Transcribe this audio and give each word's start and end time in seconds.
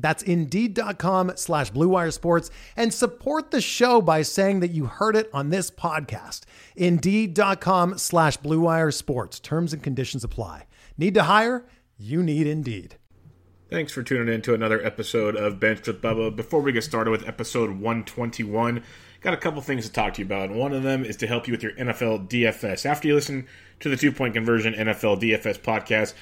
That's 0.00 0.22
Indeed.com 0.22 1.32
slash 1.36 1.72
BlueWire 1.72 2.12
Sports 2.12 2.50
and 2.76 2.92
support 2.92 3.50
the 3.50 3.60
show 3.60 4.00
by 4.00 4.22
saying 4.22 4.60
that 4.60 4.70
you 4.70 4.86
heard 4.86 5.16
it 5.16 5.30
on 5.32 5.50
this 5.50 5.70
podcast. 5.70 6.42
Indeed.com 6.76 7.98
slash 7.98 8.38
BlueWire 8.38 8.92
Sports. 8.92 9.40
Terms 9.40 9.72
and 9.72 9.82
conditions 9.82 10.24
apply. 10.24 10.66
Need 10.96 11.14
to 11.14 11.24
hire? 11.24 11.66
You 11.98 12.22
need 12.22 12.46
Indeed. 12.46 12.96
Thanks 13.70 13.92
for 13.92 14.02
tuning 14.02 14.34
in 14.34 14.42
to 14.42 14.54
another 14.54 14.84
episode 14.84 15.36
of 15.36 15.60
Benched 15.60 15.86
with 15.86 16.02
Bubba. 16.02 16.34
Before 16.34 16.60
we 16.60 16.72
get 16.72 16.82
started 16.82 17.12
with 17.12 17.28
episode 17.28 17.70
121, 17.70 18.82
got 19.20 19.32
a 19.32 19.36
couple 19.36 19.60
things 19.62 19.86
to 19.86 19.92
talk 19.92 20.14
to 20.14 20.22
you 20.22 20.26
about. 20.26 20.50
And 20.50 20.58
one 20.58 20.72
of 20.72 20.82
them 20.82 21.04
is 21.04 21.16
to 21.18 21.28
help 21.28 21.46
you 21.46 21.52
with 21.52 21.62
your 21.62 21.72
NFL 21.74 22.28
DFS. 22.28 22.84
After 22.84 23.06
you 23.06 23.14
listen 23.14 23.46
to 23.78 23.88
the 23.88 23.96
two 23.96 24.10
point 24.10 24.34
conversion 24.34 24.74
NFL 24.74 25.20
DFS 25.20 25.60
podcast, 25.60 26.14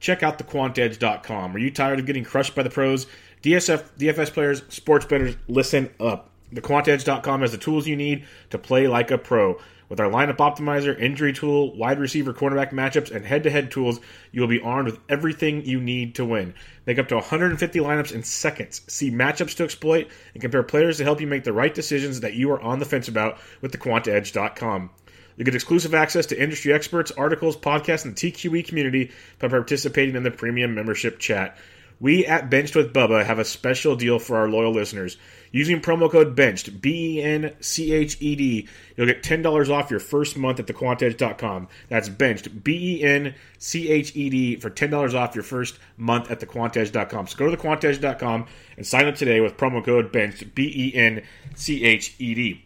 check 0.00 0.22
out 0.22 0.38
thequantedge.com. 0.38 1.54
Are 1.54 1.58
you 1.58 1.70
tired 1.70 1.98
of 1.98 2.06
getting 2.06 2.24
crushed 2.24 2.54
by 2.54 2.62
the 2.62 2.70
pros? 2.70 3.06
DSF, 3.42 3.90
DFS 3.98 4.32
players, 4.32 4.62
sports 4.68 5.06
bettors, 5.06 5.36
listen 5.48 5.90
up. 6.00 6.30
TheQuantEdge.com 6.54 7.40
has 7.40 7.52
the 7.52 7.58
tools 7.58 7.86
you 7.86 7.96
need 7.96 8.24
to 8.50 8.58
play 8.58 8.86
like 8.86 9.10
a 9.10 9.18
pro. 9.18 9.58
With 9.88 10.00
our 10.00 10.10
lineup 10.10 10.38
optimizer, 10.38 10.98
injury 10.98 11.32
tool, 11.32 11.76
wide 11.76 12.00
receiver 12.00 12.32
cornerback 12.32 12.72
matchups, 12.72 13.14
and 13.14 13.24
head 13.24 13.44
to 13.44 13.50
head 13.50 13.70
tools, 13.70 14.00
you 14.32 14.40
will 14.40 14.48
be 14.48 14.60
armed 14.60 14.86
with 14.86 14.98
everything 15.08 15.64
you 15.64 15.80
need 15.80 16.16
to 16.16 16.24
win. 16.24 16.54
Make 16.86 16.98
up 16.98 17.06
to 17.08 17.14
150 17.14 17.78
lineups 17.78 18.12
in 18.12 18.24
seconds. 18.24 18.80
See 18.88 19.12
matchups 19.12 19.54
to 19.56 19.64
exploit 19.64 20.08
and 20.34 20.40
compare 20.40 20.64
players 20.64 20.96
to 20.98 21.04
help 21.04 21.20
you 21.20 21.28
make 21.28 21.44
the 21.44 21.52
right 21.52 21.72
decisions 21.72 22.20
that 22.20 22.34
you 22.34 22.50
are 22.50 22.60
on 22.60 22.80
the 22.80 22.84
fence 22.84 23.06
about 23.06 23.38
with 23.60 23.72
thequantedge.com. 23.72 24.90
You 25.36 25.44
get 25.44 25.54
exclusive 25.54 25.94
access 25.94 26.26
to 26.26 26.42
industry 26.42 26.72
experts, 26.72 27.10
articles, 27.12 27.56
podcasts, 27.56 28.04
and 28.04 28.16
the 28.16 28.32
TQE 28.32 28.66
community 28.66 29.10
by 29.38 29.48
participating 29.48 30.16
in 30.16 30.22
the 30.22 30.30
premium 30.30 30.74
membership 30.74 31.18
chat. 31.18 31.56
We 31.98 32.26
at 32.26 32.50
Benched 32.50 32.76
with 32.76 32.92
Bubba 32.92 33.24
have 33.24 33.38
a 33.38 33.44
special 33.44 33.96
deal 33.96 34.18
for 34.18 34.36
our 34.36 34.48
loyal 34.48 34.72
listeners. 34.72 35.16
Using 35.50 35.80
promo 35.80 36.10
code 36.10 36.36
BENCHED, 36.36 36.82
B 36.82 37.18
E 37.18 37.22
N 37.22 37.54
C 37.60 37.92
H 37.92 38.18
E 38.20 38.36
D, 38.36 38.68
you'll 38.96 39.06
get 39.06 39.22
$10 39.22 39.70
off 39.70 39.90
your 39.90 40.00
first 40.00 40.36
month 40.36 40.60
at 40.60 40.66
thequantedge.com. 40.66 41.68
That's 41.88 42.10
benched, 42.10 42.62
B 42.62 42.98
E 42.98 43.02
N 43.02 43.34
C 43.56 43.88
H 43.88 44.14
E 44.14 44.28
D, 44.28 44.56
for 44.56 44.68
$10 44.68 45.14
off 45.14 45.34
your 45.34 45.44
first 45.44 45.78
month 45.96 46.30
at 46.30 46.40
thequantedge.com. 46.40 47.28
So 47.28 47.38
go 47.38 47.50
to 47.50 47.56
thequantedge.com 47.56 48.46
and 48.76 48.86
sign 48.86 49.06
up 49.06 49.14
today 49.14 49.40
with 49.40 49.56
promo 49.56 49.82
code 49.82 50.12
BENCHED, 50.12 50.54
B 50.54 50.70
E 50.74 50.94
N 50.94 51.22
C 51.54 51.82
H 51.84 52.14
E 52.18 52.34
D. 52.34 52.65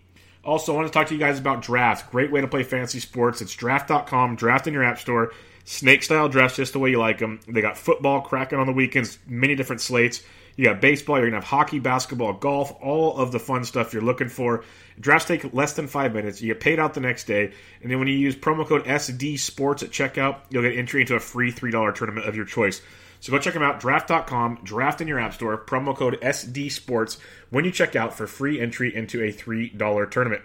Also, 0.51 0.73
I 0.73 0.77
want 0.79 0.89
to 0.89 0.93
talk 0.93 1.07
to 1.07 1.15
you 1.15 1.21
guys 1.21 1.39
about 1.39 1.63
Draft. 1.63 2.11
Great 2.11 2.33
way 2.33 2.41
to 2.41 2.49
play 2.49 2.65
fantasy 2.65 2.99
sports. 2.99 3.41
It's 3.41 3.55
draft.com, 3.55 4.35
draft 4.35 4.67
in 4.67 4.75
your 4.75 4.83
app 4.83 4.99
store. 4.99 5.33
Snake 5.65 6.03
style 6.03 6.29
drafts 6.29 6.57
just 6.57 6.73
the 6.73 6.81
way 6.81 6.91
you 6.91 6.99
like 6.99 7.21
them. 7.21 7.39
They 7.47 7.61
got 7.61 7.79
football 7.79 8.21
cracking 8.21 8.59
on 8.59 8.67
the 8.67 8.73
weekends, 8.73 9.21
many 9.29 9.55
different 9.55 9.81
slates. 9.81 10.25
You 10.57 10.65
got 10.65 10.81
baseball, 10.81 11.19
you're 11.19 11.31
going 11.31 11.41
to 11.41 11.47
have 11.47 11.57
hockey, 11.57 11.79
basketball, 11.79 12.33
golf, 12.33 12.73
all 12.83 13.17
of 13.17 13.31
the 13.31 13.39
fun 13.39 13.65
stuff 13.65 13.93
you're 13.93 14.03
looking 14.03 14.29
for. 14.29 14.65
Drafts 14.99 15.29
take 15.29 15.55
less 15.55 15.75
than 15.75 15.87
five 15.87 16.13
minutes. 16.13 16.43
You 16.43 16.49
get 16.49 16.59
paid 16.59 16.81
out 16.81 16.95
the 16.95 17.01
next 17.01 17.29
day. 17.29 17.53
And 17.81 17.89
then 17.89 18.01
when 18.01 18.09
you 18.09 18.15
use 18.15 18.35
promo 18.35 18.67
code 18.67 18.85
SD 18.87 19.39
Sports 19.39 19.85
at 19.85 19.91
checkout, 19.91 20.41
you'll 20.51 20.65
get 20.65 20.77
entry 20.77 21.03
into 21.03 21.15
a 21.15 21.21
free 21.21 21.53
$3 21.53 21.95
tournament 21.95 22.27
of 22.27 22.35
your 22.35 22.45
choice. 22.45 22.83
So 23.21 23.31
go 23.31 23.39
check 23.39 23.55
them 23.55 23.63
out, 23.63 23.81
draft.com, 23.81 24.61
draft 24.65 25.01
in 25.01 25.09
your 25.09 25.21
app 25.21 25.35
store, 25.35 25.57
promo 25.63 25.95
code 25.95 26.19
SD 26.21 26.73
Sports 26.73 27.19
when 27.51 27.65
you 27.65 27.71
check 27.71 27.95
out 27.95 28.15
for 28.15 28.27
free 28.27 28.59
entry 28.61 28.95
into 28.95 29.23
a 29.23 29.33
$3 29.33 30.11
tournament. 30.11 30.43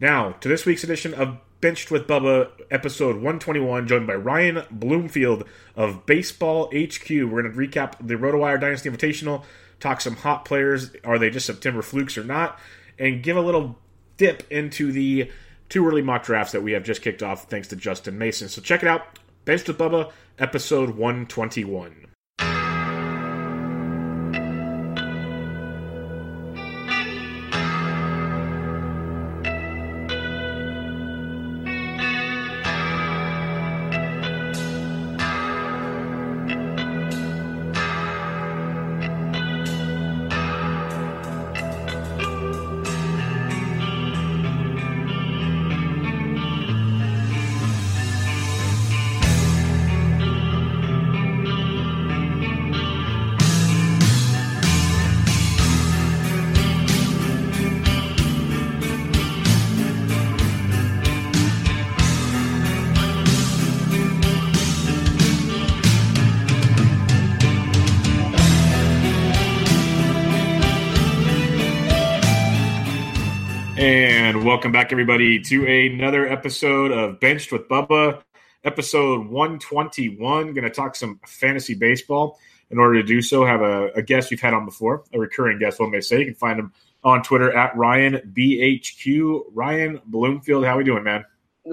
Now, 0.00 0.32
to 0.32 0.48
this 0.48 0.66
week's 0.66 0.82
edition 0.82 1.14
of 1.14 1.38
Benched 1.60 1.92
with 1.92 2.08
Bubba, 2.08 2.50
episode 2.72 3.14
121, 3.14 3.86
joined 3.86 4.08
by 4.08 4.16
Ryan 4.16 4.64
Bloomfield 4.68 5.44
of 5.76 6.04
Baseball 6.06 6.66
HQ. 6.74 7.08
We're 7.08 7.42
going 7.42 7.44
to 7.44 7.50
recap 7.50 8.04
the 8.04 8.14
RotoWire 8.14 8.60
Dynasty 8.60 8.90
Invitational, 8.90 9.44
talk 9.78 10.00
some 10.00 10.16
hot 10.16 10.44
players. 10.44 10.90
Are 11.04 11.20
they 11.20 11.30
just 11.30 11.46
September 11.46 11.82
flukes 11.82 12.18
or 12.18 12.24
not? 12.24 12.58
And 12.98 13.22
give 13.22 13.36
a 13.36 13.40
little 13.40 13.78
dip 14.16 14.42
into 14.50 14.90
the 14.90 15.30
two 15.68 15.86
early 15.86 16.02
mock 16.02 16.24
drafts 16.24 16.50
that 16.50 16.64
we 16.64 16.72
have 16.72 16.82
just 16.82 17.00
kicked 17.00 17.22
off 17.22 17.44
thanks 17.48 17.68
to 17.68 17.76
Justin 17.76 18.18
Mason. 18.18 18.48
So 18.48 18.60
check 18.60 18.82
it 18.82 18.88
out. 18.88 19.20
Benched 19.44 19.66
with 19.66 19.78
Bubba, 19.78 20.12
episode 20.38 20.90
121. 20.90 22.01
Welcome 74.52 74.70
back, 74.70 74.92
everybody, 74.92 75.40
to 75.40 75.66
another 75.66 76.28
episode 76.28 76.92
of 76.92 77.18
Benched 77.18 77.52
with 77.52 77.66
Bubba, 77.70 78.20
episode 78.64 79.26
121. 79.26 80.52
Going 80.52 80.64
to 80.64 80.68
talk 80.68 80.94
some 80.94 81.18
fantasy 81.26 81.72
baseball. 81.72 82.38
In 82.70 82.78
order 82.78 83.00
to 83.00 83.02
do 83.02 83.22
so, 83.22 83.46
have 83.46 83.62
a, 83.62 83.88
a, 83.92 84.02
guest 84.02 84.30
we've 84.30 84.42
had 84.42 84.52
on 84.52 84.66
before, 84.66 85.04
a 85.14 85.18
recurring 85.18 85.58
guest, 85.58 85.80
one 85.80 85.90
may 85.90 86.02
say. 86.02 86.18
You 86.18 86.26
can 86.26 86.34
find 86.34 86.60
him 86.60 86.70
on 87.02 87.22
Twitter 87.22 87.50
at 87.56 87.74
Ryan 87.74 88.30
BHQ. 88.36 89.44
Ryan 89.54 90.02
Bloomfield, 90.04 90.66
how 90.66 90.76
we 90.76 90.84
doing, 90.84 91.02
man? 91.02 91.24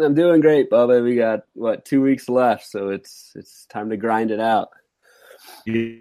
I'm 0.01 0.15
doing 0.15 0.39
great, 0.39 0.69
Bubba. 0.69 1.03
We 1.03 1.17
got 1.17 1.41
what 1.55 1.83
two 1.83 2.01
weeks 2.01 2.29
left, 2.29 2.65
so 2.65 2.91
it's 2.91 3.33
it's 3.35 3.65
time 3.65 3.89
to 3.89 3.97
grind 3.97 4.31
it 4.31 4.39
out. 4.39 4.69
Yeah. 5.65 5.95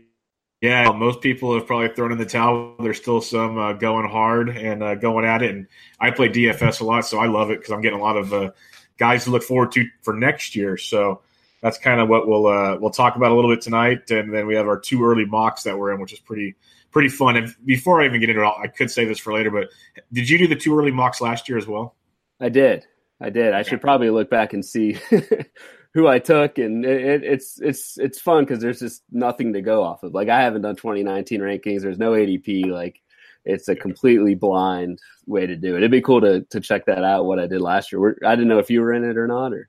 Yeah, 0.60 0.90
most 0.90 1.20
people 1.20 1.54
have 1.54 1.66
probably 1.66 1.88
thrown 1.94 2.10
in 2.10 2.18
the 2.18 2.26
towel. 2.26 2.74
There's 2.80 2.96
still 2.96 3.20
some 3.20 3.56
uh, 3.58 3.74
going 3.74 4.08
hard 4.08 4.48
and 4.48 4.82
uh, 4.82 4.96
going 4.96 5.24
at 5.24 5.42
it. 5.42 5.50
And 5.50 5.68
I 6.00 6.10
play 6.10 6.28
DFS 6.28 6.80
a 6.80 6.84
lot, 6.84 7.06
so 7.06 7.18
I 7.18 7.26
love 7.26 7.50
it 7.50 7.60
because 7.60 7.72
I'm 7.72 7.80
getting 7.80 8.00
a 8.00 8.02
lot 8.02 8.16
of 8.16 8.32
uh, 8.34 8.50
guys 8.98 9.24
to 9.24 9.30
look 9.30 9.44
forward 9.44 9.70
to 9.72 9.86
for 10.02 10.14
next 10.14 10.56
year. 10.56 10.76
So 10.76 11.22
that's 11.62 11.78
kind 11.78 12.00
of 12.00 12.08
what 12.08 12.26
we'll 12.26 12.46
uh, 12.48 12.76
we'll 12.76 12.90
talk 12.90 13.14
about 13.14 13.30
a 13.30 13.34
little 13.34 13.50
bit 13.50 13.60
tonight. 13.60 14.10
And 14.10 14.34
then 14.34 14.48
we 14.48 14.56
have 14.56 14.66
our 14.66 14.78
two 14.78 15.04
early 15.04 15.24
mocks 15.24 15.62
that 15.62 15.78
we're 15.78 15.92
in, 15.92 16.00
which 16.00 16.12
is 16.12 16.18
pretty 16.18 16.56
pretty 16.90 17.08
fun. 17.08 17.36
And 17.36 17.54
before 17.64 18.02
I 18.02 18.06
even 18.06 18.18
get 18.18 18.30
into 18.30 18.42
it, 18.42 18.52
I 18.58 18.66
could 18.66 18.90
say 18.90 19.04
this 19.04 19.18
for 19.18 19.32
later, 19.32 19.52
but 19.52 19.68
did 20.12 20.28
you 20.28 20.38
do 20.38 20.48
the 20.48 20.56
two 20.56 20.76
early 20.76 20.90
mocks 20.90 21.20
last 21.20 21.48
year 21.48 21.58
as 21.58 21.68
well? 21.68 21.94
I 22.40 22.48
did. 22.48 22.84
I 23.20 23.30
did. 23.30 23.52
I 23.52 23.62
should 23.62 23.80
probably 23.80 24.10
look 24.10 24.30
back 24.30 24.52
and 24.52 24.64
see 24.64 24.96
who 25.98 26.06
I 26.06 26.20
took, 26.20 26.58
and 26.58 26.84
it, 26.84 27.24
it's 27.24 27.60
it's 27.60 27.98
it's 27.98 28.20
fun 28.20 28.44
because 28.44 28.60
there's 28.60 28.78
just 28.78 29.02
nothing 29.10 29.52
to 29.54 29.60
go 29.60 29.82
off 29.82 30.04
of. 30.04 30.14
Like 30.14 30.28
I 30.28 30.40
haven't 30.40 30.62
done 30.62 30.76
2019 30.76 31.40
rankings. 31.40 31.82
There's 31.82 31.98
no 31.98 32.12
ADP. 32.12 32.66
Like 32.70 33.02
it's 33.44 33.66
a 33.66 33.74
completely 33.74 34.36
blind 34.36 35.00
way 35.26 35.44
to 35.44 35.56
do 35.56 35.74
it. 35.74 35.78
It'd 35.78 35.90
be 35.90 36.00
cool 36.00 36.20
to 36.20 36.42
to 36.42 36.60
check 36.60 36.86
that 36.86 37.02
out. 37.02 37.24
What 37.24 37.40
I 37.40 37.48
did 37.48 37.60
last 37.60 37.90
year. 37.90 38.16
I 38.24 38.36
didn't 38.36 38.46
know 38.46 38.60
if 38.60 38.70
you 38.70 38.80
were 38.80 38.92
in 38.92 39.02
it 39.02 39.16
or 39.16 39.26
not. 39.26 39.52
Or 39.52 39.68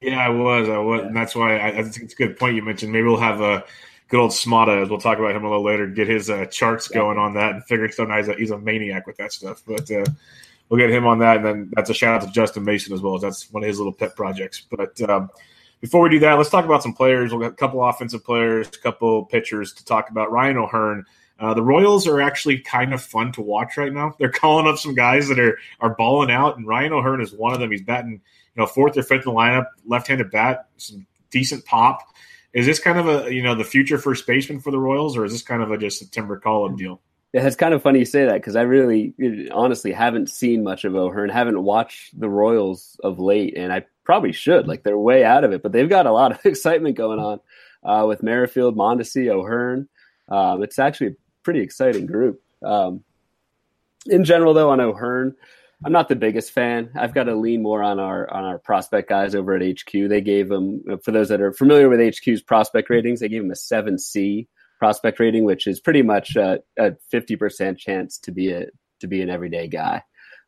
Yeah, 0.00 0.18
I 0.18 0.30
was. 0.30 0.68
I 0.68 0.78
was, 0.78 1.00
yeah. 1.00 1.06
and 1.06 1.16
that's 1.16 1.36
why 1.36 1.58
I, 1.58 1.68
I, 1.68 1.82
think 1.84 2.04
it's 2.04 2.14
a 2.14 2.16
good 2.16 2.36
point 2.36 2.56
you 2.56 2.62
mentioned. 2.62 2.92
Maybe 2.92 3.06
we'll 3.06 3.16
have 3.18 3.40
a 3.40 3.64
good 4.08 4.18
old 4.18 4.32
Smada, 4.32 4.82
as 4.82 4.90
we'll 4.90 4.98
talk 4.98 5.18
about 5.18 5.36
him 5.36 5.44
a 5.44 5.48
little 5.48 5.64
later, 5.64 5.86
get 5.86 6.08
his 6.08 6.28
uh, 6.28 6.46
charts 6.46 6.90
yeah. 6.90 6.98
going 6.98 7.18
on 7.18 7.34
that 7.34 7.52
and 7.52 7.64
figure 7.66 7.84
out. 7.84 8.18
He's 8.18 8.28
a, 8.28 8.34
he's 8.34 8.50
a 8.50 8.58
maniac 8.58 9.06
with 9.06 9.16
that 9.18 9.32
stuff. 9.32 9.62
But 9.64 9.88
uh, 9.92 10.06
we'll 10.68 10.80
get 10.80 10.90
him 10.90 11.06
on 11.06 11.20
that, 11.20 11.36
and 11.36 11.46
then 11.46 11.70
that's 11.76 11.90
a 11.90 11.94
shout 11.94 12.20
out 12.20 12.26
to 12.26 12.32
Justin 12.32 12.64
Mason 12.64 12.92
as 12.94 13.00
well. 13.00 13.16
That's 13.18 13.52
one 13.52 13.62
of 13.62 13.68
his 13.68 13.78
little 13.78 13.92
pet 13.92 14.16
projects. 14.16 14.60
But 14.60 15.00
um, 15.08 15.30
before 15.80 16.02
we 16.02 16.10
do 16.10 16.18
that, 16.20 16.34
let's 16.34 16.50
talk 16.50 16.64
about 16.64 16.82
some 16.82 16.92
players. 16.92 17.32
We'll 17.32 17.40
got 17.40 17.52
a 17.52 17.56
couple 17.56 17.84
offensive 17.84 18.24
players, 18.24 18.68
a 18.68 18.78
couple 18.78 19.24
pitchers 19.26 19.72
to 19.74 19.84
talk 19.84 20.10
about. 20.10 20.32
Ryan 20.32 20.58
O'Hearn. 20.58 21.04
Uh, 21.38 21.54
the 21.54 21.62
Royals 21.62 22.08
are 22.08 22.20
actually 22.20 22.58
kind 22.58 22.92
of 22.92 23.00
fun 23.00 23.30
to 23.32 23.40
watch 23.40 23.76
right 23.76 23.92
now. 23.92 24.12
They're 24.18 24.30
calling 24.30 24.66
up 24.66 24.78
some 24.78 24.94
guys 24.94 25.28
that 25.28 25.38
are 25.38 25.58
are 25.80 25.94
balling 25.94 26.32
out, 26.32 26.56
and 26.56 26.66
Ryan 26.66 26.92
O'Hearn 26.94 27.20
is 27.20 27.32
one 27.32 27.54
of 27.54 27.60
them. 27.60 27.70
He's 27.70 27.82
batting, 27.82 28.12
you 28.12 28.20
know, 28.56 28.66
fourth 28.66 28.96
or 28.96 29.02
fifth 29.02 29.26
in 29.26 29.32
the 29.32 29.38
lineup, 29.38 29.66
left-handed 29.86 30.32
bat, 30.32 30.68
some 30.78 31.06
decent 31.30 31.64
pop. 31.64 32.00
Is 32.52 32.66
this 32.66 32.80
kind 32.80 32.98
of 32.98 33.06
a 33.06 33.32
you 33.32 33.42
know 33.42 33.54
the 33.54 33.64
future 33.64 33.98
first 33.98 34.26
baseman 34.26 34.60
for 34.60 34.72
the 34.72 34.80
Royals, 34.80 35.16
or 35.16 35.24
is 35.24 35.30
this 35.30 35.42
kind 35.42 35.62
of 35.62 35.70
a 35.70 35.78
just 35.78 36.02
a 36.02 36.10
timber 36.10 36.40
call 36.40 36.68
up 36.68 36.76
deal? 36.76 37.00
Yeah, 37.32 37.46
it's 37.46 37.56
kind 37.56 37.74
of 37.74 37.82
funny 37.82 37.98
you 37.98 38.04
say 38.06 38.24
that 38.24 38.34
because 38.34 38.56
I 38.56 38.62
really, 38.62 39.12
honestly, 39.52 39.92
haven't 39.92 40.30
seen 40.30 40.64
much 40.64 40.84
of 40.84 40.96
O'Hearn. 40.96 41.28
Haven't 41.28 41.62
watched 41.62 42.18
the 42.18 42.28
Royals 42.28 42.98
of 43.04 43.18
late, 43.20 43.54
and 43.56 43.70
I 43.70 43.84
probably 44.08 44.32
should. 44.32 44.66
Like 44.66 44.84
they're 44.84 44.98
way 44.98 45.22
out 45.22 45.44
of 45.44 45.52
it, 45.52 45.62
but 45.62 45.70
they've 45.70 45.88
got 45.88 46.06
a 46.06 46.12
lot 46.12 46.32
of 46.32 46.40
excitement 46.46 46.96
going 46.96 47.18
on 47.18 47.40
uh, 47.84 48.06
with 48.06 48.22
Merrifield, 48.22 48.74
Mondesi, 48.74 49.28
O'Hearn. 49.28 49.86
Um, 50.28 50.62
it's 50.62 50.78
actually 50.78 51.08
a 51.08 51.16
pretty 51.42 51.60
exciting 51.60 52.06
group. 52.06 52.40
Um, 52.64 53.04
in 54.06 54.24
general, 54.24 54.54
though, 54.54 54.70
on 54.70 54.80
O'Hearn, 54.80 55.36
I'm 55.84 55.92
not 55.92 56.08
the 56.08 56.16
biggest 56.16 56.52
fan. 56.52 56.90
I've 56.96 57.12
got 57.12 57.24
to 57.24 57.36
lean 57.36 57.62
more 57.62 57.82
on 57.82 58.00
our 58.00 58.28
on 58.32 58.44
our 58.44 58.58
prospect 58.58 59.10
guys 59.10 59.34
over 59.34 59.54
at 59.54 59.62
HQ. 59.62 59.92
They 59.92 60.22
gave 60.22 60.50
him, 60.50 60.82
for 61.04 61.12
those 61.12 61.28
that 61.28 61.42
are 61.42 61.52
familiar 61.52 61.90
with 61.90 62.00
HQ's 62.00 62.42
prospect 62.42 62.88
ratings, 62.88 63.20
they 63.20 63.28
gave 63.28 63.42
him 63.42 63.50
a 63.50 63.56
seven 63.56 63.98
C 63.98 64.48
prospect 64.78 65.20
rating, 65.20 65.44
which 65.44 65.66
is 65.66 65.80
pretty 65.80 66.02
much 66.02 66.34
a, 66.34 66.60
a 66.78 66.92
50% 67.12 67.76
chance 67.76 68.18
to 68.18 68.32
be 68.32 68.52
a 68.52 68.66
to 69.00 69.06
be 69.06 69.20
an 69.20 69.28
everyday 69.28 69.68
guy. 69.68 70.02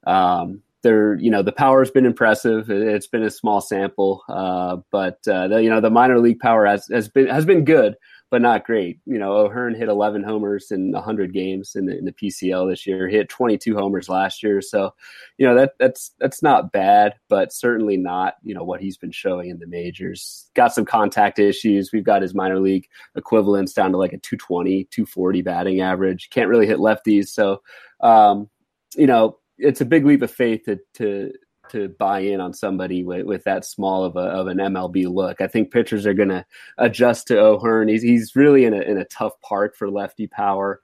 Um, 0.06 0.62
there, 0.82 1.14
you 1.18 1.30
know, 1.30 1.42
the 1.42 1.52
power 1.52 1.80
has 1.80 1.90
been 1.90 2.06
impressive. 2.06 2.70
It's 2.70 3.06
been 3.06 3.22
a 3.22 3.30
small 3.30 3.60
sample, 3.60 4.22
uh, 4.28 4.78
but 4.90 5.18
uh, 5.28 5.48
the, 5.48 5.62
you 5.62 5.68
know, 5.68 5.80
the 5.80 5.90
minor 5.90 6.18
league 6.18 6.38
power 6.38 6.64
has, 6.66 6.86
has 6.90 7.08
been 7.08 7.26
has 7.26 7.44
been 7.44 7.64
good, 7.64 7.96
but 8.30 8.40
not 8.40 8.64
great. 8.64 8.98
You 9.04 9.18
know, 9.18 9.32
O'Hearn 9.32 9.74
hit 9.74 9.88
11 9.88 10.22
homers 10.22 10.70
in 10.70 10.92
100 10.92 11.34
games 11.34 11.76
in 11.76 11.84
the, 11.86 11.98
in 11.98 12.06
the 12.06 12.12
PCL 12.12 12.70
this 12.70 12.86
year. 12.86 13.08
He 13.08 13.16
hit 13.16 13.28
22 13.28 13.76
homers 13.76 14.08
last 14.08 14.42
year, 14.42 14.62
so 14.62 14.94
you 15.36 15.46
know 15.46 15.54
that 15.54 15.72
that's 15.78 16.12
that's 16.18 16.42
not 16.42 16.72
bad, 16.72 17.14
but 17.28 17.52
certainly 17.52 17.98
not 17.98 18.36
you 18.42 18.54
know 18.54 18.64
what 18.64 18.80
he's 18.80 18.96
been 18.96 19.12
showing 19.12 19.50
in 19.50 19.58
the 19.58 19.66
majors. 19.66 20.50
Got 20.54 20.72
some 20.72 20.86
contact 20.86 21.38
issues. 21.38 21.90
We've 21.92 22.04
got 22.04 22.22
his 22.22 22.34
minor 22.34 22.58
league 22.58 22.88
equivalents 23.16 23.74
down 23.74 23.92
to 23.92 23.98
like 23.98 24.14
a 24.14 24.18
220, 24.18 24.84
240 24.84 25.42
batting 25.42 25.80
average. 25.82 26.30
Can't 26.30 26.48
really 26.48 26.66
hit 26.66 26.78
lefties, 26.78 27.28
so 27.28 27.60
um, 28.00 28.48
you 28.96 29.06
know 29.06 29.36
it's 29.60 29.80
a 29.80 29.86
big 29.86 30.04
leap 30.04 30.22
of 30.22 30.30
faith 30.30 30.64
to 30.64 30.78
to 30.94 31.32
to 31.70 31.88
buy 31.88 32.18
in 32.20 32.40
on 32.40 32.52
somebody 32.52 33.04
with, 33.04 33.24
with 33.24 33.44
that 33.44 33.64
small 33.64 34.04
of 34.04 34.16
a 34.16 34.20
of 34.20 34.46
an 34.48 34.58
MLB 34.58 35.06
look. 35.12 35.40
I 35.40 35.46
think 35.46 35.70
pitchers 35.70 36.06
are 36.06 36.14
going 36.14 36.30
to 36.30 36.44
adjust 36.78 37.28
to 37.28 37.38
O'Hearn. 37.38 37.88
He's 37.88 38.02
he's 38.02 38.36
really 38.36 38.64
in 38.64 38.74
a 38.74 38.80
in 38.80 38.98
a 38.98 39.04
tough 39.04 39.40
part 39.40 39.76
for 39.76 39.90
lefty 39.90 40.26
power. 40.26 40.80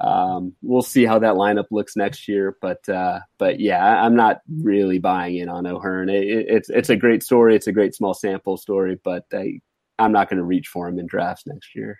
Um, 0.00 0.54
we'll 0.60 0.82
see 0.82 1.04
how 1.04 1.20
that 1.20 1.34
lineup 1.34 1.66
looks 1.70 1.96
next 1.96 2.26
year, 2.26 2.56
but 2.60 2.86
uh, 2.88 3.20
but 3.38 3.60
yeah, 3.60 4.02
I'm 4.04 4.16
not 4.16 4.40
really 4.60 4.98
buying 4.98 5.36
in 5.36 5.48
on 5.48 5.66
O'Hearn. 5.66 6.08
It, 6.08 6.24
it, 6.24 6.46
it's 6.48 6.70
it's 6.70 6.90
a 6.90 6.96
great 6.96 7.22
story. 7.22 7.54
It's 7.54 7.68
a 7.68 7.72
great 7.72 7.94
small 7.94 8.14
sample 8.14 8.56
story, 8.56 8.98
but 9.04 9.24
I, 9.32 9.60
I'm 9.98 10.12
not 10.12 10.28
going 10.28 10.38
to 10.38 10.44
reach 10.44 10.68
for 10.68 10.88
him 10.88 10.98
in 10.98 11.06
drafts 11.06 11.46
next 11.46 11.74
year. 11.76 11.98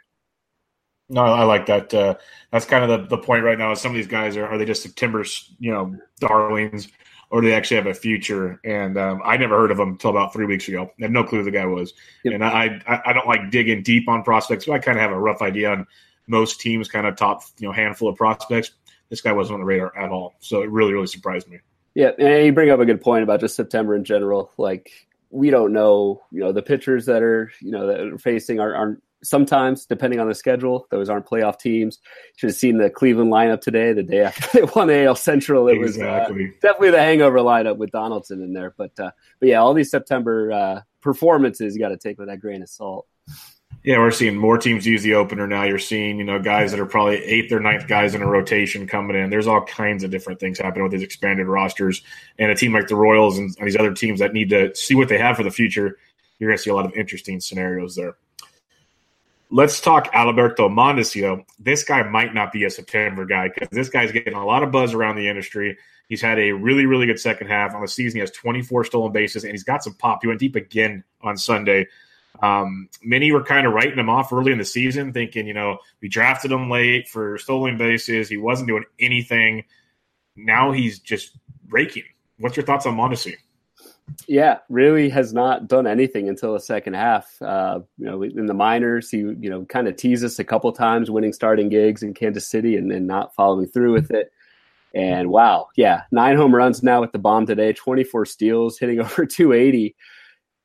No, 1.08 1.22
I 1.22 1.44
like 1.44 1.66
that. 1.66 1.92
Uh, 1.92 2.14
that's 2.50 2.64
kind 2.64 2.90
of 2.90 3.08
the, 3.08 3.16
the 3.16 3.22
point 3.22 3.44
right 3.44 3.58
now. 3.58 3.72
Is 3.72 3.80
some 3.80 3.92
of 3.92 3.96
these 3.96 4.06
guys 4.06 4.36
are 4.36 4.46
are 4.46 4.58
they 4.58 4.64
just 4.64 4.96
timbers, 4.96 5.52
you 5.58 5.70
know, 5.70 5.96
darlings, 6.18 6.88
or 7.30 7.40
do 7.40 7.48
they 7.48 7.54
actually 7.54 7.76
have 7.76 7.86
a 7.86 7.94
future? 7.94 8.60
And 8.64 8.96
um, 8.96 9.20
I 9.24 9.36
never 9.36 9.56
heard 9.58 9.70
of 9.70 9.76
them 9.76 9.90
until 9.90 10.10
about 10.10 10.32
three 10.32 10.46
weeks 10.46 10.68
ago. 10.68 10.90
I 10.98 11.02
had 11.02 11.10
no 11.10 11.24
clue 11.24 11.38
who 11.38 11.44
the 11.44 11.50
guy 11.50 11.66
was. 11.66 11.92
Yep. 12.24 12.34
And 12.34 12.44
I, 12.44 12.80
I, 12.86 13.02
I 13.06 13.12
don't 13.12 13.26
like 13.26 13.50
digging 13.50 13.82
deep 13.82 14.08
on 14.08 14.22
prospects, 14.22 14.64
but 14.64 14.72
I 14.72 14.78
kind 14.78 14.96
of 14.96 15.02
have 15.02 15.12
a 15.12 15.18
rough 15.18 15.42
idea 15.42 15.72
on 15.72 15.86
most 16.26 16.60
teams, 16.60 16.88
kind 16.88 17.06
of 17.06 17.16
top 17.16 17.42
you 17.58 17.68
know 17.68 17.72
handful 17.72 18.08
of 18.08 18.16
prospects. 18.16 18.70
This 19.10 19.20
guy 19.20 19.32
wasn't 19.32 19.54
on 19.54 19.60
the 19.60 19.66
radar 19.66 19.96
at 19.96 20.10
all, 20.10 20.34
so 20.40 20.62
it 20.62 20.70
really 20.70 20.92
really 20.92 21.06
surprised 21.06 21.48
me. 21.48 21.58
Yeah, 21.94 22.10
and 22.18 22.46
you 22.46 22.52
bring 22.52 22.70
up 22.70 22.80
a 22.80 22.86
good 22.86 23.00
point 23.00 23.22
about 23.22 23.40
just 23.40 23.56
September 23.56 23.94
in 23.94 24.04
general. 24.04 24.52
Like 24.56 24.90
we 25.30 25.50
don't 25.50 25.72
know, 25.72 26.22
you 26.30 26.40
know, 26.40 26.52
the 26.52 26.62
pitchers 26.62 27.06
that 27.06 27.22
are 27.22 27.52
you 27.60 27.70
know 27.70 27.86
that 27.88 28.00
are 28.00 28.18
facing 28.18 28.60
are, 28.60 28.74
aren't 28.74 29.02
sometimes, 29.24 29.86
depending 29.86 30.20
on 30.20 30.28
the 30.28 30.34
schedule, 30.34 30.86
those 30.90 31.08
aren't 31.08 31.26
playoff 31.26 31.58
teams. 31.58 31.98
Should 32.36 32.50
have 32.50 32.56
seen 32.56 32.78
the 32.78 32.90
Cleveland 32.90 33.32
lineup 33.32 33.60
today, 33.60 33.92
the 33.92 34.02
day 34.02 34.20
after 34.20 34.60
they 34.60 34.64
won 34.74 34.88
the 34.88 35.04
AL 35.04 35.16
Central. 35.16 35.68
It 35.68 35.78
exactly. 35.78 36.46
was 36.46 36.54
uh, 36.54 36.58
definitely 36.62 36.90
the 36.90 37.00
hangover 37.00 37.38
lineup 37.38 37.76
with 37.76 37.90
Donaldson 37.90 38.42
in 38.42 38.52
there. 38.52 38.74
But 38.76 38.98
uh, 38.98 39.10
but 39.40 39.48
yeah, 39.48 39.58
all 39.58 39.74
these 39.74 39.90
September 39.90 40.52
uh, 40.52 40.80
performances 41.00 41.74
you 41.74 41.80
got 41.80 41.88
to 41.88 41.96
take 41.96 42.18
with 42.18 42.28
that 42.28 42.40
grain 42.40 42.62
of 42.62 42.68
salt. 42.68 43.06
Yeah, 43.82 43.98
we're 43.98 44.12
seeing 44.12 44.36
more 44.36 44.56
teams 44.56 44.86
use 44.86 45.02
the 45.02 45.14
opener 45.14 45.46
now. 45.46 45.64
You're 45.64 45.78
seeing, 45.78 46.16
you 46.16 46.24
know, 46.24 46.38
guys 46.38 46.70
that 46.70 46.80
are 46.80 46.86
probably 46.86 47.16
eighth 47.22 47.52
or 47.52 47.60
ninth 47.60 47.86
guys 47.86 48.14
in 48.14 48.22
a 48.22 48.26
rotation 48.26 48.86
coming 48.86 49.14
in. 49.14 49.28
There's 49.28 49.46
all 49.46 49.62
kinds 49.62 50.02
of 50.04 50.10
different 50.10 50.40
things 50.40 50.58
happening 50.58 50.84
with 50.84 50.92
these 50.92 51.02
expanded 51.02 51.48
rosters. 51.48 52.00
And 52.38 52.50
a 52.50 52.54
team 52.54 52.72
like 52.72 52.88
the 52.88 52.96
Royals 52.96 53.36
and 53.36 53.54
these 53.62 53.76
other 53.76 53.92
teams 53.92 54.20
that 54.20 54.32
need 54.32 54.48
to 54.50 54.74
see 54.74 54.94
what 54.94 55.10
they 55.10 55.18
have 55.18 55.36
for 55.36 55.42
the 55.42 55.50
future, 55.50 55.98
you're 56.38 56.48
going 56.48 56.56
to 56.56 56.62
see 56.62 56.70
a 56.70 56.74
lot 56.74 56.86
of 56.86 56.94
interesting 56.94 57.40
scenarios 57.40 57.94
there. 57.94 58.16
Let's 59.50 59.80
talk 59.80 60.08
Alberto 60.12 60.68
Mondesi. 60.68 61.44
This 61.58 61.84
guy 61.84 62.02
might 62.02 62.34
not 62.34 62.52
be 62.52 62.64
a 62.64 62.70
September 62.70 63.24
guy 63.24 63.48
because 63.48 63.68
this 63.70 63.88
guy's 63.88 64.10
getting 64.10 64.34
a 64.34 64.44
lot 64.44 64.62
of 64.62 64.72
buzz 64.72 64.94
around 64.94 65.16
the 65.16 65.28
industry. 65.28 65.76
He's 66.08 66.20
had 66.20 66.38
a 66.38 66.52
really, 66.52 66.86
really 66.86 67.06
good 67.06 67.20
second 67.20 67.46
half 67.46 67.74
on 67.74 67.80
the 67.80 67.88
season. 67.88 68.16
He 68.16 68.20
has 68.20 68.30
24 68.30 68.84
stolen 68.84 69.12
bases 69.12 69.44
and 69.44 69.52
he's 69.52 69.64
got 69.64 69.82
some 69.82 69.94
pop. 69.94 70.20
He 70.22 70.28
went 70.28 70.40
deep 70.40 70.56
again 70.56 71.04
on 71.22 71.36
Sunday. 71.36 71.86
Um, 72.42 72.88
many 73.02 73.30
were 73.32 73.44
kind 73.44 73.66
of 73.66 73.72
writing 73.72 73.98
him 73.98 74.10
off 74.10 74.32
early 74.32 74.52
in 74.52 74.58
the 74.58 74.64
season, 74.64 75.12
thinking, 75.12 75.46
you 75.46 75.54
know, 75.54 75.78
we 76.00 76.08
drafted 76.08 76.50
him 76.50 76.68
late 76.68 77.08
for 77.08 77.38
stolen 77.38 77.78
bases. 77.78 78.28
He 78.28 78.36
wasn't 78.36 78.68
doing 78.68 78.84
anything. 78.98 79.64
Now 80.36 80.72
he's 80.72 80.98
just 80.98 81.38
raking. 81.68 82.04
What's 82.38 82.56
your 82.56 82.66
thoughts 82.66 82.86
on 82.86 82.96
Mondesi? 82.96 83.36
Yeah, 84.28 84.58
really 84.68 85.08
has 85.08 85.32
not 85.32 85.66
done 85.66 85.86
anything 85.86 86.28
until 86.28 86.52
the 86.52 86.60
second 86.60 86.94
half. 86.94 87.40
Uh, 87.40 87.80
you 87.96 88.04
know, 88.04 88.22
in 88.22 88.46
the 88.46 88.54
minors, 88.54 89.10
he 89.10 89.18
you 89.18 89.50
know 89.50 89.64
kind 89.64 89.88
of 89.88 89.96
teased 89.96 90.24
us 90.24 90.38
a 90.38 90.44
couple 90.44 90.70
times, 90.72 91.10
winning 91.10 91.32
starting 91.32 91.68
gigs 91.68 92.02
in 92.02 92.12
Kansas 92.14 92.48
City, 92.48 92.76
and 92.76 92.90
then 92.90 93.06
not 93.06 93.34
following 93.34 93.66
through 93.66 93.92
with 93.92 94.10
it. 94.10 94.30
And 94.94 95.30
wow, 95.30 95.68
yeah, 95.76 96.02
nine 96.12 96.36
home 96.36 96.54
runs 96.54 96.82
now 96.82 97.00
with 97.00 97.12
the 97.12 97.18
bomb 97.18 97.46
today, 97.46 97.72
24 97.72 98.26
steals, 98.26 98.78
hitting 98.78 99.00
over 99.00 99.26
280. 99.26 99.96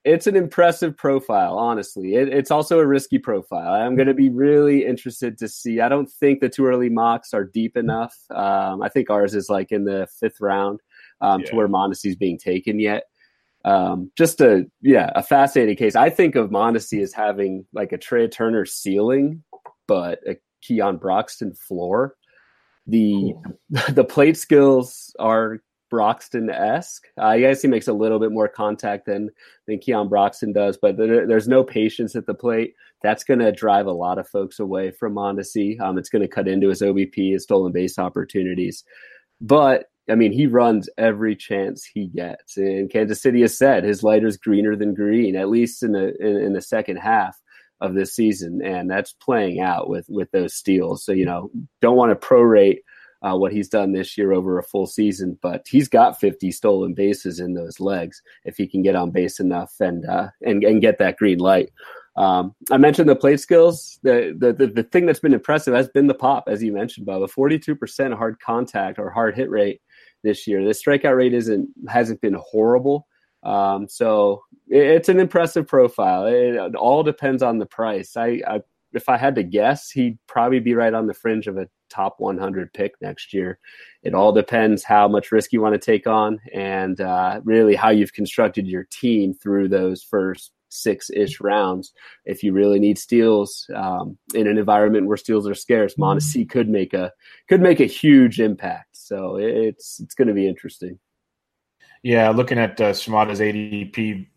It's 0.06 0.28
an 0.28 0.36
impressive 0.36 0.96
profile, 0.96 1.58
honestly. 1.58 2.16
It, 2.16 2.30
it's 2.30 2.52
also 2.52 2.80
a 2.80 2.86
risky 2.86 3.20
profile. 3.20 3.74
I'm 3.74 3.96
going 3.96 4.08
to 4.08 4.14
be 4.14 4.30
really 4.30 4.86
interested 4.86 5.38
to 5.40 5.48
see. 5.48 5.82
I 5.82 5.90
don't 5.90 6.10
think 6.10 6.40
the 6.40 6.50
too 6.50 6.68
early 6.68 6.90
mocks 6.90 7.34
are 7.34 7.44
deep 7.44 7.76
enough. 7.76 8.16
Um, 8.30 8.82
I 8.82 8.90
think 8.90 9.10
ours 9.10 9.34
is 9.34 9.50
like 9.50 9.72
in 9.72 9.84
the 9.84 10.08
fifth 10.20 10.40
round 10.40 10.80
um, 11.22 11.42
yeah. 11.42 11.50
to 11.50 11.56
where 11.56 11.68
Mondesi's 11.68 12.16
being 12.16 12.38
taken 12.38 12.80
yet 12.80 13.06
um, 13.66 14.12
just 14.18 14.42
a 14.42 14.66
yeah 14.82 15.12
a 15.16 15.24
fascinating 15.24 15.76
case. 15.76 15.96
I 15.96 16.10
think 16.10 16.36
of 16.36 16.50
Mondesi 16.50 17.02
as 17.02 17.14
having 17.14 17.66
like 17.74 17.92
a 17.92 17.98
Trea 17.98 18.28
Turner 18.28 18.66
ceiling, 18.66 19.44
but 19.88 20.20
a 20.28 20.38
Keon 20.62 20.98
Broxton 20.98 21.54
floor. 21.54 22.16
The 22.88 23.34
the 23.90 24.04
plate 24.04 24.38
skills 24.38 25.14
are 25.20 25.60
Broxton 25.90 26.50
esque. 26.50 27.08
Uh, 27.18 27.36
guess 27.38 27.62
he 27.62 27.68
makes 27.68 27.88
a 27.88 27.94
little 27.94 28.20
bit 28.20 28.32
more 28.32 28.48
contact 28.48 29.06
than 29.06 29.30
than 29.68 29.80
Keon 29.80 30.08
Broxton 30.08 30.54
does, 30.54 30.78
but 30.78 30.98
there, 30.98 31.28
there's 31.28 31.48
no 31.48 31.64
patience 31.64 32.16
at 32.16 32.26
the 32.26 32.34
plate. 32.34 32.76
That's 33.02 33.24
going 33.24 33.40
to 33.40 33.52
drive 33.52 33.88
a 33.88 33.92
lot 33.92 34.18
of 34.18 34.28
folks 34.28 34.60
away 34.60 34.92
from 34.92 35.16
Mondesi. 35.16 35.80
Um, 35.80 35.98
it's 35.98 36.10
going 36.10 36.22
to 36.22 36.28
cut 36.28 36.48
into 36.48 36.70
his 36.70 36.82
OBP, 36.82 37.34
his 37.34 37.44
stolen 37.44 37.72
base 37.72 37.98
opportunities. 37.98 38.84
But 39.42 39.86
I 40.10 40.16
mean, 40.16 40.32
he 40.32 40.48
runs 40.48 40.90
every 40.98 41.36
chance 41.36 41.84
he 41.86 42.08
gets. 42.08 42.58
And 42.58 42.90
Kansas 42.90 43.22
City 43.22 43.42
has 43.42 43.58
said 43.58 43.84
his 43.84 44.04
lighter's 44.04 44.38
greener 44.38 44.76
than 44.76 44.94
green, 44.94 45.36
at 45.36 45.50
least 45.50 45.84
in 45.84 45.92
the 45.92 46.16
in, 46.20 46.38
in, 46.38 46.54
the 46.54 46.62
second 46.62 46.98
half 46.98 47.40
of 47.82 47.94
this 47.94 48.14
season, 48.14 48.62
and 48.64 48.90
that's 48.90 49.14
playing 49.14 49.62
out 49.62 49.90
with 49.90 50.06
with 50.10 50.32
those 50.32 50.54
steals. 50.54 51.04
So 51.04 51.12
you 51.12 51.26
know, 51.26 51.52
don't 51.82 51.96
want 51.98 52.20
to 52.20 52.28
prorate 52.28 52.80
uh, 53.22 53.36
what 53.36 53.52
he's 53.52 53.70
done 53.70 53.92
this 53.92 54.18
year 54.18 54.34
over 54.34 54.58
a 54.58 54.64
full 54.64 54.88
season, 54.88 55.38
but 55.42 55.66
he's 55.68 55.88
got 55.88 56.20
50 56.20 56.52
stolen 56.52 56.94
bases 56.94 57.40
in 57.40 57.54
those 57.54 57.80
legs 57.80 58.22
if 58.46 58.58
he 58.58 58.68
can 58.68 58.82
get 58.82 58.96
on 58.96 59.12
base 59.12 59.40
enough 59.40 59.74
and 59.80 60.06
uh, 60.06 60.30
and 60.42 60.64
and 60.64 60.82
get 60.82 60.98
that 61.00 61.18
green 61.18 61.40
light. 61.40 61.72
Um, 62.16 62.54
I 62.70 62.78
mentioned 62.78 63.08
the 63.08 63.16
plate 63.16 63.40
skills. 63.40 64.00
The, 64.04 64.36
the, 64.38 64.52
the 64.52 64.68
the 64.68 64.84
thing 64.84 65.06
that's 65.06 65.20
been 65.20 65.34
impressive 65.34 65.74
has 65.74 65.88
been 65.90 66.08
the 66.08 66.14
pop, 66.14 66.46
as 66.48 66.64
you 66.64 66.74
mentioned, 66.74 67.06
Bob. 67.06 67.22
A 67.22 67.28
42% 67.28 68.18
hard 68.18 68.40
contact 68.40 69.00
or 69.00 69.10
hard 69.10 69.36
hit 69.36 69.50
rate 69.50 69.82
this 70.24 70.48
year. 70.48 70.64
The 70.64 70.72
strikeout 70.72 71.16
rate 71.16 71.34
isn't 71.34 71.70
hasn't 71.88 72.22
been 72.22 72.36
horrible, 72.36 73.08
Um, 73.44 73.88
so 73.88 74.44
it, 74.68 74.84
it's 74.84 75.10
an 75.10 75.20
impressive 75.20 75.68
profile. 75.68 76.26
It, 76.26 76.56
it, 76.56 76.76
all 76.76 77.04
depends 77.04 77.44
on 77.44 77.58
the 77.58 77.66
price. 77.66 78.18
I, 78.18 78.42
I 78.48 78.62
if 78.94 79.08
I 79.08 79.18
had 79.18 79.36
to 79.36 79.44
guess, 79.44 79.92
he'd 79.92 80.18
probably 80.28 80.60
be 80.60 80.74
right 80.74 80.94
on 80.94 81.08
the 81.08 81.14
fringe 81.14 81.48
of 81.48 81.58
a 81.58 81.68
top 81.90 82.16
100 82.20 82.74
pick 82.74 82.94
next 83.02 83.34
year. 83.34 83.60
It 84.04 84.14
all 84.14 84.32
depends 84.32 84.84
how 84.84 85.08
much 85.08 85.32
risk 85.32 85.52
you 85.52 85.62
want 85.62 85.74
to 85.74 85.80
take 85.80 86.08
on 86.08 86.40
and 86.54 87.00
uh, 87.02 87.42
really 87.44 87.76
how 87.76 87.90
you've 87.90 88.14
constructed 88.14 88.68
your 88.68 88.86
team 88.86 89.34
through 89.34 89.70
those 89.70 90.04
first 90.04 90.52
six 90.70 91.10
ish 91.12 91.40
rounds. 91.42 91.94
If 92.26 92.44
you 92.44 92.54
really 92.54 92.80
need 92.80 92.98
steals 92.98 93.70
um, 93.76 94.18
in 94.34 94.48
an 94.48 94.58
environment 94.58 95.08
where 95.08 95.18
steals 95.18 95.48
are 95.48 95.56
scarce, 95.56 95.96
Mondesi 95.96 96.48
could 96.50 96.70
make 96.70 96.94
a 96.94 97.12
could 97.48 97.62
make 97.62 97.80
a 97.80 97.86
huge 97.86 98.40
impact. 98.40 98.89
So 99.10 99.38
it's 99.38 100.00
it's 100.00 100.14
going 100.14 100.28
to 100.28 100.36
be 100.36 100.48
interesting. 100.48 101.00
Yeah, 102.04 102.30
looking 102.30 102.60
at 102.60 102.80
uh, 102.80 102.92
Smada's 102.92 103.40
ADP 103.40 104.28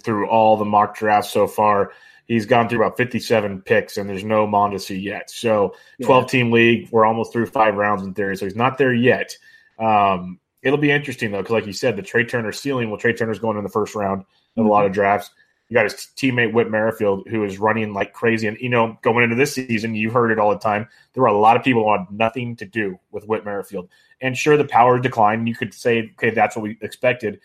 through 0.00 0.28
all 0.28 0.56
the 0.56 0.64
mock 0.64 0.96
drafts 0.96 1.32
so 1.32 1.46
far, 1.46 1.92
he's 2.26 2.44
gone 2.44 2.68
through 2.68 2.84
about 2.84 2.96
57 2.96 3.62
picks, 3.62 3.98
and 3.98 4.10
there's 4.10 4.24
no 4.24 4.48
Mondesi 4.48 5.00
yet. 5.00 5.30
So 5.30 5.76
12 6.02 6.28
team 6.28 6.50
league, 6.50 6.88
we're 6.90 7.06
almost 7.06 7.32
through 7.32 7.46
five 7.46 7.76
rounds 7.76 8.02
in 8.02 8.12
theory, 8.12 8.36
so 8.36 8.46
he's 8.46 8.56
not 8.56 8.78
there 8.78 8.92
yet. 8.92 9.36
Um, 9.78 10.40
it'll 10.64 10.76
be 10.76 10.90
interesting 10.90 11.30
though, 11.30 11.38
because 11.38 11.54
like 11.54 11.66
you 11.66 11.72
said, 11.72 11.96
the 11.96 12.02
Trea 12.02 12.24
Turner 12.24 12.50
ceiling. 12.50 12.90
Well, 12.90 12.98
Trea 12.98 13.14
Turner's 13.14 13.38
going 13.38 13.58
in 13.58 13.62
the 13.62 13.70
first 13.70 13.94
round 13.94 14.22
of 14.22 14.26
mm-hmm. 14.26 14.66
a 14.66 14.70
lot 14.70 14.86
of 14.86 14.92
drafts. 14.92 15.30
You 15.70 15.74
got 15.74 15.84
his 15.84 15.94
teammate 16.16 16.52
Whit 16.52 16.68
Merrifield, 16.68 17.28
who 17.28 17.44
is 17.44 17.58
running 17.58 17.94
like 17.94 18.12
crazy. 18.12 18.48
And, 18.48 18.58
you 18.58 18.68
know, 18.68 18.98
going 19.02 19.22
into 19.22 19.36
this 19.36 19.54
season, 19.54 19.94
you've 19.94 20.12
heard 20.12 20.32
it 20.32 20.38
all 20.40 20.50
the 20.50 20.58
time. 20.58 20.88
There 21.14 21.22
were 21.22 21.28
a 21.28 21.38
lot 21.38 21.56
of 21.56 21.62
people 21.62 21.84
who 21.84 21.92
had 21.92 22.10
nothing 22.10 22.56
to 22.56 22.66
do 22.66 22.98
with 23.12 23.24
Whit 23.24 23.44
Merrifield. 23.44 23.88
And 24.20 24.36
sure, 24.36 24.56
the 24.56 24.64
power 24.64 24.98
declined. 24.98 25.48
You 25.48 25.54
could 25.54 25.72
say, 25.72 26.10
okay, 26.14 26.30
that's 26.30 26.56
what 26.56 26.64
we 26.64 26.76
expected. 26.82 27.40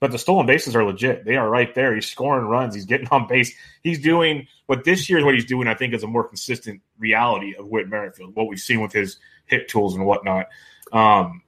But 0.00 0.10
the 0.10 0.18
stolen 0.18 0.44
bases 0.44 0.74
are 0.74 0.84
legit. 0.84 1.24
They 1.24 1.36
are 1.36 1.48
right 1.48 1.72
there. 1.72 1.94
He's 1.94 2.10
scoring 2.10 2.46
runs. 2.46 2.74
He's 2.74 2.84
getting 2.84 3.08
on 3.12 3.28
base. 3.28 3.54
He's 3.84 4.00
doing 4.00 4.48
what 4.66 4.82
this 4.82 5.08
year 5.08 5.20
is 5.20 5.24
what 5.24 5.34
he's 5.34 5.46
doing, 5.46 5.68
I 5.68 5.74
think, 5.74 5.94
is 5.94 6.02
a 6.02 6.08
more 6.08 6.26
consistent 6.26 6.82
reality 6.98 7.54
of 7.56 7.68
Whit 7.68 7.88
Merrifield, 7.88 8.34
what 8.34 8.48
we've 8.48 8.58
seen 8.58 8.80
with 8.80 8.92
his 8.92 9.18
hit 9.46 9.68
tools 9.68 9.94
and 9.94 10.04
whatnot. 10.04 10.46
Um, 10.92 11.42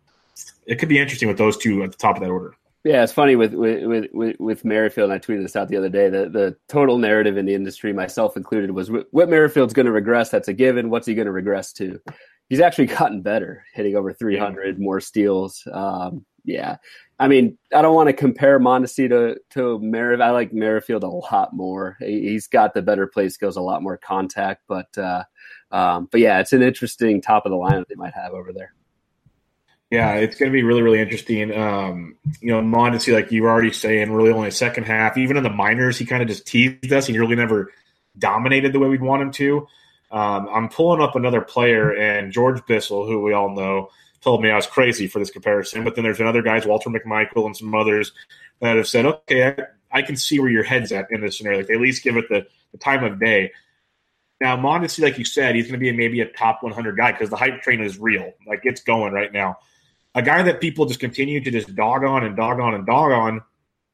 it 0.64 0.78
could 0.78 0.88
be 0.88 0.98
interesting 0.98 1.28
with 1.28 1.38
those 1.38 1.56
two 1.56 1.82
at 1.82 1.90
the 1.90 1.98
top 1.98 2.16
of 2.16 2.22
that 2.22 2.30
order. 2.30 2.54
Yeah, 2.82 3.02
it's 3.02 3.12
funny 3.12 3.36
with 3.36 3.52
with 3.52 4.08
with, 4.12 4.40
with 4.40 4.64
Merrifield. 4.64 5.10
And 5.10 5.12
I 5.12 5.18
tweeted 5.18 5.42
this 5.42 5.56
out 5.56 5.68
the 5.68 5.76
other 5.76 5.90
day. 5.90 6.08
The 6.08 6.30
the 6.30 6.56
total 6.68 6.96
narrative 6.96 7.36
in 7.36 7.44
the 7.44 7.54
industry, 7.54 7.92
myself 7.92 8.36
included, 8.36 8.70
was 8.70 8.90
what 8.90 9.28
Merrifield's 9.28 9.74
going 9.74 9.86
to 9.86 9.92
regress. 9.92 10.30
That's 10.30 10.48
a 10.48 10.54
given. 10.54 10.88
What's 10.88 11.06
he 11.06 11.14
going 11.14 11.26
to 11.26 11.32
regress 11.32 11.72
to? 11.74 12.00
He's 12.48 12.60
actually 12.60 12.86
gotten 12.86 13.20
better, 13.20 13.64
hitting 13.74 13.96
over 13.96 14.12
300, 14.12 14.78
yeah. 14.78 14.82
more 14.82 15.00
steals. 15.00 15.62
Um, 15.70 16.24
yeah, 16.44 16.76
I 17.18 17.28
mean, 17.28 17.58
I 17.74 17.82
don't 17.82 17.94
want 17.94 18.08
to 18.08 18.14
compare 18.14 18.58
Mondesi 18.58 19.10
to 19.10 19.36
to 19.50 19.78
Merrifield. 19.80 20.22
I 20.22 20.30
like 20.30 20.54
Merrifield 20.54 21.04
a 21.04 21.08
lot 21.08 21.54
more. 21.54 21.98
He's 22.00 22.46
got 22.46 22.72
the 22.72 22.80
better 22.80 23.06
play 23.06 23.28
skills, 23.28 23.56
a 23.56 23.60
lot 23.60 23.82
more 23.82 23.98
contact, 23.98 24.62
but 24.66 24.96
uh, 24.96 25.24
um, 25.70 26.08
but 26.10 26.22
yeah, 26.22 26.40
it's 26.40 26.54
an 26.54 26.62
interesting 26.62 27.20
top 27.20 27.44
of 27.44 27.50
the 27.50 27.56
line 27.56 27.76
that 27.76 27.88
they 27.90 27.94
might 27.94 28.14
have 28.14 28.32
over 28.32 28.54
there. 28.54 28.72
Yeah, 29.90 30.14
it's 30.14 30.36
going 30.36 30.52
to 30.52 30.56
be 30.56 30.62
really, 30.62 30.82
really 30.82 31.00
interesting. 31.00 31.52
Um, 31.52 32.16
you 32.40 32.52
know, 32.52 32.60
Mondesi, 32.60 33.12
like 33.12 33.32
you 33.32 33.42
were 33.42 33.50
already 33.50 33.72
saying, 33.72 34.12
really 34.12 34.30
only 34.30 34.48
a 34.48 34.52
second 34.52 34.84
half. 34.84 35.18
Even 35.18 35.36
in 35.36 35.42
the 35.42 35.50
minors, 35.50 35.98
he 35.98 36.06
kind 36.06 36.22
of 36.22 36.28
just 36.28 36.46
teased 36.46 36.92
us. 36.92 37.08
He 37.08 37.18
really 37.18 37.34
never 37.34 37.72
dominated 38.16 38.72
the 38.72 38.78
way 38.78 38.88
we'd 38.88 39.02
want 39.02 39.22
him 39.22 39.32
to. 39.32 39.66
Um, 40.12 40.48
I'm 40.48 40.68
pulling 40.68 41.00
up 41.00 41.16
another 41.16 41.40
player, 41.40 41.92
and 41.92 42.32
George 42.32 42.64
Bissell, 42.66 43.04
who 43.04 43.20
we 43.20 43.32
all 43.32 43.50
know, 43.50 43.90
told 44.20 44.42
me 44.42 44.50
I 44.50 44.56
was 44.56 44.66
crazy 44.66 45.08
for 45.08 45.18
this 45.18 45.30
comparison. 45.30 45.82
But 45.82 45.96
then 45.96 46.04
there's 46.04 46.20
another 46.20 46.42
guys, 46.42 46.66
Walter 46.66 46.90
McMichael 46.90 47.46
and 47.46 47.56
some 47.56 47.74
others, 47.74 48.12
that 48.60 48.76
have 48.76 48.86
said, 48.86 49.06
okay, 49.06 49.56
I, 49.90 49.98
I 49.98 50.02
can 50.02 50.14
see 50.14 50.38
where 50.38 50.50
your 50.50 50.62
head's 50.62 50.92
at 50.92 51.10
in 51.10 51.20
this 51.20 51.38
scenario. 51.38 51.60
Like 51.60 51.70
at 51.70 51.80
least 51.80 52.04
give 52.04 52.16
it 52.16 52.28
the, 52.28 52.46
the 52.70 52.78
time 52.78 53.02
of 53.02 53.18
day. 53.18 53.50
Now, 54.40 54.56
Mondesi, 54.56 55.02
like 55.02 55.18
you 55.18 55.24
said, 55.24 55.56
he's 55.56 55.64
going 55.64 55.74
to 55.74 55.78
be 55.78 55.90
maybe 55.90 56.20
a 56.20 56.26
top 56.26 56.62
100 56.62 56.96
guy 56.96 57.10
because 57.10 57.28
the 57.28 57.36
hype 57.36 57.62
train 57.62 57.80
is 57.80 57.98
real. 57.98 58.32
Like 58.46 58.60
it's 58.62 58.82
going 58.82 59.12
right 59.12 59.32
now 59.32 59.58
a 60.14 60.22
guy 60.22 60.42
that 60.42 60.60
people 60.60 60.86
just 60.86 61.00
continue 61.00 61.42
to 61.42 61.50
just 61.50 61.74
dog 61.74 62.04
on 62.04 62.24
and 62.24 62.36
dog 62.36 62.60
on 62.60 62.74
and 62.74 62.86
dog 62.86 63.12
on 63.12 63.42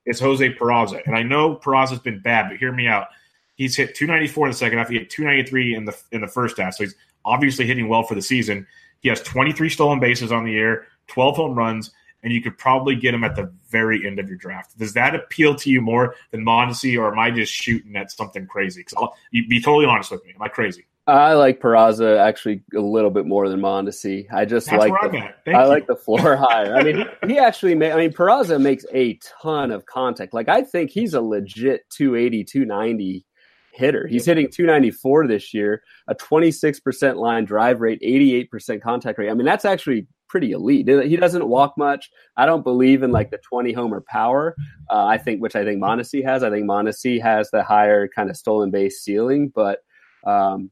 is 0.06 0.20
Jose 0.20 0.54
Peraza. 0.54 1.02
And 1.06 1.16
I 1.16 1.22
know 1.22 1.56
Peraza's 1.56 1.98
been 1.98 2.20
bad, 2.20 2.48
but 2.48 2.58
hear 2.58 2.72
me 2.72 2.86
out. 2.86 3.08
He's 3.56 3.76
hit 3.76 3.94
294 3.94 4.46
in 4.46 4.50
the 4.50 4.56
second 4.56 4.78
half. 4.78 4.88
He 4.88 4.98
hit 4.98 5.10
293 5.10 5.74
in 5.74 5.84
the 5.84 5.96
in 6.12 6.20
the 6.20 6.28
first 6.28 6.58
half. 6.58 6.74
So 6.74 6.84
he's 6.84 6.94
obviously 7.24 7.66
hitting 7.66 7.88
well 7.88 8.02
for 8.02 8.14
the 8.14 8.22
season. 8.22 8.66
He 9.00 9.08
has 9.08 9.22
23 9.22 9.68
stolen 9.68 10.00
bases 10.00 10.32
on 10.32 10.44
the 10.44 10.52
year, 10.52 10.86
12 11.08 11.36
home 11.36 11.54
runs, 11.54 11.90
and 12.22 12.32
you 12.32 12.42
could 12.42 12.56
probably 12.56 12.96
get 12.96 13.14
him 13.14 13.24
at 13.24 13.36
the 13.36 13.52
very 13.68 14.06
end 14.06 14.18
of 14.18 14.28
your 14.28 14.38
draft. 14.38 14.76
Does 14.78 14.94
that 14.94 15.14
appeal 15.14 15.54
to 15.56 15.70
you 15.70 15.80
more 15.80 16.14
than 16.30 16.44
Mondesi, 16.44 16.98
or 16.98 17.12
am 17.12 17.18
I 17.18 17.30
just 17.30 17.52
shooting 17.52 17.96
at 17.96 18.10
something 18.10 18.46
crazy? 18.46 18.80
Because 18.80 18.94
I'll 18.96 19.16
you 19.30 19.46
be 19.46 19.60
totally 19.60 19.86
honest 19.86 20.10
with 20.10 20.24
me. 20.24 20.32
Am 20.34 20.42
I 20.42 20.48
crazy? 20.48 20.86
I 21.08 21.34
like 21.34 21.60
Peraza 21.60 22.18
actually 22.18 22.62
a 22.74 22.80
little 22.80 23.10
bit 23.10 23.26
more 23.26 23.48
than 23.48 23.60
Mondesi. 23.60 24.26
I 24.32 24.44
just 24.44 24.66
That's 24.68 24.78
like 24.78 25.12
the, 25.12 25.54
I 25.54 25.62
you. 25.62 25.68
like 25.68 25.86
the 25.86 25.94
floor 25.94 26.36
higher. 26.36 26.74
I 26.74 26.82
mean, 26.82 27.06
he, 27.28 27.38
actually 27.38 27.76
made. 27.76 27.92
I 27.92 27.96
mean, 27.96 28.12
Peraza 28.12 28.60
makes 28.60 28.84
a 28.92 29.18
ton 29.42 29.70
of 29.70 29.86
contact. 29.86 30.34
Like 30.34 30.48
I 30.48 30.62
think 30.62 30.90
he's 30.90 31.14
a 31.14 31.20
legit 31.20 31.88
280, 31.90 32.44
290 32.44 33.24
hitter. 33.72 34.06
He's 34.08 34.24
hitting 34.24 34.50
294 34.50 35.28
this 35.28 35.54
year, 35.54 35.82
a 36.08 36.14
26% 36.14 37.16
line 37.16 37.44
drive 37.44 37.80
rate, 37.80 38.00
88% 38.00 38.82
contact 38.82 39.18
rate. 39.18 39.30
I 39.30 39.34
mean, 39.34 39.46
that's 39.46 39.64
actually 39.66 40.08
pretty 40.28 40.52
elite. 40.52 40.88
He 40.88 41.16
doesn't 41.16 41.46
walk 41.46 41.74
much. 41.76 42.10
I 42.36 42.46
don't 42.46 42.64
believe 42.64 43.02
in 43.02 43.12
like 43.12 43.30
the 43.30 43.38
20 43.38 43.72
homer 43.72 44.02
power. 44.08 44.56
Uh, 44.90 45.04
I 45.04 45.18
think, 45.18 45.40
which 45.40 45.54
I 45.54 45.62
think 45.62 45.80
Mondesi 45.80 46.24
has. 46.24 46.42
I 46.42 46.50
think 46.50 46.64
Mondesi 46.64 47.22
has 47.22 47.50
the 47.50 47.62
higher 47.62 48.08
kind 48.08 48.28
of 48.28 48.36
stolen 48.36 48.70
base 48.70 49.02
ceiling, 49.02 49.52
but 49.54 49.80
um, 50.26 50.70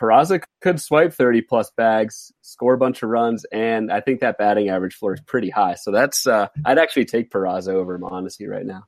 Peraza 0.00 0.42
could 0.60 0.80
swipe 0.80 1.12
30 1.12 1.42
plus 1.42 1.70
bags, 1.76 2.32
score 2.42 2.74
a 2.74 2.78
bunch 2.78 3.02
of 3.02 3.10
runs, 3.10 3.44
and 3.52 3.90
I 3.90 4.00
think 4.00 4.20
that 4.20 4.38
batting 4.38 4.68
average 4.68 4.94
floor 4.94 5.14
is 5.14 5.20
pretty 5.20 5.50
high. 5.50 5.74
So 5.74 5.90
that's 5.90 6.26
uh, 6.26 6.48
I'd 6.64 6.78
actually 6.78 7.06
take 7.06 7.30
Peraza 7.30 7.74
over 7.74 7.98
Mondesi 7.98 8.48
right 8.48 8.66
now. 8.66 8.84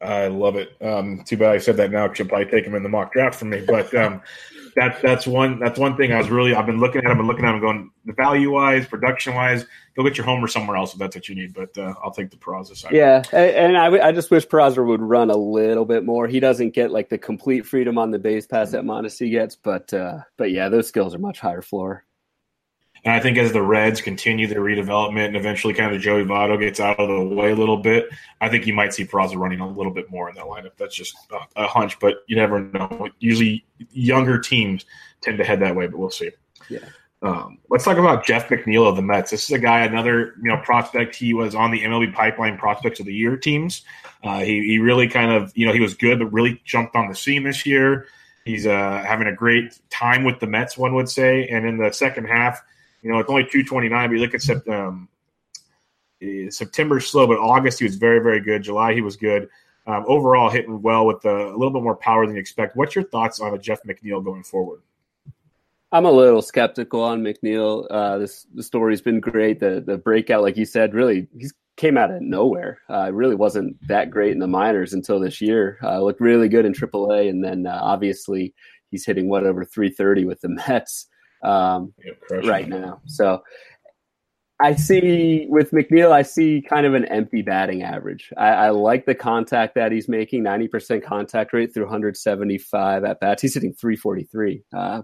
I 0.00 0.26
love 0.26 0.56
it. 0.56 0.76
Um, 0.82 1.22
too 1.24 1.36
bad 1.36 1.50
I 1.50 1.58
said 1.58 1.76
that 1.78 1.90
now 1.90 2.06
because 2.06 2.18
you'll 2.18 2.28
probably 2.28 2.50
take 2.50 2.66
him 2.66 2.74
in 2.74 2.82
the 2.82 2.88
mock 2.88 3.12
draft 3.12 3.38
from 3.38 3.50
me. 3.50 3.64
But 3.66 3.94
um, 3.94 4.22
that's 4.76 5.00
that's 5.00 5.26
one 5.26 5.58
that's 5.58 5.78
one 5.78 5.96
thing 5.96 6.12
I 6.12 6.18
was 6.18 6.30
really 6.30 6.54
I've 6.54 6.66
been 6.66 6.80
looking 6.80 7.04
at 7.04 7.10
him 7.10 7.18
and 7.18 7.28
looking 7.28 7.44
at 7.44 7.54
him 7.54 7.60
going 7.60 7.90
the 8.04 8.12
value 8.12 8.50
wise, 8.50 8.86
production 8.86 9.34
wise, 9.34 9.66
go 9.96 10.02
get 10.02 10.16
your 10.16 10.26
homer 10.26 10.48
somewhere 10.48 10.76
else 10.76 10.92
if 10.92 10.98
that's 10.98 11.16
what 11.16 11.28
you 11.28 11.34
need. 11.34 11.54
But 11.54 11.76
uh, 11.78 11.94
I'll 12.02 12.10
take 12.10 12.30
the 12.30 12.36
Peraza 12.36 12.76
side. 12.76 12.92
Yeah, 12.92 13.22
and, 13.32 13.76
I, 13.76 14.08
I 14.08 14.12
just 14.12 14.30
wish 14.30 14.46
Peraza 14.46 14.84
would 14.84 15.00
run 15.00 15.30
a 15.30 15.36
little 15.36 15.84
bit 15.84 16.04
more. 16.04 16.26
He 16.26 16.40
doesn't 16.40 16.70
get 16.70 16.90
like 16.90 17.08
the 17.08 17.18
complete 17.18 17.64
freedom 17.64 17.98
on 17.98 18.10
the 18.10 18.18
base 18.18 18.46
pass 18.46 18.72
that 18.72 18.84
Mondesi 18.84 19.30
gets, 19.30 19.56
but 19.56 19.92
uh, 19.92 20.18
but 20.36 20.50
yeah, 20.50 20.68
those 20.68 20.88
skills 20.88 21.14
are 21.14 21.18
much 21.18 21.40
higher 21.40 21.62
floor. 21.62 22.04
And 23.04 23.12
I 23.12 23.20
think 23.20 23.36
as 23.36 23.52
the 23.52 23.60
Reds 23.60 24.00
continue 24.00 24.46
their 24.46 24.60
redevelopment 24.60 25.26
and 25.26 25.36
eventually 25.36 25.74
kind 25.74 25.94
of 25.94 26.00
Joey 26.00 26.24
Votto 26.24 26.58
gets 26.58 26.80
out 26.80 26.98
of 26.98 27.08
the 27.08 27.34
way 27.34 27.50
a 27.50 27.54
little 27.54 27.76
bit, 27.76 28.08
I 28.40 28.48
think 28.48 28.66
you 28.66 28.72
might 28.72 28.94
see 28.94 29.04
Peraza 29.04 29.36
running 29.36 29.60
a 29.60 29.68
little 29.68 29.92
bit 29.92 30.10
more 30.10 30.30
in 30.30 30.34
that 30.36 30.44
lineup. 30.44 30.72
That's 30.78 30.94
just 30.94 31.14
a, 31.30 31.64
a 31.64 31.66
hunch, 31.66 31.98
but 32.00 32.24
you 32.28 32.36
never 32.36 32.60
know. 32.60 33.08
Usually 33.18 33.64
younger 33.92 34.38
teams 34.38 34.86
tend 35.20 35.36
to 35.38 35.44
head 35.44 35.60
that 35.60 35.76
way, 35.76 35.86
but 35.86 35.98
we'll 35.98 36.10
see. 36.10 36.30
Yeah. 36.70 36.78
Um, 37.20 37.58
let's 37.70 37.84
talk 37.84 37.96
about 37.96 38.26
Jeff 38.26 38.48
McNeil 38.48 38.86
of 38.86 38.96
the 38.96 39.02
Mets. 39.02 39.30
This 39.30 39.44
is 39.44 39.50
a 39.50 39.58
guy, 39.58 39.84
another 39.84 40.34
you 40.42 40.48
know 40.48 40.58
prospect. 40.58 41.14
He 41.14 41.32
was 41.32 41.54
on 41.54 41.70
the 41.70 41.82
MLB 41.82 42.12
Pipeline 42.12 42.58
Prospects 42.58 43.00
of 43.00 43.06
the 43.06 43.14
Year 43.14 43.36
teams. 43.36 43.82
Uh, 44.22 44.40
he, 44.40 44.62
he 44.62 44.78
really 44.78 45.08
kind 45.08 45.30
of 45.30 45.50
you 45.54 45.66
know 45.66 45.72
he 45.72 45.80
was 45.80 45.94
good, 45.94 46.18
but 46.18 46.32
really 46.32 46.60
jumped 46.64 46.96
on 46.96 47.08
the 47.08 47.14
scene 47.14 47.44
this 47.44 47.64
year. 47.64 48.06
He's 48.44 48.66
uh, 48.66 49.02
having 49.06 49.26
a 49.26 49.34
great 49.34 49.78
time 49.88 50.24
with 50.24 50.38
the 50.38 50.46
Mets, 50.46 50.76
one 50.76 50.94
would 50.94 51.08
say. 51.08 51.48
And 51.48 51.66
in 51.66 51.78
the 51.78 51.92
second 51.92 52.26
half, 52.26 52.62
you 53.04 53.12
know, 53.12 53.18
it's 53.18 53.28
only 53.28 53.42
229, 53.42 54.08
but 54.08 54.14
you 54.14 54.20
look 54.20 54.34
at 54.34 54.68
um, 54.68 55.08
eh, 56.22 56.48
September 56.48 56.98
slow, 57.00 57.26
but 57.26 57.38
August 57.38 57.78
he 57.78 57.84
was 57.84 57.96
very, 57.96 58.18
very 58.18 58.40
good. 58.40 58.62
July 58.62 58.94
he 58.94 59.02
was 59.02 59.16
good. 59.16 59.48
Um, 59.86 60.06
overall, 60.08 60.48
hitting 60.48 60.80
well 60.80 61.04
with 61.04 61.22
a, 61.26 61.48
a 61.48 61.56
little 61.56 61.70
bit 61.70 61.82
more 61.82 61.96
power 61.96 62.26
than 62.26 62.34
you 62.34 62.40
expect. 62.40 62.74
What's 62.76 62.94
your 62.94 63.04
thoughts 63.04 63.40
on 63.40 63.52
a 63.52 63.58
Jeff 63.58 63.82
McNeil 63.82 64.24
going 64.24 64.42
forward? 64.42 64.80
I'm 65.92 66.06
a 66.06 66.10
little 66.10 66.40
skeptical 66.40 67.02
on 67.02 67.22
McNeil. 67.22 67.86
Uh, 67.90 68.16
this 68.16 68.46
the 68.54 68.62
story's 68.62 69.02
been 69.02 69.20
great. 69.20 69.60
The 69.60 69.84
the 69.86 69.98
breakout, 69.98 70.42
like 70.42 70.56
you 70.56 70.64
said, 70.64 70.94
really 70.94 71.28
he 71.38 71.50
came 71.76 71.98
out 71.98 72.10
of 72.10 72.22
nowhere. 72.22 72.80
Uh, 72.88 73.12
really 73.12 73.34
wasn't 73.34 73.76
that 73.86 74.10
great 74.10 74.32
in 74.32 74.38
the 74.38 74.46
minors 74.46 74.94
until 74.94 75.20
this 75.20 75.42
year. 75.42 75.78
Uh, 75.82 76.00
looked 76.00 76.22
really 76.22 76.48
good 76.48 76.64
in 76.64 76.72
AAA, 76.72 77.28
and 77.28 77.44
then 77.44 77.66
uh, 77.66 77.78
obviously 77.82 78.54
he's 78.90 79.04
hitting 79.04 79.28
what 79.28 79.44
over 79.44 79.62
330 79.62 80.24
with 80.24 80.40
the 80.40 80.48
Mets 80.48 81.08
um, 81.44 81.92
right 82.30 82.68
now. 82.68 83.00
So 83.06 83.42
I 84.60 84.74
see 84.74 85.46
with 85.48 85.72
McNeil, 85.72 86.12
I 86.12 86.22
see 86.22 86.62
kind 86.62 86.86
of 86.86 86.94
an 86.94 87.04
empty 87.06 87.42
batting 87.42 87.82
average. 87.82 88.32
I, 88.36 88.48
I 88.48 88.70
like 88.70 89.04
the 89.04 89.14
contact 89.14 89.74
that 89.74 89.92
he's 89.92 90.08
making 90.08 90.44
90% 90.44 91.02
contact 91.02 91.52
rate 91.52 91.74
through 91.74 91.84
175 91.84 93.04
at 93.04 93.20
bats. 93.20 93.42
He's 93.42 93.54
hitting 93.54 93.74
343. 93.74 94.62
Uh, 94.72 95.02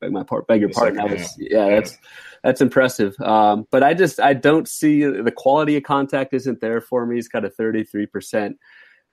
beg 0.00 0.12
my 0.12 0.22
part, 0.22 0.46
beg 0.46 0.60
your 0.60 0.70
pardon. 0.70 0.96
That 0.96 1.10
was, 1.10 1.34
yeah, 1.38 1.66
yeah, 1.66 1.74
that's 1.76 1.98
that's 2.42 2.60
impressive. 2.60 3.18
Um, 3.20 3.66
but 3.70 3.82
I 3.82 3.94
just 3.94 4.20
I 4.20 4.34
don't 4.34 4.68
see 4.68 5.04
the 5.04 5.32
quality 5.32 5.76
of 5.76 5.82
contact 5.82 6.34
isn't 6.34 6.60
there 6.60 6.80
for 6.80 7.06
me. 7.06 7.16
He's 7.16 7.28
got 7.28 7.44
a 7.44 7.50
33 7.50 8.06
percent 8.06 8.58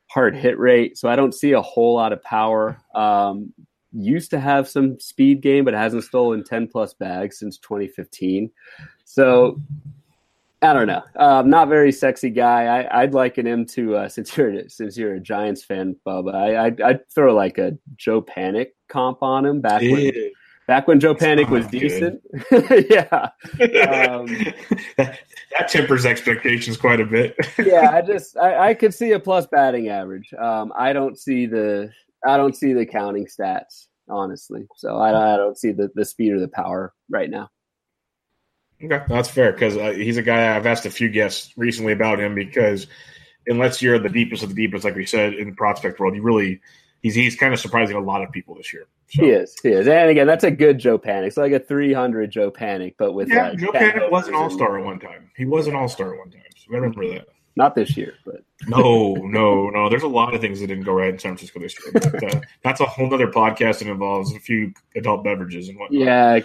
hard 0.09 0.35
hit 0.35 0.57
rate, 0.57 0.97
so 0.97 1.09
I 1.09 1.15
don't 1.15 1.33
see 1.33 1.53
a 1.53 1.61
whole 1.61 1.95
lot 1.95 2.13
of 2.13 2.21
power. 2.23 2.77
Um, 2.93 3.53
used 3.97 4.29
to 4.31 4.39
have 4.39 4.67
some 4.67 4.99
speed 4.99 5.41
game, 5.41 5.65
but 5.65 5.73
hasn't 5.73 6.03
stolen 6.03 6.43
10 6.43 6.67
plus 6.67 6.93
bags 6.93 7.39
since 7.39 7.57
2015. 7.57 8.49
So 9.05 9.59
I 10.61 10.73
don't 10.73 10.87
know. 10.87 11.03
Um, 11.15 11.49
not 11.49 11.69
very 11.69 11.91
sexy 11.91 12.29
guy. 12.29 12.81
I, 12.83 13.05
would 13.05 13.13
liken 13.13 13.45
him 13.45 13.65
to 13.67 13.95
uh, 13.95 14.09
since 14.09 14.35
you're 14.35 14.67
since 14.69 14.97
you're 14.97 15.15
a 15.15 15.19
Giants 15.19 15.63
fan, 15.63 15.95
Bubba. 16.05 16.33
I, 16.33 16.65
I'd, 16.65 16.81
I'd 16.81 17.09
throw 17.09 17.33
like 17.35 17.57
a 17.57 17.77
Joe 17.95 18.21
Panik 18.21 18.69
comp 18.87 19.21
on 19.21 19.45
him 19.45 19.61
back 19.61 19.81
when 19.81 20.11
back 20.67 20.87
when 20.87 20.99
Joe 20.99 21.15
Panik 21.15 21.49
was 21.49 21.67
decent. 21.67 22.21
yeah, 22.89 23.29
um, 24.09 24.25
that, 24.97 25.19
that, 25.57 25.67
tempers 25.69 26.05
expectations 26.05 26.75
quite 26.75 26.99
a 26.99 27.05
bit. 27.05 27.35
yeah, 27.57 27.91
I 27.91 28.01
just 28.01 28.37
I, 28.37 28.69
I, 28.69 28.73
could 28.73 28.93
see 28.93 29.11
a 29.11 29.19
plus 29.19 29.45
batting 29.47 29.89
average. 29.89 30.33
Um, 30.33 30.73
I 30.75 30.91
don't 30.91 31.19
see 31.19 31.45
the 31.45 31.91
I 32.25 32.35
don't 32.37 32.55
see 32.55 32.73
the 32.73 32.85
counting 32.85 33.27
stats 33.27 33.86
honestly. 34.09 34.67
So 34.75 34.97
I, 34.97 35.33
I 35.33 35.37
don't 35.37 35.57
see 35.57 35.71
the 35.71 35.89
the 35.95 36.05
speed 36.05 36.33
or 36.33 36.39
the 36.39 36.47
power 36.47 36.93
right 37.09 37.29
now. 37.29 37.49
Okay, 38.83 39.03
that's 39.09 39.29
fair 39.29 39.51
because 39.53 39.75
uh, 39.75 39.91
he's 39.91 40.17
a 40.17 40.21
guy 40.21 40.55
I've 40.55 40.67
asked 40.67 40.85
a 40.85 40.91
few 40.91 41.09
guests 41.09 41.53
recently 41.57 41.93
about 41.93 42.19
him 42.19 42.35
because 42.35 42.87
unless 43.47 43.81
you're 43.81 43.97
the 43.97 44.09
deepest 44.09 44.43
of 44.43 44.49
the 44.49 44.55
deepest, 44.55 44.83
like 44.83 44.95
we 44.95 45.05
said 45.05 45.33
in 45.33 45.49
the 45.49 45.55
prospect 45.55 45.99
world, 45.99 46.15
you 46.15 46.21
really 46.21 46.61
he's 47.01 47.15
he's 47.15 47.35
kind 47.35 47.53
of 47.53 47.59
surprising 47.59 47.95
a 47.95 47.99
lot 47.99 48.21
of 48.23 48.31
people 48.31 48.55
this 48.55 48.71
year. 48.71 48.87
So. 49.09 49.23
He 49.23 49.29
is, 49.29 49.55
he 49.63 49.69
is, 49.69 49.87
and 49.87 50.09
again, 50.09 50.27
that's 50.27 50.43
a 50.43 50.51
good 50.51 50.77
Joe 50.77 50.99
Panik. 50.99 51.27
It's 51.27 51.37
like 51.37 51.53
a 51.53 51.59
300 51.59 52.29
Joe 52.29 52.51
Panik, 52.51 52.95
but 52.99 53.13
with 53.13 53.29
yeah, 53.29 53.55
Joe 53.55 53.71
Panik 53.71 54.11
was 54.11 54.27
an 54.27 54.35
All 54.35 54.49
Star 54.49 54.77
at 54.77 54.85
one 54.85 54.99
time. 54.99 55.31
He 55.35 55.45
was 55.45 55.67
an 55.67 55.75
All 55.75 55.87
Star 55.87 56.13
at 56.13 56.19
one 56.19 56.29
time. 56.29 56.41
So 56.57 56.73
I 56.73 56.75
remember 56.75 57.07
that. 57.13 57.27
Not 57.57 57.73
this 57.73 57.97
year, 57.97 58.13
but 58.23 58.43
no, 58.67 59.15
no, 59.15 59.71
no. 59.71 59.89
There's 59.89 60.03
a 60.03 60.07
lot 60.07 60.35
of 60.35 60.41
things 60.41 60.59
that 60.59 60.67
didn't 60.67 60.83
go 60.83 60.93
right 60.93 61.11
in 61.11 61.17
San 61.17 61.35
Francisco 61.35 61.59
this 61.59 61.75
year. 61.79 61.91
But, 61.91 62.35
uh, 62.35 62.41
that's 62.63 62.79
a 62.81 62.85
whole 62.85 63.11
other 63.11 63.31
podcast 63.31 63.81
and 63.81 63.89
involves 63.89 64.31
a 64.35 64.39
few 64.39 64.71
adult 64.95 65.23
beverages 65.23 65.67
and 65.67 65.79
whatnot. 65.79 65.99
Yeah, 65.99 66.39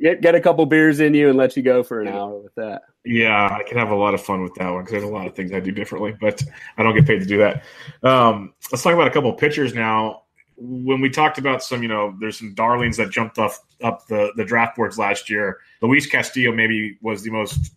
get, 0.00 0.22
get 0.22 0.34
a 0.34 0.40
couple 0.40 0.64
beers 0.64 1.00
in 1.00 1.12
you 1.12 1.28
and 1.28 1.36
let 1.36 1.54
you 1.54 1.62
go 1.62 1.82
for 1.82 2.00
an 2.00 2.08
hour 2.08 2.38
with 2.38 2.54
that. 2.54 2.84
Yeah, 3.04 3.54
I 3.60 3.62
can 3.62 3.76
have 3.76 3.90
a 3.90 3.94
lot 3.94 4.14
of 4.14 4.22
fun 4.22 4.42
with 4.42 4.54
that 4.54 4.70
one 4.70 4.80
because 4.80 4.92
there's 4.92 5.04
a 5.04 5.08
lot 5.08 5.26
of 5.26 5.36
things 5.36 5.52
I 5.52 5.60
do 5.60 5.70
differently, 5.70 6.16
but 6.18 6.42
I 6.78 6.82
don't 6.82 6.94
get 6.94 7.06
paid 7.06 7.18
to 7.18 7.26
do 7.26 7.36
that. 7.36 7.62
Um, 8.02 8.54
let's 8.72 8.82
talk 8.82 8.94
about 8.94 9.06
a 9.06 9.10
couple 9.10 9.30
pitchers 9.34 9.74
now. 9.74 10.22
When 10.56 11.02
we 11.02 11.10
talked 11.10 11.36
about 11.36 11.62
some, 11.62 11.82
you 11.82 11.88
know, 11.88 12.16
there's 12.20 12.38
some 12.38 12.54
darlings 12.54 12.96
that 12.96 13.10
jumped 13.10 13.38
off 13.38 13.60
up 13.82 14.06
the 14.06 14.32
the 14.36 14.46
draft 14.46 14.76
boards 14.76 14.96
last 14.96 15.28
year. 15.28 15.58
Luis 15.82 16.06
Castillo 16.06 16.52
maybe 16.52 16.96
was 17.02 17.22
the 17.22 17.30
most 17.30 17.74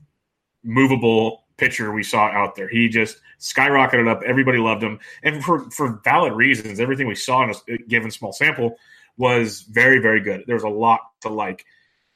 movable 0.63 1.46
pitcher 1.57 1.91
we 1.91 2.03
saw 2.03 2.27
out 2.27 2.55
there. 2.55 2.69
He 2.69 2.89
just 2.89 3.17
skyrocketed 3.39 4.07
up. 4.09 4.23
Everybody 4.23 4.59
loved 4.59 4.83
him, 4.83 4.99
and 5.23 5.43
for 5.43 5.69
for 5.71 5.99
valid 6.03 6.33
reasons. 6.33 6.79
Everything 6.79 7.07
we 7.07 7.15
saw 7.15 7.43
in 7.43 7.53
a 7.69 7.77
given 7.79 8.11
small 8.11 8.31
sample 8.31 8.77
was 9.17 9.61
very 9.61 9.99
very 9.99 10.21
good. 10.21 10.43
There 10.47 10.55
was 10.55 10.63
a 10.63 10.69
lot 10.69 11.01
to 11.21 11.29
like. 11.29 11.65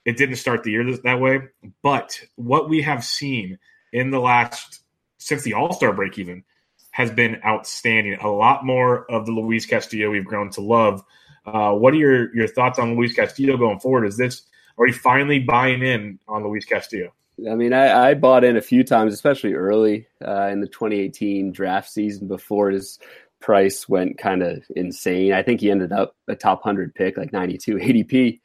It 0.06 0.18
didn't 0.18 0.38
start 0.38 0.64
the 0.64 0.72
year 0.72 0.98
that 0.98 1.20
way, 1.20 1.42
but 1.84 2.20
what 2.36 2.70
we 2.70 2.82
have 2.82 3.04
seen 3.04 3.60
in 3.94 4.10
the 4.10 4.20
last 4.20 4.82
since 5.18 5.44
the 5.44 5.54
All 5.54 5.74
Star 5.74 5.94
break 5.94 6.18
even 6.18 6.44
has 6.92 7.12
been 7.12 7.40
outstanding. 7.46 8.18
A 8.22 8.28
lot 8.28 8.66
more 8.66 9.10
of 9.10 9.26
the 9.26 9.32
Luis 9.32 9.66
Castillo 9.66 10.10
we've 10.10 10.26
grown 10.26 10.50
to 10.52 10.62
love. 10.62 11.04
Uh, 11.46 11.72
what 11.74 11.94
are 11.94 11.98
your 11.98 12.36
your 12.36 12.48
thoughts 12.48 12.80
on 12.80 12.96
Luis 12.96 13.14
Castillo 13.14 13.58
going 13.58 13.80
forward? 13.80 14.06
Is 14.06 14.18
this 14.18 14.44
are 14.78 14.86
we 14.86 14.92
finally 14.92 15.40
buying 15.40 15.84
in 15.84 16.20
on 16.28 16.44
Luis 16.44 16.66
Castillo? 16.66 17.14
I 17.50 17.56
mean, 17.56 17.74
I, 17.74 18.10
I, 18.10 18.14
bought 18.14 18.44
in 18.44 18.58
a 18.58 18.62
few 18.62 18.84
times, 18.84 19.14
especially 19.14 19.54
early 19.54 20.08
uh, 20.26 20.48
in 20.48 20.62
the 20.62 20.68
2018 20.68 21.52
draft 21.52 21.90
season 21.90 22.28
before 22.28 22.70
his 22.70 23.00
price 23.40 23.90
went 23.90 24.18
kind 24.18 24.44
of 24.44 24.64
insane. 24.76 25.34
I 25.34 25.44
think 25.44 25.62
he 25.62 25.72
ended 25.72 25.92
up 25.92 26.16
a 26.28 26.36
top 26.36 26.60
100 26.60 26.94
pick, 26.94 27.18
like 27.18 27.34
92 27.34 27.76
ADP, 27.78 28.40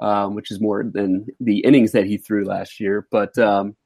um, 0.00 0.34
which 0.34 0.50
is 0.50 0.60
more 0.60 0.82
than 0.82 1.26
the 1.40 1.58
innings 1.58 1.92
that 1.92 2.06
he 2.06 2.16
threw 2.16 2.44
last 2.44 2.80
year. 2.80 3.06
But 3.10 3.36
um, 3.38 3.76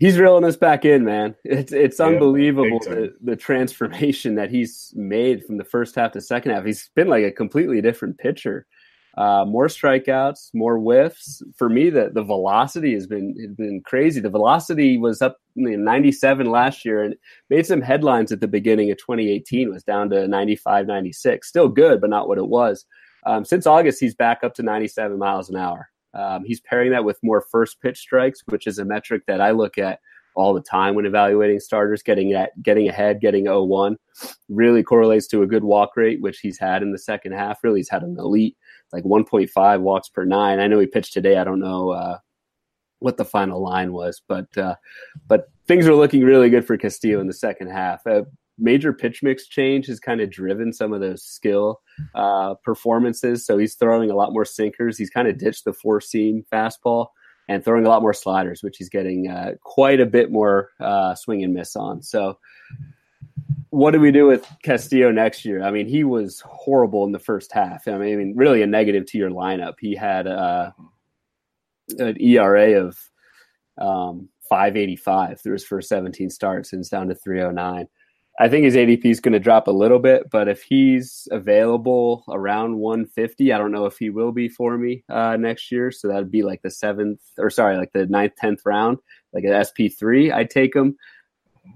he's 0.00 0.18
reeling 0.18 0.44
us 0.44 0.56
back 0.56 0.84
in, 0.84 1.04
man. 1.04 1.34
It's 1.44 1.72
it's 1.72 1.98
yeah, 1.98 2.06
unbelievable 2.06 2.80
the, 2.80 3.14
the 3.22 3.36
transformation 3.36 4.34
that 4.36 4.50
he's 4.50 4.92
made 4.96 5.44
from 5.44 5.56
the 5.56 5.64
first 5.64 5.94
half 5.94 6.12
to 6.12 6.20
second 6.20 6.52
half. 6.52 6.64
He's 6.64 6.90
been 6.94 7.08
like 7.08 7.24
a 7.24 7.30
completely 7.30 7.80
different 7.80 8.18
pitcher. 8.18 8.66
Uh, 9.16 9.44
more 9.46 9.68
strikeouts, 9.68 10.50
more 10.54 10.76
whiffs. 10.76 11.40
For 11.56 11.68
me, 11.68 11.88
the, 11.88 12.10
the 12.12 12.24
velocity 12.24 12.94
has 12.94 13.06
been 13.06 13.36
has 13.40 13.54
been 13.54 13.80
crazy. 13.84 14.20
The 14.20 14.30
velocity 14.30 14.96
was 14.98 15.22
up 15.22 15.38
in 15.54 15.84
97 15.84 16.50
last 16.50 16.84
year 16.84 17.02
and 17.02 17.14
made 17.48 17.64
some 17.64 17.80
headlines 17.80 18.32
at 18.32 18.40
the 18.40 18.48
beginning 18.48 18.90
of 18.90 18.98
2018. 18.98 19.70
Was 19.70 19.84
down 19.84 20.10
to 20.10 20.26
95, 20.26 20.86
96. 20.86 21.48
Still 21.48 21.68
good, 21.68 22.00
but 22.00 22.10
not 22.10 22.26
what 22.26 22.38
it 22.38 22.48
was. 22.48 22.86
Um, 23.24 23.44
since 23.44 23.66
August, 23.66 24.00
he's 24.00 24.14
back 24.14 24.42
up 24.42 24.54
to 24.54 24.62
97 24.62 25.16
miles 25.16 25.48
an 25.48 25.56
hour. 25.56 25.88
Um, 26.12 26.44
he's 26.44 26.60
pairing 26.60 26.90
that 26.90 27.04
with 27.04 27.18
more 27.22 27.40
first 27.40 27.80
pitch 27.80 27.98
strikes, 27.98 28.42
which 28.46 28.66
is 28.66 28.78
a 28.78 28.84
metric 28.84 29.22
that 29.26 29.40
I 29.40 29.52
look 29.52 29.78
at 29.78 30.00
all 30.36 30.52
the 30.52 30.60
time 30.60 30.96
when 30.96 31.06
evaluating 31.06 31.60
starters. 31.60 32.02
Getting 32.02 32.32
at 32.32 32.50
getting 32.62 32.88
ahead, 32.88 33.20
getting 33.20 33.44
0-1 33.44 33.96
really 34.48 34.82
correlates 34.82 35.28
to 35.28 35.42
a 35.42 35.46
good 35.46 35.62
walk 35.62 35.96
rate, 35.96 36.20
which 36.20 36.40
he's 36.40 36.58
had 36.58 36.82
in 36.82 36.90
the 36.90 36.98
second 36.98 37.32
half. 37.32 37.62
Really, 37.62 37.78
he's 37.78 37.90
had 37.90 38.02
an 38.02 38.16
elite 38.18 38.56
like 38.94 39.04
1.5 39.04 39.80
walks 39.80 40.08
per 40.08 40.24
nine. 40.24 40.60
I 40.60 40.68
know 40.68 40.78
he 40.78 40.86
pitched 40.86 41.12
today. 41.12 41.36
I 41.36 41.44
don't 41.44 41.58
know 41.58 41.90
uh, 41.90 42.18
what 43.00 43.16
the 43.16 43.24
final 43.24 43.60
line 43.60 43.92
was, 43.92 44.22
but 44.28 44.56
uh, 44.56 44.76
but 45.26 45.50
things 45.66 45.86
are 45.86 45.94
looking 45.94 46.22
really 46.22 46.48
good 46.48 46.66
for 46.66 46.76
Castillo 46.76 47.20
in 47.20 47.26
the 47.26 47.32
second 47.32 47.68
half. 47.70 48.06
A 48.06 48.24
major 48.56 48.92
pitch 48.92 49.22
mix 49.22 49.48
change 49.48 49.86
has 49.86 49.98
kind 49.98 50.20
of 50.20 50.30
driven 50.30 50.72
some 50.72 50.92
of 50.92 51.00
those 51.00 51.24
skill 51.24 51.80
uh, 52.14 52.54
performances. 52.62 53.44
So 53.44 53.58
he's 53.58 53.74
throwing 53.74 54.10
a 54.10 54.16
lot 54.16 54.32
more 54.32 54.44
sinkers. 54.44 54.96
He's 54.96 55.10
kind 55.10 55.26
of 55.26 55.38
ditched 55.38 55.64
the 55.64 55.72
four 55.72 56.00
seam 56.00 56.44
fastball 56.52 57.08
and 57.48 57.64
throwing 57.64 57.84
a 57.84 57.88
lot 57.88 58.02
more 58.02 58.14
sliders, 58.14 58.62
which 58.62 58.76
he's 58.78 58.88
getting 58.88 59.28
uh, 59.28 59.52
quite 59.62 60.00
a 60.00 60.06
bit 60.06 60.30
more 60.30 60.70
uh, 60.80 61.14
swing 61.14 61.42
and 61.42 61.52
miss 61.52 61.74
on. 61.74 62.00
So 62.00 62.38
what 63.70 63.90
do 63.90 64.00
we 64.00 64.12
do 64.12 64.26
with 64.26 64.46
Castillo 64.62 65.10
next 65.10 65.44
year? 65.44 65.62
I 65.62 65.70
mean, 65.70 65.86
he 65.86 66.04
was 66.04 66.40
horrible 66.40 67.04
in 67.04 67.12
the 67.12 67.18
first 67.18 67.52
half. 67.52 67.88
I 67.88 67.98
mean, 67.98 68.14
I 68.14 68.16
mean 68.16 68.34
really 68.36 68.62
a 68.62 68.66
negative 68.66 69.06
to 69.06 69.18
your 69.18 69.30
lineup. 69.30 69.74
He 69.80 69.94
had 69.94 70.26
uh, 70.26 70.70
an 71.98 72.20
ERA 72.20 72.84
of 72.84 72.98
um, 73.78 74.28
585 74.48 75.40
through 75.40 75.54
his 75.54 75.64
first 75.64 75.88
17 75.88 76.30
starts, 76.30 76.72
and 76.72 76.80
it's 76.80 76.88
down 76.88 77.08
to 77.08 77.14
309. 77.14 77.88
I 78.40 78.48
think 78.48 78.64
his 78.64 78.74
ADP 78.74 79.04
is 79.04 79.20
going 79.20 79.32
to 79.32 79.38
drop 79.38 79.68
a 79.68 79.72
little 79.72 80.00
bit, 80.00 80.28
but 80.28 80.48
if 80.48 80.60
he's 80.60 81.28
available 81.30 82.24
around 82.28 82.78
150, 82.78 83.52
I 83.52 83.58
don't 83.58 83.70
know 83.70 83.86
if 83.86 83.96
he 83.96 84.10
will 84.10 84.32
be 84.32 84.48
for 84.48 84.76
me 84.76 85.04
uh, 85.08 85.36
next 85.36 85.70
year. 85.70 85.92
So 85.92 86.08
that'd 86.08 86.32
be 86.32 86.42
like 86.42 86.62
the 86.62 86.70
seventh, 86.70 87.20
or 87.38 87.48
sorry, 87.48 87.76
like 87.76 87.92
the 87.92 88.06
ninth, 88.06 88.32
tenth 88.36 88.62
round, 88.64 88.98
like 89.32 89.44
an 89.44 89.50
SP3. 89.50 90.32
I'd 90.32 90.50
take 90.50 90.74
him 90.74 90.96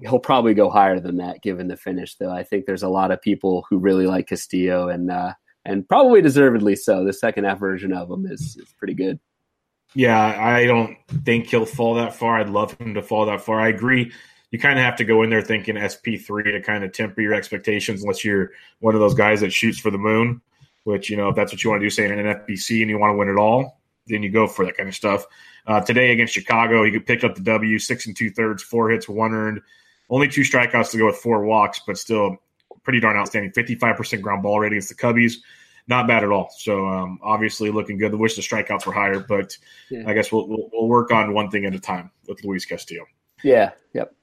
he'll 0.01 0.19
probably 0.19 0.55
go 0.55 0.71
higher 0.71 1.01
than 1.01 1.17
that 1.17 1.43
given 1.43 1.69
the 1.69 1.77
finish 1.77 2.15
though. 2.17 2.31
I 2.31 2.43
think 2.43 2.67
there's 2.67 2.83
a 2.83 2.89
lot 2.89 3.11
of 3.11 3.21
people 3.21 3.67
who 3.69 3.79
really 3.79 4.07
like 4.07 4.29
castillo 4.29 4.89
and 4.89 5.11
uh, 5.11 5.33
and 5.65 5.89
probably 5.89 6.23
deservedly 6.23 6.77
so. 6.77 7.05
The 7.05 7.13
second 7.13 7.45
half 7.45 7.59
version 7.59 7.93
of 7.93 8.11
him 8.11 8.27
is, 8.27 8.57
is 8.57 8.75
pretty 8.79 8.95
good. 8.95 9.19
Yeah 9.95 10.19
i 10.19 10.67
don't 10.67 10.99
think 11.25 11.47
he'll 11.47 11.65
fall 11.65 11.95
that 11.95 12.15
far. 12.15 12.39
I'd 12.39 12.51
love 12.51 12.77
him 12.79 12.93
to 12.95 13.03
fall 13.03 13.25
that 13.27 13.41
far. 13.41 13.59
I 13.59 13.69
agree. 13.69 14.13
You 14.51 14.59
kind 14.59 14.79
of 14.79 14.85
have 14.85 14.97
to 14.97 15.05
go 15.05 15.23
in 15.23 15.31
there 15.31 15.43
thinking 15.43 15.77
sp3 15.77 16.45
to 16.45 16.61
kind 16.63 16.85
of 16.85 16.93
temper 16.93 17.21
your 17.21 17.35
expectations 17.35 18.03
unless 18.03 18.25
you're 18.25 18.51
one 18.81 18.95
of 18.95 19.01
those 19.01 19.15
guys 19.15 19.41
that 19.41 19.53
shoots 19.53 19.79
for 19.79 19.91
the 19.91 19.99
moon 19.99 20.41
which 20.85 21.11
you 21.11 21.17
know 21.17 21.29
if 21.29 21.37
that's 21.37 21.53
what 21.53 21.63
you 21.63 21.71
want 21.71 21.81
to 21.81 21.87
do 21.87 21.91
say 21.91 22.05
in 22.07 22.19
an 22.19 22.41
fbc 22.41 22.81
and 22.81 22.91
you 22.91 22.99
want 22.99 23.13
to 23.13 23.17
win 23.17 23.29
it 23.29 23.37
all 23.37 23.81
then 24.07 24.23
you 24.23 24.31
go 24.31 24.47
for 24.47 24.65
that 24.65 24.77
kind 24.77 24.89
of 24.89 24.95
stuff 24.95 25.27
uh, 25.69 25.81
today 25.83 26.13
against 26.13 26.33
Chicago, 26.33 26.83
he 26.83 26.99
picked 26.99 27.25
up 27.25 27.35
the 27.35 27.43
W, 27.43 27.79
six 27.79 28.07
and 28.07 28.17
two 28.17 28.31
thirds, 28.31 28.63
four 28.63 28.91
hits, 28.91 29.09
one 29.09 29.33
earned, 29.33 29.61
only 30.09 30.27
two 30.27 30.41
strikeouts 30.41 30.91
to 30.91 30.99
go 30.99 31.07
with 31.07 31.17
four 31.17 31.45
walks, 31.45 31.81
but 31.87 31.99
still 31.99 32.39
pretty 32.83 33.01
darn 33.01 33.17
outstanding. 33.17 33.53
55% 33.53 34.23
ground 34.23 34.43
ball 34.43 34.61
rate 34.61 34.73
against 34.73 34.89
the 34.89 34.95
Cubbies. 34.95 35.35
Not 35.87 36.07
bad 36.07 36.25
at 36.25 36.31
all. 36.31 36.49
So 36.57 36.87
um, 36.87 37.19
obviously 37.23 37.71
looking 37.71 37.99
good. 37.99 38.13
I 38.13 38.17
wish 38.17 38.35
the 38.35 38.43
strikeouts 38.43 38.87
were 38.87 38.93
higher, 38.93 39.21
but 39.21 39.57
yeah. 39.91 40.05
I 40.07 40.15
guess 40.15 40.33
we'll, 40.33 40.49
we'll, 40.49 40.71
we'll 40.73 40.89
work 40.89 41.11
on 41.11 41.35
one 41.35 41.51
thing 41.51 41.67
at 41.67 41.75
a 41.75 41.81
time 41.81 42.11
with 42.27 42.43
Luis 42.45 42.65
Castillo. 42.65 43.05
Yeah. 43.45 43.73
Yep. 43.93 44.15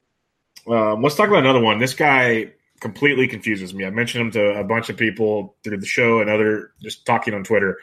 Um, 0.67 1.03
let's 1.03 1.15
talk 1.15 1.27
about 1.27 1.39
another 1.39 1.61
one. 1.61 1.77
This 1.77 1.93
guy 1.93 2.53
completely 2.79 3.27
confuses 3.27 3.73
me. 3.73 3.85
I 3.85 3.89
mentioned 3.89 4.25
him 4.25 4.31
to 4.31 4.59
a 4.59 4.63
bunch 4.63 4.89
of 4.89 4.97
people 4.97 5.55
through 5.63 5.77
the 5.77 5.85
show 5.85 6.21
and 6.21 6.29
other 6.29 6.71
just 6.81 7.05
talking 7.05 7.33
on 7.33 7.43
Twitter. 7.43 7.79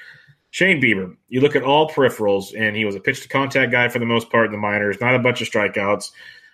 Shane 0.52 0.82
Bieber, 0.82 1.16
you 1.30 1.40
look 1.40 1.56
at 1.56 1.62
all 1.62 1.88
peripherals, 1.88 2.54
and 2.54 2.76
he 2.76 2.84
was 2.84 2.94
a 2.94 3.00
pitch 3.00 3.22
to 3.22 3.28
contact 3.28 3.72
guy 3.72 3.88
for 3.88 3.98
the 3.98 4.06
most 4.06 4.30
part 4.30 4.46
in 4.46 4.52
the 4.52 4.58
minors, 4.58 5.00
not 5.00 5.14
a 5.14 5.18
bunch 5.18 5.40
of 5.40 5.48
strikeouts. 5.48 6.12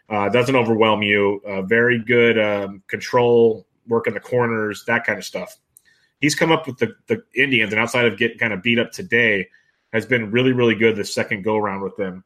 Uh, 0.08 0.28
doesn't 0.28 0.54
overwhelm 0.54 1.02
you. 1.02 1.42
Uh, 1.44 1.62
very 1.62 1.98
good 1.98 2.38
um, 2.38 2.80
control, 2.86 3.66
work 3.88 4.06
in 4.06 4.14
the 4.14 4.20
corners, 4.20 4.84
that 4.86 5.04
kind 5.04 5.18
of 5.18 5.24
stuff. 5.24 5.58
he's 6.20 6.34
come 6.34 6.52
up 6.52 6.66
with 6.66 6.78
the, 6.78 6.94
the 7.06 7.22
Indians, 7.34 7.72
and 7.72 7.80
outside 7.80 8.06
of 8.06 8.16
getting 8.16 8.38
kind 8.38 8.52
of 8.52 8.62
beat 8.62 8.78
up 8.78 8.92
today, 8.92 9.48
has 9.92 10.06
been 10.06 10.30
really, 10.30 10.52
really 10.52 10.74
good 10.74 10.96
the 10.96 11.04
second 11.04 11.42
go 11.42 11.56
around 11.56 11.80
with 11.80 11.96
them. 11.96 12.24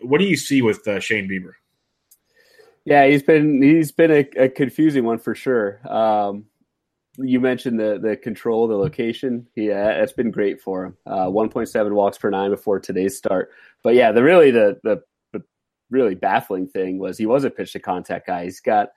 What 0.00 0.18
do 0.18 0.24
you 0.24 0.36
see 0.36 0.62
with 0.62 0.86
uh, 0.88 1.00
Shane 1.00 1.28
Bieber? 1.28 1.52
Yeah, 2.84 3.06
he's 3.06 3.22
been 3.22 3.62
he's 3.62 3.92
been 3.92 4.10
a, 4.10 4.44
a 4.44 4.48
confusing 4.48 5.04
one 5.04 5.18
for 5.18 5.34
sure. 5.34 5.80
Um, 5.88 6.46
you 7.18 7.40
mentioned 7.40 7.78
the 7.78 7.98
the 8.00 8.16
control, 8.16 8.68
the 8.68 8.76
location. 8.76 9.46
Yeah, 9.54 9.90
it's 9.90 10.12
been 10.12 10.30
great 10.30 10.60
for 10.60 10.86
him. 10.86 10.96
Uh, 11.06 11.26
1.7 11.26 11.92
walks 11.92 12.18
per 12.18 12.30
nine 12.30 12.50
before 12.50 12.80
today's 12.80 13.16
start. 13.16 13.50
But 13.82 13.94
yeah, 13.94 14.12
the 14.12 14.22
really 14.22 14.50
the, 14.50 14.78
the 14.82 15.02
the 15.32 15.42
really 15.90 16.14
baffling 16.14 16.68
thing 16.68 16.98
was 16.98 17.18
he 17.18 17.26
was 17.26 17.44
a 17.44 17.50
pitch 17.50 17.72
to 17.72 17.80
contact 17.80 18.26
guy. 18.26 18.44
He's 18.44 18.60
got 18.60 18.88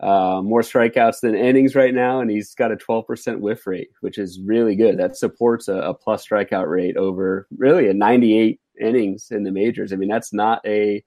uh, 0.00 0.40
more 0.42 0.60
strikeouts 0.60 1.20
than 1.20 1.34
innings 1.34 1.74
right 1.74 1.94
now, 1.94 2.20
and 2.20 2.30
he's 2.30 2.54
got 2.54 2.72
a 2.72 2.76
12% 2.76 3.40
whiff 3.40 3.66
rate, 3.66 3.88
which 4.00 4.18
is 4.18 4.40
really 4.40 4.76
good. 4.76 4.98
That 4.98 5.16
supports 5.16 5.68
a, 5.68 5.76
a 5.76 5.94
plus 5.94 6.26
strikeout 6.26 6.68
rate 6.68 6.96
over 6.96 7.46
really 7.56 7.88
a 7.88 7.94
98 7.94 8.60
innings 8.78 9.28
in 9.30 9.42
the 9.42 9.50
majors. 9.52 9.92
I 9.92 9.96
mean, 9.96 10.10
that's 10.10 10.34
not 10.34 10.60
a 10.66 11.02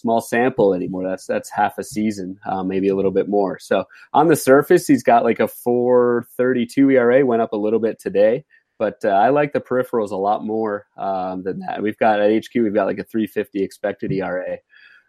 small 0.00 0.20
sample 0.20 0.74
anymore. 0.74 1.06
That's 1.06 1.26
that's 1.26 1.50
half 1.50 1.78
a 1.78 1.84
season, 1.84 2.38
uh, 2.46 2.62
maybe 2.62 2.88
a 2.88 2.96
little 2.96 3.10
bit 3.10 3.28
more. 3.28 3.58
So 3.58 3.84
on 4.12 4.28
the 4.28 4.36
surface, 4.36 4.86
he's 4.86 5.02
got 5.02 5.24
like 5.24 5.40
a 5.40 5.48
4.32 5.48 6.94
ERA. 6.94 7.24
Went 7.24 7.42
up 7.42 7.52
a 7.52 7.56
little 7.56 7.80
bit 7.80 7.98
today, 7.98 8.44
but 8.78 8.98
uh, 9.04 9.08
I 9.08 9.28
like 9.28 9.52
the 9.52 9.60
peripherals 9.60 10.10
a 10.10 10.16
lot 10.16 10.44
more 10.44 10.86
um, 10.96 11.42
than 11.42 11.60
that. 11.60 11.82
We've 11.82 11.98
got 11.98 12.20
at 12.20 12.32
HQ, 12.32 12.54
we've 12.54 12.74
got 12.74 12.86
like 12.86 12.98
a 12.98 13.04
350 13.04 13.62
expected 13.62 14.12
ERA 14.12 14.58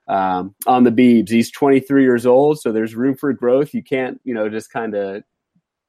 um, 0.08 0.54
on 0.67 0.84
the 0.84 0.91
Beebs. 0.91 1.30
He's 1.30 1.51
23 1.51 2.04
years 2.04 2.25
old, 2.25 2.60
so 2.60 2.71
there's 2.71 2.95
room 2.95 3.15
for 3.15 3.32
growth. 3.34 3.73
You 3.73 3.84
can't, 3.84 4.19
you 4.23 4.34
know, 4.34 4.49
just 4.49 4.71
kind 4.71 4.93
of 4.95 5.23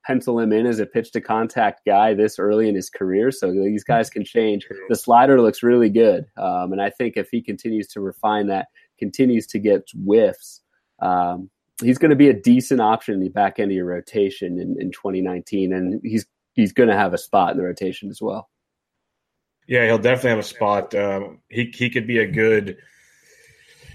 pencil 0.05 0.39
him 0.39 0.53
in 0.53 0.67
as 0.67 0.81
a 0.81 0.87
pitch 0.87 1.13
to 1.13 1.21
contact 1.21 1.83
guy 1.87 2.15
this 2.15 2.39
early 2.39 2.69
in 2.69 2.75
his 2.75 2.91
career. 2.91 3.31
So 3.31 3.53
these 3.53 3.85
guys 3.85 4.11
can 4.11 4.25
change. 4.25 4.67
The 4.89 4.97
slider 4.97 5.41
looks 5.41 5.63
really 5.63 5.91
good, 5.91 6.27
um, 6.37 6.73
and 6.73 6.81
I 6.81 6.91
think 6.91 7.17
if 7.17 7.29
he 7.31 7.43
continues 7.43 7.89
to 7.89 8.01
refine 8.01 8.47
that, 8.49 8.69
continues 8.99 9.47
to 9.49 9.59
get 9.59 9.89
whiffs. 9.95 10.61
Um, 11.01 11.51
he's 11.83 11.99
going 11.99 12.11
to 12.11 12.17
be 12.17 12.29
a 12.29 12.41
decent 12.41 12.81
option 12.81 13.15
in 13.15 13.21
the 13.21 13.29
back 13.29 13.59
end 13.59 13.71
of 13.71 13.77
your 13.77 13.87
rotation 13.87 14.59
in, 14.59 14.81
in 14.81 14.91
2019, 14.93 15.73
and 15.73 16.01
he's 16.03 16.27
he's 16.55 16.73
going 16.73 16.89
to 16.89 16.97
have 16.97 17.15
a 17.15 17.19
spot 17.19 17.53
in 17.53 17.57
the 17.57 17.65
rotation 17.65 18.11
as 18.11 18.21
well. 18.21 18.49
Yeah, 19.67 19.87
he'll 19.87 19.99
definitely 19.99 20.31
have 20.31 20.39
a 20.39 20.43
spot. 20.43 20.95
Um, 20.95 21.41
he 21.49 21.73
he 21.75 21.91
could 21.91 22.07
be 22.07 22.19
a 22.19 22.27
good 22.27 22.79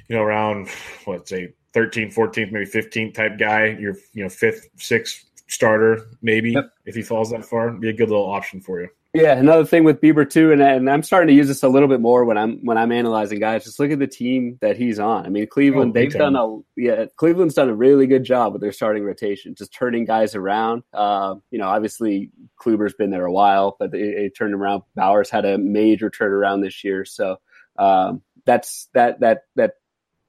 you 0.08 0.16
know, 0.16 0.24
around 0.24 0.70
let's 1.06 1.30
say 1.30 1.54
13th, 1.74 2.14
14th, 2.16 2.52
maybe 2.52 2.66
15th 2.66 3.14
type 3.14 3.38
guy, 3.38 3.68
your 3.80 3.96
you 4.14 4.24
know 4.24 4.30
fifth, 4.30 4.68
sixth 4.78 5.26
starter, 5.48 6.08
maybe 6.22 6.52
yep. 6.52 6.72
if 6.86 6.96
he 6.96 7.02
falls 7.02 7.30
that 7.32 7.46
far, 7.46 7.72
be 7.72 7.90
a 7.90 7.94
good 7.94 8.10
little 8.10 8.30
option 8.30 8.62
for 8.62 8.82
you. 8.82 8.90
Yeah, 9.14 9.34
another 9.38 9.66
thing 9.66 9.84
with 9.84 10.02
Bieber 10.02 10.30
too, 10.30 10.52
and, 10.52 10.62
and 10.62 10.90
I'm 10.90 11.02
starting 11.02 11.28
to 11.30 11.34
use 11.34 11.48
this 11.48 11.64
a 11.64 11.70
little 11.70 11.88
bit 11.88 12.02
more 12.02 12.26
when 12.26 12.38
I'm 12.38 12.64
when 12.64 12.78
I'm 12.78 12.92
analyzing 12.92 13.40
guys. 13.40 13.64
Just 13.64 13.80
look 13.80 13.90
at 13.90 14.00
the 14.00 14.08
team 14.08 14.58
that 14.62 14.78
he's 14.78 15.00
on. 15.00 15.26
I 15.26 15.30
mean, 15.30 15.48
Cleveland, 15.48 15.92
oh, 15.92 15.94
they've 15.94 16.14
done 16.14 16.36
a 16.36 16.60
yeah, 16.76 17.06
Cleveland's 17.16 17.56
done 17.56 17.70
a 17.70 17.76
really 17.76 18.06
good 18.06 18.24
job 18.24 18.54
with 18.54 18.62
their 18.62 18.72
starting 18.72 19.04
rotation, 19.04 19.56
just 19.56 19.74
turning 19.74 20.06
guys 20.06 20.36
around. 20.36 20.84
Uh, 20.94 21.36
you 21.52 21.58
know, 21.58 21.68
obviously 21.68 22.32
Kluber's 22.62 22.94
been 22.94 23.10
there 23.10 23.26
a 23.26 23.32
while, 23.32 23.76
but 23.80 23.92
they, 23.92 24.14
they 24.14 24.30
turned 24.30 24.54
around. 24.54 24.84
Bauers 24.98 25.30
had 25.30 25.46
a 25.46 25.58
major 25.58 26.12
turnaround 26.12 26.62
this 26.62 26.84
year, 26.84 27.06
so 27.06 27.38
um, 27.80 28.22
that's 28.46 28.90
that 28.94 29.20
that 29.22 29.44
that 29.56 29.74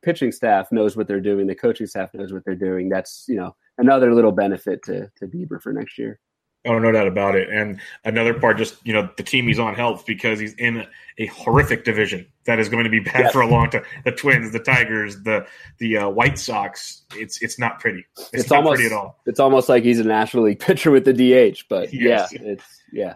pitching 0.03 0.33
staff 0.33 0.71
knows 0.71 0.97
what 0.97 1.09
they're 1.09 1.21
doing, 1.21 1.47
the 1.47 1.55
coaching 1.55 1.87
staff 1.87 2.15
knows 2.15 2.33
what 2.33 2.45
they're 2.45 2.55
doing. 2.55 2.89
That's 2.89 3.25
you 3.29 3.37
know 3.37 3.57
another 3.77 4.15
little 4.15 4.33
benefit 4.33 4.83
to 4.85 5.11
to 5.17 5.27
Bieber 5.27 5.61
for 5.61 5.73
next 5.73 5.99
year. 5.99 6.21
Oh, 6.69 6.79
no 6.79 6.93
doubt 6.93 7.09
about 7.09 7.35
it. 7.35 7.49
And 7.49 7.81
another 8.05 8.35
part, 8.35 8.59
just 8.59 8.77
you 8.87 8.93
know, 8.93 9.09
the 9.17 9.23
team 9.23 9.49
he's 9.49 9.59
on 9.59 9.75
helps 9.75 10.03
because 10.03 10.39
he's 10.39 10.53
in 10.55 10.87
a 11.17 11.27
horrific 11.27 11.83
division 11.83 12.27
that 12.45 12.59
is 12.59 12.69
going 12.69 12.85
to 12.85 12.91
be 12.91 13.01
bad 13.01 13.21
yes. 13.21 13.33
for 13.33 13.41
a 13.41 13.47
long 13.47 13.71
time. 13.71 13.85
The 14.05 14.13
Twins, 14.13 14.53
the 14.53 14.59
Tigers, 14.59 15.23
the 15.23 15.47
the 15.79 15.97
uh, 15.97 16.09
White 16.11 16.39
Sox. 16.39 17.05
It's 17.15 17.41
it's 17.41 17.59
not 17.59 17.81
pretty. 17.81 18.05
It's, 18.19 18.31
it's 18.35 18.51
not 18.51 18.59
almost, 18.59 18.77
pretty 18.77 18.95
at 18.95 18.99
all. 18.99 19.19
It's 19.25 19.41
almost 19.41 19.71
like 19.71 19.83
he's 19.83 19.99
a 19.99 20.05
National 20.05 20.45
League 20.45 20.61
pitcher 20.61 20.91
with 20.91 21.07
the 21.07 21.15
DH. 21.15 21.65
But 21.71 21.89
yes. 21.93 22.33
yeah, 22.33 22.39
it's 22.43 22.83
yeah. 22.93 23.15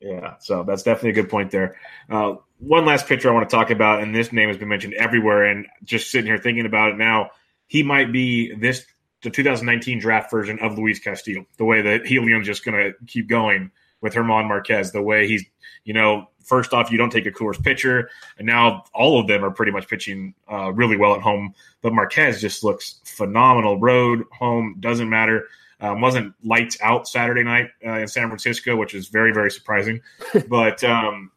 Yeah, 0.00 0.34
so 0.38 0.64
that's 0.64 0.82
definitely 0.82 1.10
a 1.10 1.22
good 1.22 1.30
point 1.30 1.50
there. 1.50 1.76
Uh, 2.10 2.34
one 2.58 2.84
last 2.84 3.06
pitcher 3.06 3.30
I 3.30 3.32
want 3.32 3.48
to 3.48 3.54
talk 3.54 3.70
about, 3.70 4.02
and 4.02 4.14
this 4.14 4.32
name 4.32 4.48
has 4.48 4.58
been 4.58 4.68
mentioned 4.68 4.94
everywhere, 4.94 5.44
and 5.44 5.66
just 5.82 6.10
sitting 6.10 6.26
here 6.26 6.36
thinking 6.36 6.66
about 6.66 6.92
it 6.92 6.98
now, 6.98 7.30
he 7.68 7.82
might 7.82 8.12
be 8.12 8.54
this 8.54 8.84
the 9.24 9.30
2019 9.30 9.98
draft 9.98 10.30
version 10.30 10.58
of 10.60 10.78
Luis 10.78 11.00
Castillo. 11.00 11.44
The 11.56 11.64
way 11.64 11.82
that 11.82 12.06
Helium's 12.06 12.46
just 12.46 12.64
going 12.64 12.76
to 12.76 12.92
keep 13.06 13.26
going 13.26 13.70
with 14.00 14.12
German 14.12 14.46
Marquez, 14.46 14.92
the 14.92 15.02
way 15.02 15.26
he's, 15.26 15.44
you 15.84 15.94
know, 15.94 16.28
first 16.44 16.72
off, 16.72 16.92
you 16.92 16.98
don't 16.98 17.10
take 17.10 17.26
a 17.26 17.30
Coors 17.30 17.60
pitcher, 17.60 18.10
and 18.38 18.46
now 18.46 18.84
all 18.94 19.18
of 19.18 19.26
them 19.26 19.44
are 19.44 19.50
pretty 19.50 19.72
much 19.72 19.88
pitching 19.88 20.34
uh, 20.52 20.70
really 20.72 20.96
well 20.96 21.14
at 21.14 21.22
home. 21.22 21.54
But 21.80 21.94
Marquez 21.94 22.40
just 22.40 22.62
looks 22.62 23.00
phenomenal. 23.04 23.80
Road, 23.80 24.24
home, 24.30 24.76
doesn't 24.78 25.08
matter. 25.08 25.48
Um, 25.80 26.00
wasn't 26.00 26.34
lights 26.44 26.78
out 26.82 27.08
Saturday 27.08 27.42
night 27.42 27.70
uh, 27.84 27.94
in 27.94 28.08
San 28.08 28.28
Francisco, 28.28 28.76
which 28.76 28.94
is 28.94 29.08
very, 29.08 29.32
very 29.32 29.50
surprising. 29.50 30.00
but 30.48 30.84
um, 30.84 31.30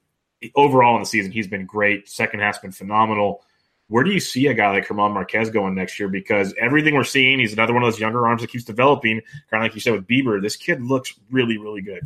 overall 0.55 0.95
in 0.95 1.01
the 1.01 1.07
season, 1.07 1.31
he's 1.31 1.47
been 1.47 1.65
great. 1.65 2.07
Second 2.07 2.41
half's 2.41 2.59
been 2.59 2.71
phenomenal. 2.71 3.43
Where 3.89 4.03
do 4.03 4.11
you 4.11 4.19
see 4.19 4.47
a 4.47 4.53
guy 4.53 4.69
like 4.71 4.87
German 4.87 5.13
Marquez 5.13 5.49
going 5.49 5.75
next 5.75 5.99
year? 5.99 6.09
Because 6.09 6.53
everything 6.59 6.93
we're 6.93 7.03
seeing, 7.03 7.39
he's 7.39 7.53
another 7.53 7.73
one 7.73 7.83
of 7.83 7.91
those 7.91 7.99
younger 7.99 8.27
arms 8.27 8.41
that 8.41 8.49
keeps 8.49 8.65
developing. 8.65 9.21
Kind 9.49 9.61
of 9.63 9.67
like 9.67 9.75
you 9.75 9.81
said 9.81 9.93
with 9.93 10.07
Bieber, 10.07 10.41
this 10.41 10.55
kid 10.55 10.81
looks 10.81 11.13
really, 11.29 11.57
really 11.57 11.81
good 11.81 12.03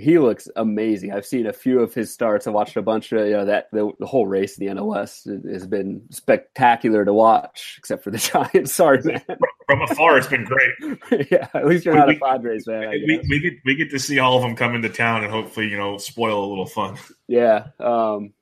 he 0.00 0.18
looks 0.18 0.48
amazing. 0.56 1.12
I've 1.12 1.26
seen 1.26 1.46
a 1.46 1.52
few 1.52 1.80
of 1.80 1.92
his 1.92 2.12
starts. 2.12 2.46
I 2.46 2.50
watched 2.50 2.76
a 2.76 2.82
bunch 2.82 3.12
of 3.12 3.26
you 3.26 3.32
know 3.32 3.44
that 3.44 3.68
the, 3.72 3.90
the 3.98 4.06
whole 4.06 4.26
race 4.26 4.56
in 4.56 4.66
the 4.66 4.72
NL 4.72 4.86
West 4.86 5.28
has 5.50 5.66
been 5.66 6.02
spectacular 6.10 7.04
to 7.04 7.12
watch, 7.12 7.76
except 7.78 8.04
for 8.04 8.10
the 8.10 8.18
Giants. 8.52 8.72
Sorry, 8.72 9.00
man. 9.02 9.22
From 9.66 9.82
afar, 9.82 10.18
it's 10.18 10.26
been 10.26 10.44
great. 10.44 10.72
yeah, 11.30 11.48
at 11.54 11.66
least 11.66 11.84
you're 11.84 11.94
we, 11.94 12.00
not 12.00 12.10
a 12.10 12.18
Padres 12.18 12.64
fan. 12.64 12.90
We, 12.90 13.20
we, 13.28 13.40
get 13.40 13.52
we 13.64 13.74
get 13.74 13.90
to 13.90 13.98
see 13.98 14.18
all 14.18 14.36
of 14.36 14.42
them 14.42 14.56
come 14.56 14.74
into 14.74 14.88
town 14.88 15.22
and 15.22 15.32
hopefully 15.32 15.68
you 15.68 15.76
know 15.76 15.98
spoil 15.98 16.44
a 16.44 16.48
little 16.48 16.66
fun. 16.66 16.96
Yeah, 17.26 17.68
um, 17.78 18.32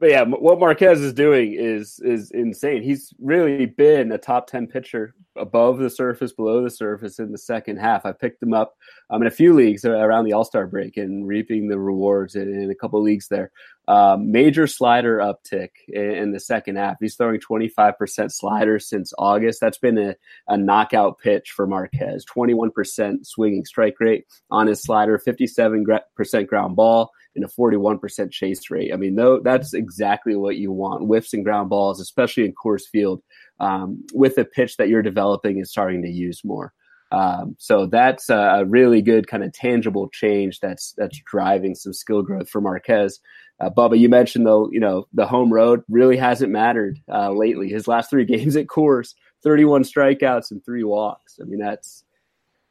but 0.00 0.10
yeah, 0.10 0.24
what 0.24 0.58
Marquez 0.58 1.00
is 1.00 1.12
doing 1.12 1.54
is 1.54 2.00
is 2.00 2.30
insane. 2.30 2.82
He's 2.82 3.12
really 3.20 3.66
been 3.66 4.12
a 4.12 4.18
top 4.18 4.46
ten 4.46 4.66
pitcher 4.66 5.14
above 5.38 5.78
the 5.78 5.90
surface, 5.90 6.32
below 6.32 6.62
the 6.62 6.70
surface 6.70 7.18
in 7.18 7.32
the 7.32 7.38
second 7.38 7.78
half. 7.78 8.04
I 8.04 8.12
picked 8.12 8.42
him 8.42 8.52
up 8.52 8.74
um, 9.10 9.22
in 9.22 9.28
a 9.28 9.32
few 9.32 9.54
leagues 9.54 9.84
around 9.84 10.24
the 10.24 10.32
All 10.32 10.44
Star 10.44 10.66
break 10.66 10.96
and 10.96 11.26
reaping 11.26 11.68
the 11.68 11.78
rewards 11.78 12.34
in, 12.34 12.48
in 12.54 12.70
a 12.70 12.74
couple 12.74 13.02
leagues 13.02 13.28
there. 13.28 13.50
Um, 13.86 14.30
major 14.30 14.66
slider 14.66 15.16
uptick 15.16 15.70
in, 15.88 16.10
in, 16.10 16.32
the 16.32 16.40
second 16.40 16.76
half. 16.76 16.98
He's 17.00 17.16
throwing 17.16 17.40
25% 17.40 18.30
slider 18.30 18.78
since 18.78 19.14
August. 19.16 19.60
That's 19.62 19.78
been 19.78 19.96
a, 19.96 20.14
a 20.46 20.58
knockout 20.58 21.18
pitch 21.18 21.52
for 21.56 21.66
Marquez. 21.66 22.26
21% 22.26 23.24
swinging 23.24 23.64
strike 23.64 23.98
rate 23.98 24.26
on 24.50 24.66
his 24.66 24.82
slider, 24.82 25.18
57% 25.18 26.46
ground 26.46 26.76
ball 26.76 27.10
and 27.34 27.44
a 27.44 27.48
41% 27.48 28.30
chase 28.30 28.70
rate. 28.70 28.92
I 28.92 28.96
mean, 28.96 29.14
though 29.14 29.40
that's 29.40 29.72
exactly 29.72 30.36
what 30.36 30.56
you 30.56 30.72
want. 30.72 31.06
Whiffs 31.06 31.32
and 31.32 31.44
ground 31.44 31.70
balls, 31.70 32.00
especially 32.00 32.44
in 32.44 32.54
Coors 32.54 32.86
Field, 32.90 33.22
um, 33.60 34.04
with 34.12 34.38
a 34.38 34.44
pitch 34.44 34.76
that 34.76 34.88
you're 34.88 35.02
developing 35.02 35.56
and 35.56 35.68
starting 35.68 36.02
to 36.02 36.10
use 36.10 36.44
more. 36.44 36.72
Um, 37.10 37.56
so 37.58 37.86
that's 37.86 38.28
a 38.28 38.64
really 38.66 39.00
good 39.00 39.28
kind 39.28 39.42
of 39.42 39.52
tangible 39.52 40.08
change 40.10 40.60
that's 40.60 40.92
that's 40.98 41.18
driving 41.24 41.74
some 41.74 41.94
skill 41.94 42.22
growth 42.22 42.50
for 42.50 42.60
Marquez. 42.60 43.20
Uh, 43.60 43.70
Bubba, 43.70 43.98
you 43.98 44.08
mentioned 44.08 44.46
though, 44.46 44.68
you 44.70 44.80
know, 44.80 45.06
the 45.14 45.26
home 45.26 45.52
road 45.52 45.82
really 45.88 46.16
hasn't 46.16 46.52
mattered 46.52 47.00
uh, 47.10 47.32
lately. 47.32 47.68
His 47.68 47.88
last 47.88 48.10
three 48.10 48.24
games 48.26 48.56
at 48.56 48.66
Coors, 48.66 49.14
31 49.42 49.84
strikeouts 49.84 50.50
and 50.50 50.64
three 50.64 50.84
walks. 50.84 51.38
I 51.40 51.44
mean, 51.44 51.58
that's 51.58 52.04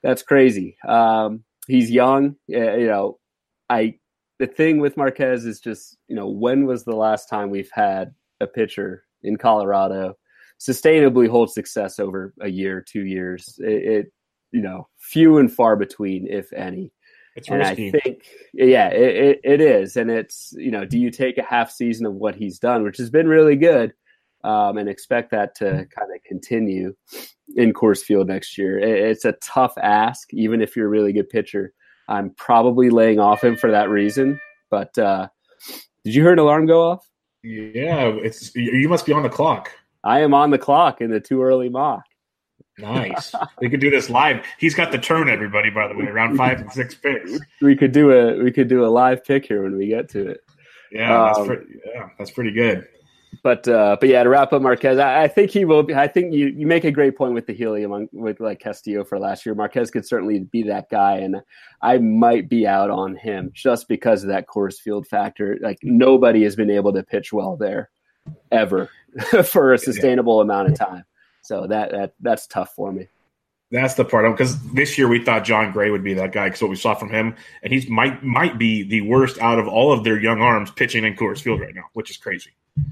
that's 0.04 0.22
crazy. 0.22 0.78
Um, 0.88 1.44
he's 1.68 1.90
young. 1.90 2.36
You 2.48 2.88
know, 2.88 3.20
I 3.70 3.96
the 4.40 4.48
thing 4.48 4.80
with 4.80 4.98
Marquez 4.98 5.46
is 5.46 5.60
just, 5.60 5.98
you 6.08 6.16
know, 6.16 6.28
when 6.28 6.66
was 6.66 6.84
the 6.84 6.96
last 6.96 7.28
time 7.28 7.50
we've 7.50 7.72
had 7.74 8.14
a 8.40 8.46
pitcher 8.46 9.04
in 9.24 9.36
Colorado 9.36 10.16
sustainably 10.60 11.30
hold 11.30 11.52
success 11.52 12.00
over 12.00 12.34
a 12.42 12.50
year, 12.50 12.82
two 12.82 13.06
years? 13.06 13.60
It, 13.60 13.84
it 13.84 14.14
you 14.52 14.62
know, 14.62 14.88
few 14.98 15.38
and 15.38 15.52
far 15.52 15.76
between, 15.76 16.28
if 16.28 16.54
any. 16.54 16.92
It's 17.36 17.50
and 17.50 17.60
risky. 17.60 17.90
I 17.90 17.92
think, 17.92 18.26
yeah, 18.54 18.88
it, 18.88 19.16
it, 19.16 19.40
it 19.44 19.62
is. 19.62 19.96
And 19.98 20.10
it's, 20.10 20.54
you 20.58 20.72
know, 20.72 20.86
do 20.86 20.98
you 20.98 21.12
take 21.12 21.38
a 21.38 21.44
half 21.44 21.70
season 21.70 22.06
of 22.06 22.14
what 22.14 22.36
he's 22.36 22.58
done, 22.58 22.84
which 22.84 22.98
has 22.98 23.10
been 23.10 23.28
really 23.28 23.56
good, 23.56 23.94
um, 24.44 24.78
and 24.78 24.90
expect 24.90 25.32
that 25.32 25.54
to 25.56 25.66
kind 25.68 26.12
of 26.16 26.24
continue 26.26 26.96
in 27.56 27.74
Coors 27.74 28.02
Field 28.02 28.28
next 28.28 28.58
year? 28.58 28.80
It, 28.80 29.12
it's 29.12 29.26
a 29.26 29.34
tough 29.34 29.74
ask, 29.78 30.34
even 30.34 30.62
if 30.62 30.76
you're 30.76 30.88
a 30.88 30.90
really 30.90 31.14
good 31.14 31.30
pitcher. 31.30 31.74
I'm 32.08 32.32
probably 32.32 32.90
laying 32.90 33.20
off 33.20 33.44
him 33.44 33.58
for 33.58 33.70
that 33.70 33.90
reason. 33.90 34.40
But 34.72 34.98
uh, 34.98 35.28
did 36.04 36.16
you 36.16 36.24
hear 36.24 36.34
an 36.34 36.40
alarm 36.40 36.66
go 36.66 36.82
off? 36.82 37.08
Yeah, 37.44 38.08
it's 38.08 38.56
you 38.56 38.90
must 38.90 39.06
be 39.06 39.14
on 39.14 39.24
the 39.24 39.30
clock. 39.30 39.72
I 40.04 40.22
am 40.22 40.34
on 40.34 40.52
the 40.52 40.58
clock 40.58 41.02
in 41.02 41.12
the 41.12 41.20
too 41.20 41.42
early 41.42 41.70
mock. 41.70 42.04
Nice. 42.78 43.34
we 43.62 43.70
could 43.70 43.80
do 43.80 43.90
this 43.90 44.10
live. 44.10 44.46
He's 44.60 44.76
got 44.76 44.92
the 44.92 44.98
turn, 44.98 45.30
everybody. 45.30 45.70
By 45.70 45.88
the 45.88 45.96
way, 45.96 46.06
around 46.06 46.38
five 46.38 46.60
and 46.60 46.72
six 46.72 46.96
picks. 46.96 47.40
We 47.62 47.76
could 47.76 47.92
do 47.92 48.12
a 48.12 48.42
we 48.44 48.52
could 48.52 48.68
do 48.68 48.86
a 48.86 48.88
live 48.88 49.24
pick 49.24 49.46
here 49.46 49.64
when 49.64 49.78
we 49.78 49.88
get 49.88 50.10
to 50.10 50.28
it. 50.28 50.42
Yeah, 50.92 51.26
that's 51.26 51.40
um, 51.40 51.48
pretty, 51.48 51.66
yeah, 51.86 52.10
that's 52.18 52.32
pretty 52.32 52.52
good. 52.52 52.88
But 53.44 53.68
uh, 53.68 53.98
but 54.00 54.10
yeah, 54.10 54.24
to 54.24 54.30
wrap 54.30 54.54
up 54.54 54.62
Marquez, 54.62 55.00
I, 55.00 55.24
I, 55.24 55.28
think 55.28 55.52
he 55.52 55.66
will. 55.66 55.84
Be, 55.84 55.94
I 55.94 56.08
think 56.08 56.34
you, 56.34 56.48
you 56.48 56.66
make 56.66 56.86
a 56.86 56.92
great 56.92 57.18
point 57.18 57.34
with 57.34 57.46
the 57.46 57.54
helium 57.54 57.92
on, 57.92 58.10
with 58.14 58.40
like 58.40 58.60
Castillo 58.60 59.04
for 59.04 59.20
last 59.20 59.46
year. 59.46 59.54
Marquez 59.54 59.92
could 59.92 60.06
certainly 60.06 60.40
be 60.40 60.64
that 60.64 60.90
guy, 60.90 61.18
and 61.18 61.42
I 61.82 61.98
might 61.98 62.50
be 62.50 62.66
out 62.66 62.90
on 62.90 63.16
him 63.16 63.52
just 63.54 63.88
because 63.88 64.24
of 64.24 64.30
that 64.30 64.48
Coors 64.48 64.78
Field 64.78 65.08
factor. 65.08 65.58
Like 65.62 65.80
nobody 65.84 66.44
has 66.44 66.56
been 66.56 66.70
able 66.70 66.94
to 66.94 67.04
pitch 67.04 67.34
well 67.34 67.58
there 67.58 67.90
ever 68.52 68.90
for 69.46 69.74
a 69.74 69.78
sustainable 69.78 70.38
yeah. 70.38 70.44
amount 70.44 70.72
of 70.72 70.78
time. 70.78 71.04
So 71.42 71.68
that 71.68 71.92
that 71.92 72.14
that's 72.20 72.48
tough 72.48 72.74
for 72.76 72.92
me. 72.92 73.08
That's 73.70 73.96
the 73.96 74.06
part 74.06 74.32
because 74.34 74.58
this 74.72 74.98
year 74.98 75.10
we 75.10 75.24
thought 75.24 75.44
Jon 75.44 75.74
Gray 75.74 75.92
would 75.92 76.04
be 76.04 76.14
that 76.14 76.32
guy 76.32 76.48
because 76.48 76.62
what 76.62 76.70
we 76.70 76.78
saw 76.78 76.96
from 76.96 77.10
him, 77.10 77.36
and 77.64 77.74
he's 77.74 77.90
might 77.90 78.24
might 78.24 78.58
be 78.58 78.84
the 78.84 79.02
worst 79.02 79.40
out 79.40 79.60
of 79.60 79.68
all 79.68 79.92
of 79.92 80.06
their 80.06 80.18
young 80.18 80.42
arms 80.42 80.72
pitching 80.72 81.04
in 81.04 81.16
Coors 81.16 81.42
Field 81.42 81.60
right 81.60 81.76
now, 81.76 81.84
which 81.94 82.10
is 82.10 82.16
crazy. 82.16 82.52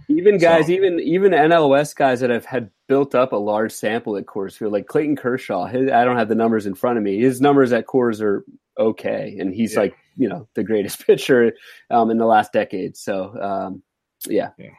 Even 0.10 0.38
guys, 0.38 0.66
so, 0.66 0.74
even 0.74 1.00
even 1.00 1.32
NL 1.32 1.70
West 1.70 1.96
guys 1.96 2.20
that 2.20 2.30
have 2.30 2.44
had 2.44 2.72
built 2.88 3.16
up 3.16 3.32
a 3.32 3.38
large 3.38 3.72
sample 3.72 4.18
at 4.18 4.26
Coors 4.26 4.58
Field, 4.58 4.74
like 4.74 4.88
Clayton 4.88 5.16
Kershaw. 5.16 5.66
His, 5.66 5.90
I 5.90 6.04
don't 6.04 6.18
have 6.18 6.28
the 6.28 6.36
numbers 6.36 6.66
in 6.66 6.76
front 6.76 6.98
of 6.98 7.04
me. 7.04 7.20
His 7.20 7.40
numbers 7.40 7.72
at 7.72 7.88
Coors 7.88 8.22
are 8.22 8.46
okay, 8.78 9.38
and 9.40 9.54
he's 9.54 9.74
yeah. 9.74 9.80
like 9.80 9.96
you 10.18 10.28
know 10.28 10.48
the 10.56 10.64
greatest 10.64 11.06
pitcher 11.08 11.54
um, 11.90 12.12
in 12.12 12.18
the 12.18 12.26
last 12.26 12.52
decade. 12.52 12.98
So 12.98 13.34
um, 13.42 13.84
yeah. 14.28 14.50
yeah. 14.58 14.72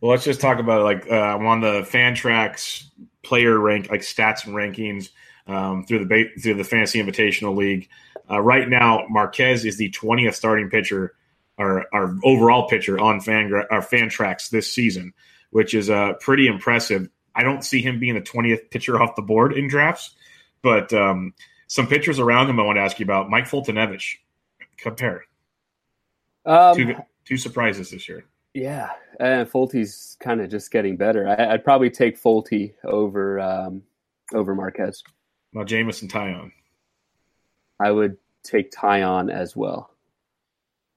Well, 0.00 0.10
let's 0.10 0.24
just 0.24 0.40
talk 0.40 0.58
about 0.58 0.84
like 0.84 1.10
uh, 1.10 1.14
I'm 1.14 1.46
on 1.46 1.60
the 1.60 1.82
Fantrax 1.82 2.84
player 3.22 3.58
rank, 3.58 3.90
like 3.90 4.02
stats 4.02 4.46
and 4.46 4.54
rankings 4.54 5.10
um, 5.46 5.84
through 5.84 6.04
the 6.04 6.30
through 6.40 6.54
the 6.54 6.64
Fantasy 6.64 7.02
Invitational 7.02 7.56
League. 7.56 7.88
Uh, 8.30 8.40
right 8.40 8.68
now, 8.68 9.06
Marquez 9.08 9.64
is 9.64 9.76
the 9.76 9.90
20th 9.90 10.34
starting 10.34 10.70
pitcher 10.70 11.14
or 11.58 11.86
our 11.94 12.16
overall 12.24 12.68
pitcher 12.68 12.98
on 12.98 13.20
fan 13.20 13.52
our 13.70 13.82
Fantrax 13.82 14.50
this 14.50 14.70
season, 14.70 15.12
which 15.50 15.74
is 15.74 15.90
uh, 15.90 16.14
pretty 16.20 16.46
impressive. 16.46 17.08
I 17.34 17.42
don't 17.42 17.64
see 17.64 17.82
him 17.82 17.98
being 17.98 18.14
the 18.14 18.20
20th 18.20 18.70
pitcher 18.70 19.00
off 19.00 19.16
the 19.16 19.22
board 19.22 19.52
in 19.52 19.68
drafts, 19.68 20.14
but 20.62 20.92
um, 20.92 21.34
some 21.66 21.86
pitchers 21.86 22.18
around 22.18 22.48
him 22.48 22.60
I 22.60 22.64
want 22.64 22.76
to 22.76 22.82
ask 22.82 22.98
you 22.98 23.04
about. 23.04 23.30
Mike 23.30 23.44
Foltynewicz, 23.44 24.16
compare. 24.76 25.24
Um, 26.46 26.76
two, 26.76 26.94
two 27.24 27.36
surprises 27.36 27.90
this 27.90 28.08
year. 28.08 28.24
Yeah, 28.54 28.90
and 29.18 29.50
Folty's 29.50 30.16
kind 30.20 30.40
of 30.40 30.48
just 30.48 30.70
getting 30.70 30.96
better. 30.96 31.28
I, 31.28 31.52
would 31.52 31.64
probably 31.64 31.90
take 31.90 32.20
Folty 32.20 32.74
over 32.84 33.40
um, 33.40 33.82
over 34.32 34.54
Marquez. 34.54 35.02
Now 35.52 35.64
Jameson 35.64 36.08
Taillon. 36.08 36.52
I 37.80 37.90
would 37.90 38.16
take 38.44 38.70
Taillon 38.70 39.32
as 39.32 39.56
well. 39.56 39.90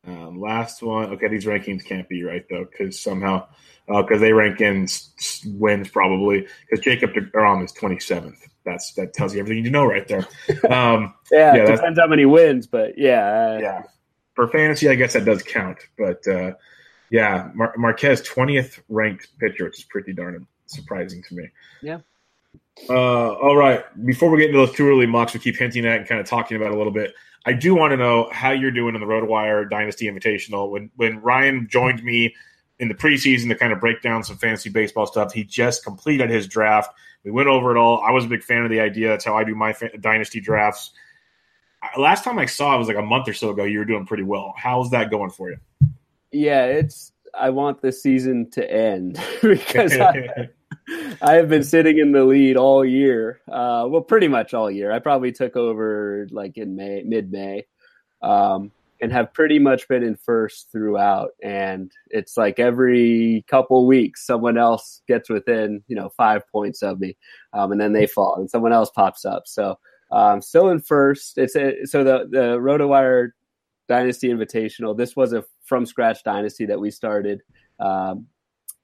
Um, 0.05 0.39
last 0.39 0.83
one. 0.83 1.09
Okay, 1.13 1.27
these 1.27 1.45
rankings 1.45 1.83
can't 1.83 2.07
be 2.07 2.23
right 2.23 2.45
though, 2.49 2.65
because 2.65 3.01
somehow 3.01 3.47
because 3.87 4.17
uh, 4.17 4.19
they 4.19 4.33
rank 4.33 4.61
in 4.61 4.87
wins 5.45 5.89
probably 5.89 6.47
because 6.69 6.83
Jacob 6.83 7.11
Degrom 7.13 7.65
is 7.65 7.71
twenty 7.71 7.99
seventh. 7.99 8.47
That's 8.65 8.93
that 8.93 9.13
tells 9.13 9.33
you 9.33 9.39
everything 9.39 9.65
you 9.65 9.71
know 9.71 9.85
right 9.85 10.07
there. 10.07 10.27
Um, 10.69 11.13
yeah, 11.31 11.55
yeah, 11.55 11.65
depends 11.65 11.99
how 11.99 12.07
many 12.07 12.25
wins, 12.25 12.67
but 12.67 12.97
yeah, 12.97 13.25
uh, 13.25 13.57
yeah. 13.59 13.83
For 14.35 14.47
fantasy, 14.47 14.87
I 14.89 14.95
guess 14.95 15.13
that 15.13 15.25
does 15.25 15.41
count, 15.41 15.79
but 15.97 16.25
uh, 16.27 16.51
yeah, 17.09 17.49
Mar- 17.53 17.73
Marquez 17.77 18.21
twentieth 18.21 18.81
ranked 18.89 19.37
pitcher, 19.39 19.65
which 19.65 19.79
is 19.79 19.83
pretty 19.85 20.13
darn 20.13 20.45
surprising 20.65 21.23
to 21.23 21.35
me. 21.35 21.49
Yeah. 21.81 21.99
Uh, 22.89 23.33
all 23.33 23.55
right. 23.55 23.83
Before 24.05 24.29
we 24.29 24.37
get 24.39 24.47
into 24.47 24.59
those 24.59 24.75
two 24.75 24.87
early 24.87 25.07
mocks, 25.07 25.33
we 25.33 25.39
keep 25.39 25.55
hinting 25.55 25.85
at 25.85 25.97
and 25.99 26.07
kind 26.07 26.21
of 26.21 26.27
talking 26.27 26.57
about 26.57 26.71
a 26.71 26.77
little 26.77 26.93
bit. 26.93 27.13
I 27.45 27.53
do 27.53 27.73
want 27.73 27.91
to 27.91 27.97
know 27.97 28.29
how 28.31 28.51
you're 28.51 28.71
doing 28.71 28.93
in 28.93 29.01
the 29.01 29.07
RotoWire 29.07 29.69
Dynasty 29.69 30.07
Invitational. 30.07 30.69
When 30.69 30.91
when 30.95 31.21
Ryan 31.21 31.67
joined 31.69 32.03
me 32.03 32.35
in 32.79 32.87
the 32.87 32.93
preseason 32.93 33.47
to 33.47 33.55
kind 33.55 33.73
of 33.73 33.79
break 33.79 34.01
down 34.01 34.23
some 34.23 34.37
fantasy 34.37 34.69
baseball 34.69 35.07
stuff, 35.07 35.33
he 35.33 35.43
just 35.43 35.83
completed 35.83 36.29
his 36.29 36.47
draft. 36.47 36.91
We 37.23 37.31
went 37.31 37.47
over 37.47 37.75
it 37.75 37.79
all. 37.79 38.01
I 38.01 38.11
was 38.11 38.25
a 38.25 38.27
big 38.27 38.43
fan 38.43 38.63
of 38.63 38.69
the 38.69 38.79
idea. 38.79 39.07
That's 39.07 39.25
how 39.25 39.35
I 39.35 39.43
do 39.43 39.55
my 39.55 39.73
fa- 39.73 39.97
dynasty 39.97 40.39
drafts. 40.39 40.91
Last 41.97 42.23
time 42.23 42.37
I 42.37 42.45
saw 42.45 42.75
it 42.75 42.79
was 42.79 42.87
like 42.87 42.97
a 42.97 43.01
month 43.01 43.27
or 43.27 43.33
so 43.33 43.49
ago. 43.49 43.63
You 43.63 43.79
were 43.79 43.85
doing 43.85 44.05
pretty 44.05 44.23
well. 44.23 44.53
How's 44.57 44.91
that 44.91 45.09
going 45.09 45.31
for 45.31 45.49
you? 45.49 45.57
Yeah, 46.37 46.65
it's. 46.65 47.11
I 47.33 47.49
want 47.49 47.81
the 47.81 47.91
season 47.91 48.49
to 48.51 48.71
end 48.71 49.19
because 49.41 49.97
I, 49.97 50.49
I 51.21 51.33
have 51.33 51.49
been 51.49 51.63
sitting 51.63 51.97
in 51.97 52.11
the 52.11 52.23
lead 52.23 52.57
all 52.57 52.85
year. 52.85 53.41
Uh, 53.51 53.85
well, 53.89 54.01
pretty 54.01 54.27
much 54.27 54.53
all 54.53 54.69
year. 54.71 54.91
I 54.91 54.99
probably 54.99 55.31
took 55.31 55.55
over 55.55 56.27
like 56.31 56.57
in 56.57 56.75
May, 56.75 57.03
mid 57.03 57.31
May, 57.31 57.65
um, 58.21 58.71
and 59.01 59.11
have 59.11 59.33
pretty 59.33 59.59
much 59.59 59.87
been 59.87 60.03
in 60.03 60.15
first 60.15 60.71
throughout. 60.71 61.31
And 61.43 61.91
it's 62.09 62.37
like 62.37 62.59
every 62.59 63.43
couple 63.47 63.87
weeks, 63.87 64.25
someone 64.25 64.57
else 64.57 65.01
gets 65.07 65.29
within 65.29 65.83
you 65.87 65.95
know 65.95 66.09
five 66.09 66.47
points 66.51 66.83
of 66.83 66.99
me, 66.99 67.17
um, 67.53 67.71
and 67.71 67.81
then 67.81 67.93
they 67.93 68.05
fall, 68.05 68.35
and 68.35 68.49
someone 68.49 68.73
else 68.73 68.91
pops 68.95 69.25
up. 69.25 69.47
So 69.47 69.79
um, 70.11 70.41
still 70.41 70.69
in 70.69 70.81
first. 70.81 71.39
It's 71.39 71.55
a, 71.55 71.85
so 71.85 72.03
the 72.03 72.27
the 72.29 72.57
RotoWire 72.59 73.31
Dynasty 73.87 74.29
Invitational. 74.29 74.97
This 74.97 75.15
was 75.15 75.33
a 75.33 75.43
from 75.67 75.85
scratch 75.85 76.23
dynasty 76.23 76.65
that 76.65 76.79
we 76.79 76.89
started 76.91 77.41
um, 77.79 78.27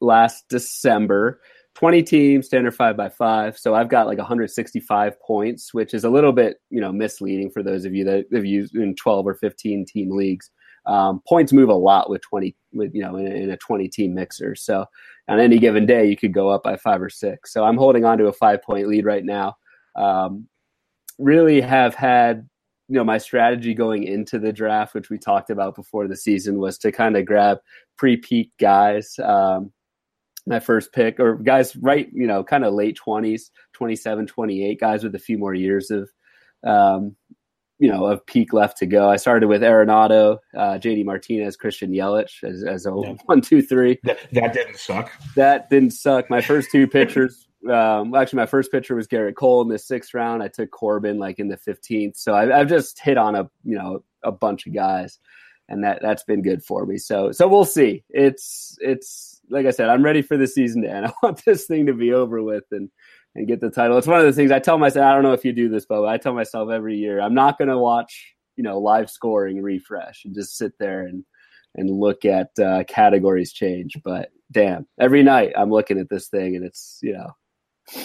last 0.01 0.45
December. 0.49 1.41
20 1.75 2.03
teams, 2.03 2.45
standard 2.45 2.75
five 2.75 2.95
by 2.95 3.09
five. 3.09 3.57
So 3.57 3.73
I've 3.73 3.89
got 3.89 4.05
like 4.05 4.19
165 4.19 5.19
points, 5.19 5.73
which 5.73 5.93
is 5.93 6.03
a 6.03 6.09
little 6.09 6.31
bit, 6.31 6.57
you 6.69 6.79
know, 6.79 6.91
misleading 6.91 7.49
for 7.49 7.63
those 7.63 7.85
of 7.85 7.95
you 7.95 8.03
that 8.05 8.25
have 8.31 8.45
used 8.45 8.75
in 8.75 8.95
12 8.95 9.27
or 9.27 9.33
15 9.33 9.85
team 9.85 10.15
leagues. 10.15 10.51
Um, 10.85 11.21
points 11.27 11.53
move 11.53 11.69
a 11.69 11.73
lot 11.73 12.09
with 12.09 12.21
20, 12.21 12.55
with, 12.73 12.93
you 12.93 13.01
know, 13.01 13.15
in, 13.15 13.25
in, 13.25 13.49
a 13.51 13.57
20 13.57 13.87
team 13.87 14.13
mixer. 14.13 14.53
So 14.53 14.85
on 15.29 15.39
any 15.39 15.57
given 15.57 15.85
day, 15.85 16.05
you 16.05 16.17
could 16.17 16.33
go 16.33 16.49
up 16.49 16.61
by 16.61 16.75
five 16.75 17.01
or 17.01 17.09
six. 17.09 17.53
So 17.53 17.63
I'm 17.63 17.77
holding 17.77 18.05
on 18.05 18.17
to 18.17 18.27
a 18.27 18.33
five 18.33 18.61
point 18.61 18.87
lead 18.87 19.05
right 19.05 19.23
now. 19.23 19.55
Um, 19.95 20.47
really 21.17 21.61
have 21.61 21.95
had, 21.95 22.47
you 22.89 22.95
know, 22.95 23.03
my 23.03 23.17
strategy 23.17 23.73
going 23.73 24.03
into 24.03 24.39
the 24.39 24.53
draft, 24.53 24.93
which 24.93 25.09
we 25.09 25.17
talked 25.17 25.49
about 25.49 25.75
before 25.75 26.07
the 26.07 26.17
season 26.17 26.59
was 26.59 26.77
to 26.79 26.91
kind 26.91 27.15
of 27.15 27.25
grab 27.25 27.59
pre 27.97 28.17
peak 28.17 28.51
guys. 28.59 29.17
Um, 29.19 29.71
my 30.45 30.59
first 30.59 30.91
pick 30.91 31.19
or 31.19 31.35
guys 31.35 31.75
right 31.77 32.09
you 32.13 32.27
know 32.27 32.43
kind 32.43 32.65
of 32.65 32.73
late 32.73 32.99
20s 33.05 33.49
27 33.73 34.27
28 34.27 34.79
guys 34.79 35.03
with 35.03 35.15
a 35.15 35.19
few 35.19 35.37
more 35.37 35.53
years 35.53 35.89
of 35.89 36.09
um, 36.65 37.15
you 37.79 37.89
know 37.89 38.05
of 38.05 38.25
peak 38.25 38.53
left 38.53 38.77
to 38.77 38.85
go 38.85 39.09
i 39.09 39.15
started 39.15 39.47
with 39.47 39.61
arenado 39.61 40.37
uh, 40.55 40.77
jd 40.77 41.03
martinez 41.05 41.55
christian 41.55 41.91
yelich 41.91 42.43
as, 42.43 42.63
as 42.63 42.85
a 42.85 42.93
yeah. 42.95 43.13
one 43.25 43.41
two 43.41 43.61
three 43.61 43.99
that, 44.03 44.19
that, 44.31 44.53
didn't 44.53 44.77
suck 44.77 45.11
that 45.35 45.69
didn't 45.69 45.91
suck 45.91 46.29
my 46.29 46.41
first 46.41 46.69
two 46.71 46.87
pitchers 46.89 47.47
um, 47.69 48.13
actually 48.15 48.37
my 48.37 48.45
first 48.45 48.71
pitcher 48.71 48.95
was 48.95 49.07
Gerrit 49.07 49.35
cole 49.35 49.61
in 49.61 49.69
the 49.69 49.79
sixth 49.79 50.13
round 50.13 50.43
i 50.43 50.47
took 50.47 50.71
corbin 50.71 51.17
like 51.17 51.39
in 51.39 51.47
the 51.47 51.57
15th 51.57 52.17
so 52.17 52.33
I, 52.33 52.59
i've 52.59 52.69
just 52.69 52.99
hit 52.99 53.17
on 53.17 53.35
a 53.35 53.49
you 53.63 53.77
know 53.77 54.03
a 54.23 54.31
bunch 54.31 54.67
of 54.67 54.73
guys 54.73 55.19
and 55.69 55.83
that 55.83 56.01
that's 56.01 56.23
been 56.23 56.41
good 56.41 56.63
for 56.63 56.85
me 56.85 56.97
so 56.97 57.31
so 57.31 57.47
we'll 57.47 57.65
see 57.65 58.03
it's 58.09 58.77
it's 58.81 59.33
like 59.49 59.65
I 59.65 59.71
said, 59.71 59.89
I'm 59.89 60.03
ready 60.03 60.21
for 60.21 60.37
the 60.37 60.47
season 60.47 60.81
to 60.83 60.89
end. 60.89 61.05
I 61.07 61.13
want 61.21 61.43
this 61.45 61.65
thing 61.65 61.85
to 61.85 61.93
be 61.93 62.13
over 62.13 62.41
with 62.41 62.65
and 62.71 62.89
and 63.35 63.47
get 63.47 63.61
the 63.61 63.71
title. 63.71 63.97
It's 63.97 64.07
one 64.07 64.19
of 64.19 64.25
the 64.25 64.33
things 64.33 64.51
I 64.51 64.59
tell 64.59 64.77
myself. 64.77 65.05
I 65.05 65.13
don't 65.13 65.23
know 65.23 65.33
if 65.33 65.43
you 65.43 65.53
do 65.53 65.67
this, 65.69 65.85
but 65.85 66.05
I 66.05 66.17
tell 66.17 66.33
myself 66.33 66.69
every 66.69 66.97
year, 66.97 67.19
I'm 67.19 67.33
not 67.33 67.57
going 67.57 67.69
to 67.69 67.77
watch 67.77 68.35
you 68.55 68.63
know 68.63 68.79
live 68.79 69.09
scoring 69.09 69.61
refresh 69.61 70.25
and 70.25 70.35
just 70.35 70.57
sit 70.57 70.73
there 70.79 71.03
and 71.03 71.23
and 71.75 71.89
look 71.89 72.25
at 72.25 72.49
uh, 72.59 72.83
categories 72.87 73.53
change. 73.53 73.97
But 74.03 74.29
damn, 74.51 74.87
every 74.99 75.23
night 75.23 75.53
I'm 75.57 75.71
looking 75.71 75.99
at 75.99 76.09
this 76.09 76.27
thing 76.27 76.55
and 76.55 76.65
it's 76.65 76.99
you 77.01 77.13
know. 77.13 77.31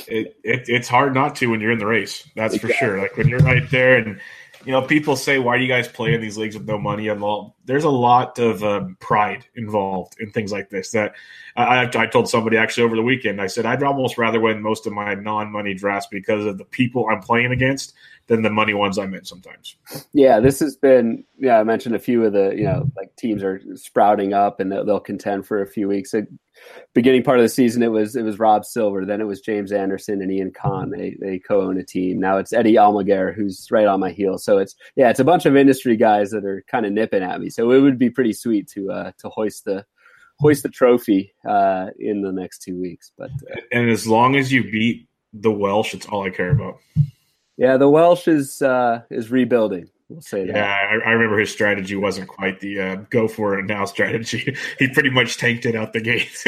It, 0.07 0.39
it 0.43 0.69
it's 0.69 0.89
hard 0.89 1.15
not 1.15 1.37
to 1.37 1.51
when 1.51 1.61
you're 1.61 1.73
in 1.73 1.79
the 1.79 1.87
race. 1.87 2.29
That's 2.35 2.55
exactly. 2.55 2.73
for 2.73 2.79
sure. 2.79 3.01
Like 3.01 3.17
when 3.17 3.29
you're 3.29 3.39
right 3.41 3.69
there 3.71 3.97
and 3.97 4.21
you 4.65 4.73
know, 4.73 4.83
people 4.83 5.17
say, 5.17 5.39
"Why 5.39 5.57
do 5.57 5.63
you 5.63 5.69
guys 5.69 5.89
play 5.89 6.15
in 6.15 6.21
these 6.21 6.37
leagues 6.37 6.57
with 6.57 6.67
no 6.67 6.79
money 6.79 7.07
involved?" 7.07 7.55
There's 7.65 7.85
a 7.85 7.91
lot 7.91 8.39
of 8.39 8.63
um, 8.65 8.97
pride 9.01 9.47
involved 9.55 10.17
in 10.19 10.31
things 10.33 10.51
like 10.51 10.69
this. 10.69 10.91
That 10.91 11.15
I, 11.57 11.89
I, 11.95 12.07
told 12.07 12.29
somebody 12.29 12.57
actually 12.57 12.85
over 12.85 12.97
the 12.97 13.03
weekend. 13.03 13.41
I 13.41 13.47
said 13.47 13.67
I'd 13.67 13.83
almost 13.83 14.19
rather 14.19 14.41
win 14.41 14.61
most 14.61 14.87
of 14.87 14.93
my 14.93 15.15
non-money 15.15 15.75
drafts 15.75 16.09
because 16.11 16.45
of 16.45 16.59
the 16.59 16.65
people 16.65 17.09
I'm 17.09 17.23
playing 17.23 17.53
against 17.53 17.95
than 18.29 18.43
the 18.43 18.51
money 18.51 18.75
ones 18.75 18.99
I'm 18.99 19.15
in 19.15 19.25
sometimes. 19.25 19.77
Yeah, 20.13 20.39
this 20.41 20.61
has 20.61 20.77
been. 20.77 21.25
Yeah, 21.39 21.59
I 21.59 21.65
mentioned 21.65 21.95
a 21.95 21.99
few 21.99 22.25
of 22.25 22.33
the 22.33 22.55
you 22.55 22.65
know 22.65 22.91
like 22.97 23.15
teams 23.17 23.43
are 23.43 23.61
sprouting 23.75 24.33
up 24.33 24.61
and 24.61 24.71
they'll, 24.71 24.85
they'll 24.85 25.01
contend 25.01 25.47
for 25.47 25.61
a 25.61 25.67
few 25.67 25.89
weeks. 25.89 26.15
It, 26.15 26.29
beginning 26.93 27.23
part 27.23 27.39
of 27.39 27.43
the 27.43 27.49
season, 27.49 27.83
it 27.83 27.89
was 27.89 28.17
it 28.17 28.23
was 28.23 28.39
Rob 28.39 28.65
Silver. 28.65 29.05
Then 29.05 29.21
it 29.21 29.27
was 29.27 29.41
James 29.41 29.73
Anderson 29.73 30.23
and 30.23 30.31
Ian 30.31 30.53
Kahn. 30.53 30.91
They 30.91 31.17
they 31.21 31.39
co-own 31.39 31.79
a 31.79 31.85
team. 31.85 32.21
Now 32.21 32.37
it's 32.37 32.53
Eddie 32.53 32.75
Almaguer 32.75 33.35
who's 33.35 33.71
right 33.71 33.87
on 33.87 34.01
my 34.01 34.11
heels. 34.11 34.45
So 34.45 34.59
it's 34.59 34.77
yeah, 34.95 35.11
it's 35.11 35.21
a 35.21 35.25
bunch 35.25 35.47
of 35.47 35.57
industry 35.57 35.97
guys 35.97 36.31
that 36.31 36.45
are 36.45 36.63
kind 36.71 36.87
of 36.87 36.93
nipping 36.93 37.23
at 37.23 37.41
me. 37.41 37.51
So 37.51 37.71
it 37.71 37.81
would 37.81 37.99
be 37.99 38.11
pretty 38.11 38.33
sweet 38.33 38.69
to 38.69 38.93
uh, 38.93 39.13
to 39.19 39.29
hoist 39.31 39.65
the 39.65 39.85
hoist 40.39 40.63
the 40.63 40.69
trophy 40.69 41.35
uh, 41.49 41.89
in 41.99 42.23
the 42.23 42.33
next 42.33 42.63
two 42.63 42.81
weeks. 42.81 43.11
But 43.17 43.31
uh, 43.31 43.61
and 43.73 43.91
as 43.91 44.07
long 44.07 44.37
as 44.37 44.53
you 44.53 44.65
beat 44.71 45.09
the 45.33 45.51
Welsh. 45.51 45.95
It's 45.95 46.07
all 46.07 46.25
I 46.25 46.31
care 46.31 46.51
about. 46.51 46.79
Yeah, 47.59 47.77
the 47.77 47.89
Welsh 47.89 48.29
is 48.29 48.63
uh, 48.63 49.03
is 49.11 49.31
rebuilding. 49.31 49.91
We'll 50.09 50.23
say 50.23 50.47
that. 50.47 50.57
Yeah, 50.57 50.65
I, 50.65 51.09
I 51.09 51.13
remember 51.13 51.39
his 51.39 51.51
strategy 51.51 51.97
wasn't 51.97 52.29
quite 52.29 52.61
the 52.61 52.81
uh, 52.81 52.97
go 53.11 53.29
for 53.29 53.59
it 53.59 53.67
now 53.67 53.85
strategy. 53.85 54.57
he 54.79 54.89
pretty 54.89 55.11
much 55.11 55.37
tanked 55.37 55.67
it 55.67 55.75
out 55.75 55.93
the 55.93 56.01
gate. 56.01 56.31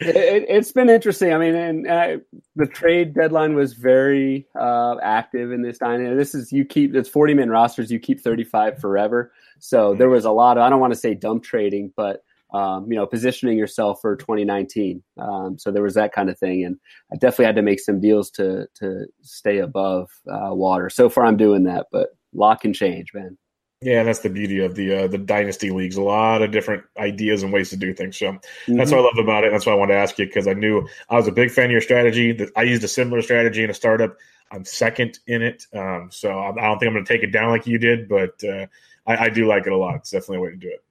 it, 0.00 0.50
has 0.50 0.70
been 0.70 0.90
interesting. 0.90 1.32
I 1.32 1.38
mean, 1.38 1.54
and 1.54 1.88
uh, 1.88 2.18
the 2.54 2.66
trade 2.66 3.14
deadline 3.14 3.54
was 3.54 3.72
very 3.72 4.46
uh, 4.54 4.96
active 5.02 5.50
in 5.50 5.62
this 5.62 5.78
dynamic. 5.78 6.18
This 6.18 6.34
is 6.34 6.52
you 6.52 6.66
keep 6.66 6.94
it's 6.94 7.08
forty 7.08 7.32
man 7.32 7.48
rosters. 7.48 7.90
You 7.90 7.98
keep 7.98 8.20
thirty 8.20 8.44
five 8.44 8.78
forever. 8.78 9.32
So 9.60 9.94
there 9.94 10.10
was 10.10 10.26
a 10.26 10.30
lot 10.30 10.58
of 10.58 10.62
I 10.62 10.68
don't 10.68 10.80
want 10.80 10.92
to 10.92 10.98
say 10.98 11.14
dump 11.14 11.42
trading, 11.42 11.90
but 11.96 12.22
um, 12.52 12.90
you 12.90 12.96
know, 12.96 13.06
positioning 13.06 13.56
yourself 13.56 14.00
for 14.00 14.16
2019. 14.16 15.02
Um, 15.18 15.58
so 15.58 15.70
there 15.70 15.82
was 15.82 15.94
that 15.94 16.12
kind 16.12 16.28
of 16.28 16.38
thing, 16.38 16.64
and 16.64 16.76
I 17.12 17.16
definitely 17.16 17.46
had 17.46 17.56
to 17.56 17.62
make 17.62 17.80
some 17.80 18.00
deals 18.00 18.30
to 18.32 18.66
to 18.76 19.06
stay 19.22 19.58
above 19.58 20.10
uh, 20.30 20.54
water. 20.54 20.90
So 20.90 21.08
far, 21.08 21.24
I'm 21.24 21.36
doing 21.36 21.64
that, 21.64 21.86
but 21.90 22.10
lot 22.34 22.60
can 22.60 22.72
change, 22.72 23.12
man. 23.14 23.38
Yeah, 23.82 24.04
that's 24.04 24.20
the 24.20 24.30
beauty 24.30 24.60
of 24.60 24.76
the 24.76 25.04
uh, 25.04 25.06
the 25.08 25.18
dynasty 25.18 25.70
leagues. 25.70 25.96
A 25.96 26.02
lot 26.02 26.42
of 26.42 26.52
different 26.52 26.84
ideas 26.98 27.42
and 27.42 27.52
ways 27.52 27.70
to 27.70 27.76
do 27.76 27.92
things. 27.92 28.16
So 28.16 28.32
mm-hmm. 28.32 28.76
that's 28.76 28.92
what 28.92 29.00
I 29.00 29.02
love 29.02 29.18
about 29.18 29.44
it. 29.44 29.50
That's 29.50 29.66
why 29.66 29.72
I 29.72 29.76
wanted 29.76 29.94
to 29.94 29.98
ask 29.98 30.18
you 30.18 30.26
because 30.26 30.46
I 30.46 30.52
knew 30.52 30.86
I 31.08 31.16
was 31.16 31.26
a 31.26 31.32
big 31.32 31.50
fan 31.50 31.66
of 31.66 31.72
your 31.72 31.80
strategy. 31.80 32.48
I 32.54 32.62
used 32.62 32.84
a 32.84 32.88
similar 32.88 33.22
strategy 33.22 33.64
in 33.64 33.70
a 33.70 33.74
startup. 33.74 34.16
I'm 34.52 34.64
second 34.64 35.18
in 35.26 35.42
it, 35.42 35.66
um, 35.74 36.10
so 36.12 36.38
I 36.38 36.52
don't 36.52 36.78
think 36.78 36.88
I'm 36.88 36.94
going 36.94 37.04
to 37.04 37.12
take 37.12 37.22
it 37.22 37.32
down 37.32 37.50
like 37.50 37.66
you 37.66 37.78
did, 37.78 38.08
but 38.08 38.42
uh, 38.44 38.66
I, 39.06 39.24
I, 39.24 39.28
do 39.30 39.48
like 39.48 39.66
it 39.66 39.72
a 39.72 39.76
lot. 39.76 39.96
It's 39.96 40.10
definitely 40.10 40.36
a 40.36 40.40
way 40.40 40.50
to 40.50 40.56
do 40.56 40.68
it. 40.68 40.84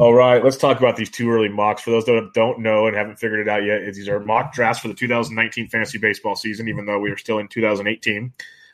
All 0.00 0.14
right, 0.14 0.42
let's 0.42 0.56
talk 0.56 0.78
about 0.78 0.96
these 0.96 1.10
two 1.10 1.30
early 1.30 1.50
mocks. 1.50 1.82
For 1.82 1.90
those 1.90 2.06
that 2.06 2.30
don't 2.32 2.60
know 2.60 2.86
and 2.86 2.96
haven't 2.96 3.18
figured 3.18 3.40
it 3.40 3.48
out 3.48 3.64
yet, 3.64 3.82
these 3.92 4.08
are 4.08 4.18
mock 4.18 4.54
drafts 4.54 4.80
for 4.80 4.88
the 4.88 4.94
2019 4.94 5.68
fantasy 5.68 5.98
baseball 5.98 6.36
season. 6.36 6.68
Even 6.68 6.86
though 6.86 6.98
we 6.98 7.10
are 7.10 7.18
still 7.18 7.38
in 7.38 7.48
2018 7.48 8.32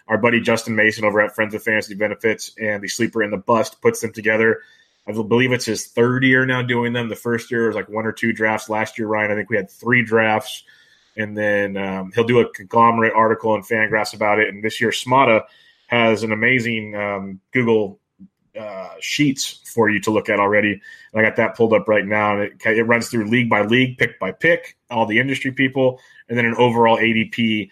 our 0.08 0.18
buddy 0.18 0.40
Justin 0.40 0.76
Mason 0.76 1.04
over 1.04 1.20
at 1.20 1.34
Friends 1.34 1.54
of 1.54 1.62
Fantasy 1.62 1.94
Benefits 1.94 2.54
and 2.60 2.82
the 2.82 2.88
Sleeper 2.88 3.22
and 3.22 3.32
the 3.32 3.38
Bust 3.38 3.80
puts 3.82 4.00
them 4.00 4.12
together. 4.12 4.62
I 5.08 5.12
believe 5.12 5.52
it's 5.52 5.64
his 5.64 5.86
third 5.86 6.24
year 6.24 6.46
now 6.46 6.62
doing 6.62 6.92
them. 6.92 7.08
The 7.08 7.16
first 7.16 7.50
year 7.50 7.66
was 7.66 7.76
like 7.76 7.88
one 7.88 8.06
or 8.06 8.12
two 8.12 8.32
drafts. 8.32 8.68
Last 8.68 8.98
year, 8.98 9.06
Ryan, 9.06 9.30
I 9.30 9.34
think 9.34 9.50
we 9.50 9.56
had 9.56 9.70
three 9.70 10.04
drafts. 10.04 10.64
And 11.16 11.36
then 11.36 11.76
um, 11.76 12.12
he'll 12.14 12.24
do 12.24 12.40
a 12.40 12.52
conglomerate 12.52 13.14
article 13.14 13.54
in 13.54 13.62
Fangraphs 13.62 14.14
about 14.14 14.38
it. 14.38 14.48
And 14.48 14.62
this 14.62 14.80
year, 14.80 14.90
Smada 14.90 15.42
has 15.86 16.22
an 16.24 16.32
amazing 16.32 16.94
um, 16.94 17.40
Google 17.52 18.00
uh, 18.58 18.90
sheets 19.00 19.60
for 19.72 19.90
you 19.90 20.00
to 20.00 20.10
look 20.10 20.28
at 20.28 20.40
already. 20.40 20.80
And 21.12 21.20
I 21.20 21.22
got 21.22 21.36
that 21.36 21.56
pulled 21.56 21.72
up 21.72 21.88
right 21.88 22.06
now. 22.06 22.34
And 22.34 22.42
it, 22.42 22.66
it 22.66 22.82
runs 22.84 23.08
through 23.08 23.28
league 23.28 23.48
by 23.48 23.62
league, 23.62 23.98
pick 23.98 24.18
by 24.18 24.32
pick, 24.32 24.76
all 24.90 25.06
the 25.06 25.18
industry 25.18 25.52
people, 25.52 26.00
and 26.28 26.38
then 26.38 26.44
an 26.44 26.54
overall 26.56 26.96
ADP 26.96 27.70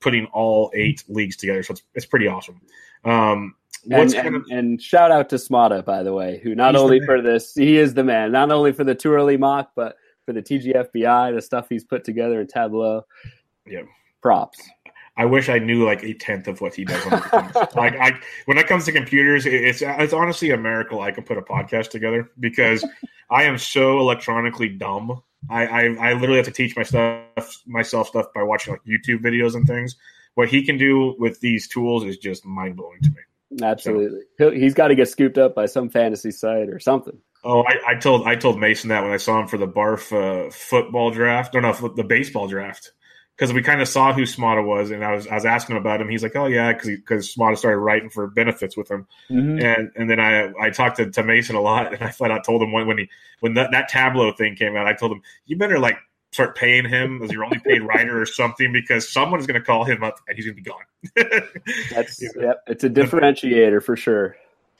putting 0.00 0.26
all 0.26 0.70
eight 0.74 1.04
leagues 1.08 1.36
together. 1.36 1.62
So 1.62 1.72
it's, 1.72 1.82
it's 1.94 2.06
pretty 2.06 2.26
awesome. 2.26 2.60
Um, 3.04 3.54
and, 3.90 4.14
and, 4.14 4.36
of, 4.36 4.44
and, 4.50 4.82
shout 4.82 5.12
out 5.12 5.28
to 5.30 5.36
Smada, 5.36 5.84
by 5.84 6.02
the 6.02 6.12
way, 6.12 6.40
who 6.42 6.54
not 6.54 6.74
only 6.74 7.00
for 7.00 7.22
this, 7.22 7.54
he 7.54 7.76
is 7.76 7.94
the 7.94 8.02
man, 8.02 8.32
not 8.32 8.50
only 8.50 8.72
for 8.72 8.82
the 8.82 8.94
too 8.94 9.12
early 9.12 9.36
mock, 9.36 9.72
but 9.76 9.96
for 10.24 10.32
the 10.32 10.42
TGFBI, 10.42 11.34
the 11.34 11.40
stuff 11.40 11.68
he's 11.68 11.84
put 11.84 12.02
together 12.02 12.40
in 12.40 12.48
Tableau. 12.48 13.06
Yeah. 13.64 13.82
Props. 14.22 14.58
I 15.16 15.24
wish 15.24 15.48
I 15.48 15.58
knew 15.58 15.84
like 15.84 16.02
a 16.02 16.12
tenth 16.14 16.46
of 16.46 16.60
what 16.60 16.74
he 16.74 16.84
does. 16.84 17.04
like 17.74 17.96
I, 17.96 18.18
when 18.44 18.58
it 18.58 18.66
comes 18.66 18.84
to 18.84 18.92
computers, 18.92 19.46
it's 19.46 19.82
it's 19.82 20.12
honestly 20.12 20.50
a 20.50 20.58
miracle 20.58 21.00
I 21.00 21.10
can 21.10 21.24
put 21.24 21.38
a 21.38 21.42
podcast 21.42 21.90
together 21.90 22.30
because 22.38 22.84
I 23.30 23.44
am 23.44 23.58
so 23.58 23.98
electronically 23.98 24.68
dumb 24.68 25.22
I, 25.48 25.66
I, 25.66 25.82
I 26.00 26.12
literally 26.14 26.36
have 26.36 26.46
to 26.46 26.52
teach 26.52 26.76
my 26.76 26.82
stuff 26.82 27.62
myself 27.66 28.08
stuff 28.08 28.26
by 28.34 28.42
watching 28.42 28.72
like 28.72 28.82
YouTube 28.84 29.22
videos 29.22 29.54
and 29.54 29.66
things. 29.66 29.96
What 30.34 30.48
he 30.48 30.64
can 30.64 30.76
do 30.76 31.14
with 31.18 31.40
these 31.40 31.68
tools 31.68 32.04
is 32.04 32.18
just 32.18 32.44
mind 32.44 32.76
blowing 32.76 33.00
to 33.02 33.10
me. 33.10 33.62
Absolutely, 33.62 34.20
so, 34.38 34.50
he's 34.50 34.74
got 34.74 34.88
to 34.88 34.94
get 34.94 35.08
scooped 35.08 35.38
up 35.38 35.54
by 35.54 35.66
some 35.66 35.88
fantasy 35.88 36.32
site 36.32 36.68
or 36.68 36.80
something. 36.80 37.16
Oh, 37.44 37.62
I, 37.62 37.92
I, 37.92 37.94
told 37.94 38.26
I 38.26 38.34
told 38.34 38.58
Mason 38.58 38.88
that 38.88 39.04
when 39.04 39.12
I 39.12 39.18
saw 39.18 39.40
him 39.40 39.46
for 39.46 39.56
the 39.56 39.68
Barf 39.68 40.10
uh, 40.12 40.50
football 40.50 41.12
draft, 41.12 41.54
or 41.54 41.60
no, 41.60 41.72
the 41.72 42.02
baseball 42.02 42.48
draft 42.48 42.92
because 43.36 43.52
we 43.52 43.62
kind 43.62 43.82
of 43.82 43.88
saw 43.88 44.14
who 44.14 44.22
Smada 44.22 44.64
was, 44.64 44.90
and 44.90 45.04
I 45.04 45.12
was 45.12 45.26
I 45.26 45.34
was 45.34 45.44
asking 45.44 45.76
him 45.76 45.80
about 45.80 46.00
him. 46.00 46.08
He's 46.08 46.22
like, 46.22 46.36
"Oh 46.36 46.46
yeah," 46.46 46.72
because 46.72 46.88
because 46.88 47.34
Smada 47.34 47.58
started 47.58 47.78
writing 47.78 48.08
for 48.08 48.26
benefits 48.28 48.76
with 48.76 48.90
him, 48.90 49.06
mm-hmm. 49.30 49.62
and 49.62 49.90
and 49.94 50.08
then 50.08 50.18
I 50.20 50.52
I 50.58 50.70
talked 50.70 50.96
to, 50.96 51.10
to 51.10 51.22
Mason 51.22 51.54
a 51.54 51.60
lot, 51.60 51.92
and 51.92 52.02
I 52.02 52.10
flat 52.10 52.30
out 52.30 52.44
told 52.44 52.62
him 52.62 52.72
when 52.72 52.86
when 52.86 52.98
he 52.98 53.08
when 53.40 53.54
that, 53.54 53.72
that 53.72 53.88
Tableau 53.88 54.32
thing 54.32 54.56
came 54.56 54.76
out, 54.76 54.86
I 54.86 54.94
told 54.94 55.12
him 55.12 55.22
you 55.44 55.58
better 55.58 55.78
like 55.78 55.98
start 56.32 56.56
paying 56.56 56.88
him 56.88 57.22
as 57.22 57.30
your 57.30 57.44
only 57.44 57.58
paid 57.58 57.82
writer 57.82 58.20
or 58.20 58.26
something 58.26 58.72
because 58.72 59.10
someone 59.10 59.40
is 59.40 59.46
going 59.46 59.58
to 59.58 59.64
call 59.64 59.84
him 59.84 60.02
up 60.02 60.18
and 60.28 60.36
he's 60.36 60.44
going 60.44 60.56
to 60.56 60.62
be 60.62 60.70
gone. 60.70 61.42
That's 61.94 62.22
yep, 62.22 62.62
it's 62.66 62.84
a 62.84 62.90
differentiator 62.90 63.82
for 63.82 63.96
sure. 63.96 64.36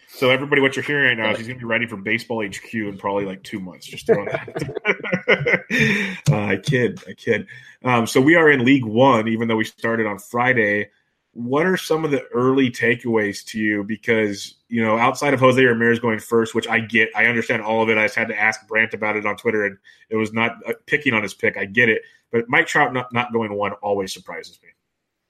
So 0.09 0.31
everybody, 0.31 0.62
what 0.62 0.77
you're 0.77 0.85
hearing 0.85 1.19
right 1.19 1.27
now 1.27 1.33
is 1.33 1.38
he's 1.38 1.47
going 1.47 1.59
to 1.59 1.62
be 1.62 1.69
writing 1.69 1.88
for 1.88 1.97
Baseball 1.97 2.42
HQ 2.47 2.73
in 2.73 2.97
probably 2.97 3.27
like 3.27 3.42
two 3.42 3.61
months. 3.61 3.87
Just 3.87 4.07
throwing 4.07 4.27
that. 4.27 4.96
uh, 6.31 6.37
I 6.37 6.57
kid, 6.57 7.03
I 7.09 7.12
kid. 7.14 7.47
Um, 7.85 8.07
so 8.07 8.21
we 8.21 8.35
are 8.35 8.51
in 8.51 8.64
League 8.64 8.85
One, 8.85 9.29
even 9.29 9.49
though 9.49 9.57
we 9.57 9.64
started 9.64 10.07
on 10.07 10.19
Friday. 10.19 10.90
What 11.33 11.66
are 11.66 11.77
some 11.77 12.05
of 12.05 12.11
the 12.11 12.25
early 12.33 12.71
takeaways 12.71 13.45
to 13.47 13.59
you? 13.59 13.85
Because 13.85 14.55
you 14.69 14.83
know, 14.83 14.97
outside 14.99 15.35
of 15.35 15.40
Jose 15.40 15.62
Ramirez 15.62 15.99
going 15.99 16.19
first, 16.19 16.55
which 16.55 16.66
I 16.66 16.81
get, 16.81 17.11
I 17.14 17.27
understand 17.27 17.62
all 17.62 17.83
of 17.83 17.90
it. 17.90 17.99
I 17.99 18.05
just 18.05 18.14
had 18.14 18.29
to 18.29 18.40
ask 18.40 18.66
Brant 18.66 18.95
about 18.95 19.16
it 19.16 19.27
on 19.27 19.37
Twitter, 19.37 19.66
and 19.66 19.77
it 20.09 20.16
was 20.16 20.33
not 20.33 20.53
uh, 20.66 20.73
picking 20.87 21.12
on 21.12 21.23
his 21.23 21.35
pick. 21.35 21.57
I 21.57 21.66
get 21.66 21.88
it, 21.88 22.03
but 22.33 22.47
Mike 22.49 22.66
Trout 22.66 22.92
not, 22.92 23.12
not 23.12 23.33
going 23.33 23.53
one 23.55 23.73
always 23.83 24.12
surprises 24.12 24.59
me. 24.62 24.71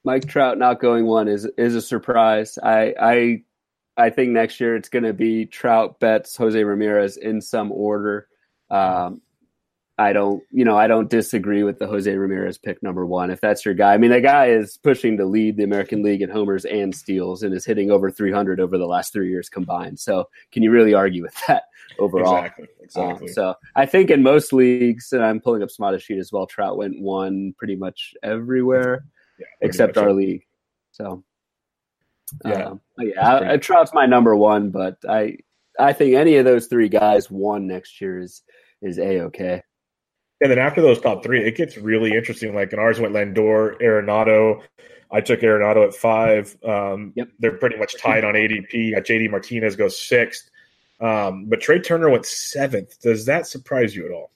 Mike 0.05 0.29
Trout 0.29 0.57
not 0.57 0.81
going 0.81 1.05
one 1.05 1.27
is 1.27 1.47
is 1.59 1.75
a 1.75 1.83
surprise. 1.83 2.59
I 2.63 2.95
I 3.01 3.43
I 3.97 4.11
think 4.11 4.31
next 4.31 4.61
year 4.61 4.77
it's 4.77 4.89
going 4.89 5.05
to 5.05 5.13
be 5.13 5.47
Trout, 5.47 5.99
Betts, 6.01 6.37
Jose 6.37 6.63
Ramirez 6.63 7.17
in 7.17 7.41
some 7.41 7.73
order. 7.73 8.29
Um, 8.71 9.21
I 9.99 10.13
don't, 10.13 10.43
you 10.51 10.65
know, 10.65 10.77
I 10.77 10.87
don't 10.89 11.09
disagree 11.09 11.63
with 11.63 11.79
the 11.79 11.87
Jose 11.87 12.15
Ramirez 12.15 12.59
pick 12.59 12.83
number 12.83 13.07
one. 13.07 13.31
If 13.31 13.41
that's 13.41 13.65
your 13.65 13.73
guy, 13.73 13.95
I 13.95 13.97
mean, 13.97 14.11
the 14.11 14.21
guy 14.21 14.49
is 14.49 14.77
pushing 14.77 15.17
to 15.17 15.25
lead 15.25 15.57
the 15.57 15.65
American 15.65 16.03
League 16.03 16.21
in 16.21 16.29
homers 16.29 16.67
and 16.67 16.95
steals, 16.95 17.43
and 17.43 17.55
is 17.55 17.65
hitting 17.65 17.91
over 17.91 18.11
300 18.11 18.61
over 18.61 18.77
the 18.77 18.87
last 18.87 19.13
three 19.13 19.31
years 19.31 19.49
combined. 19.49 19.99
So, 19.99 20.29
can 20.53 20.63
you 20.63 20.71
really 20.71 20.93
argue 20.93 21.23
with 21.23 21.35
that 21.49 21.65
overall? 21.99 22.37
Exactly. 22.37 22.67
Exactly. 22.83 23.29
Um, 23.29 23.33
so, 23.33 23.55
I 23.75 23.87
think 23.87 24.11
in 24.11 24.23
most 24.23 24.53
leagues, 24.53 25.13
and 25.13 25.25
I'm 25.25 25.41
pulling 25.41 25.63
up 25.63 25.71
Smada 25.71 26.01
sheet 26.01 26.19
as 26.19 26.31
well. 26.31 26.47
Trout 26.47 26.77
went 26.77 27.01
one 27.01 27.55
pretty 27.57 27.77
much 27.77 28.13
everywhere 28.23 29.07
yeah, 29.39 29.47
except 29.63 29.97
our 29.97 30.13
league. 30.13 30.45
So, 30.93 31.25
yeah, 32.45 32.65
um, 32.65 32.81
yeah. 32.99 33.53
I, 33.53 33.57
Trout's 33.57 33.95
my 33.95 34.05
number 34.05 34.37
one, 34.37 34.71
but 34.71 34.99
I 35.09 35.39
I 35.79 35.93
think 35.93 36.15
any 36.15 36.37
of 36.37 36.45
those 36.45 36.67
three 36.67 36.89
guys 36.89 37.31
one 37.31 37.67
next 37.67 38.01
year 38.01 38.21
is 38.21 38.43
is 38.83 38.99
a 38.99 39.21
okay. 39.23 39.63
And 40.41 40.51
then 40.51 40.59
after 40.59 40.83
those 40.83 41.01
top 41.01 41.23
three, 41.23 41.43
it 41.43 41.57
gets 41.57 41.77
really 41.77 42.13
interesting. 42.13 42.55
Like 42.55 42.73
in 42.73 42.79
ours 42.79 43.01
went 43.01 43.15
Lindor, 43.15 43.81
Arenado. 43.81 44.63
I 45.11 45.21
took 45.21 45.41
Arenado 45.41 45.87
at 45.87 45.95
five. 45.95 46.57
Um, 46.65 47.13
yep. 47.17 47.29
They're 47.39 47.57
pretty 47.57 47.77
much 47.77 47.97
tied 48.01 48.25
on 48.25 48.35
ADP. 48.35 48.95
Got 48.95 49.05
JD 49.05 49.31
Martinez 49.31 49.77
goes 49.77 49.99
sixth. 49.99 50.51
Um, 51.01 51.47
but 51.47 51.61
Trea 51.61 51.81
Turner 51.81 52.11
went 52.11 52.27
seventh. 52.27 53.01
Does 53.01 53.27
that 53.27 53.47
surprise 53.47 53.95
you 53.95 54.07
at 54.07 54.13
all? 54.13 54.31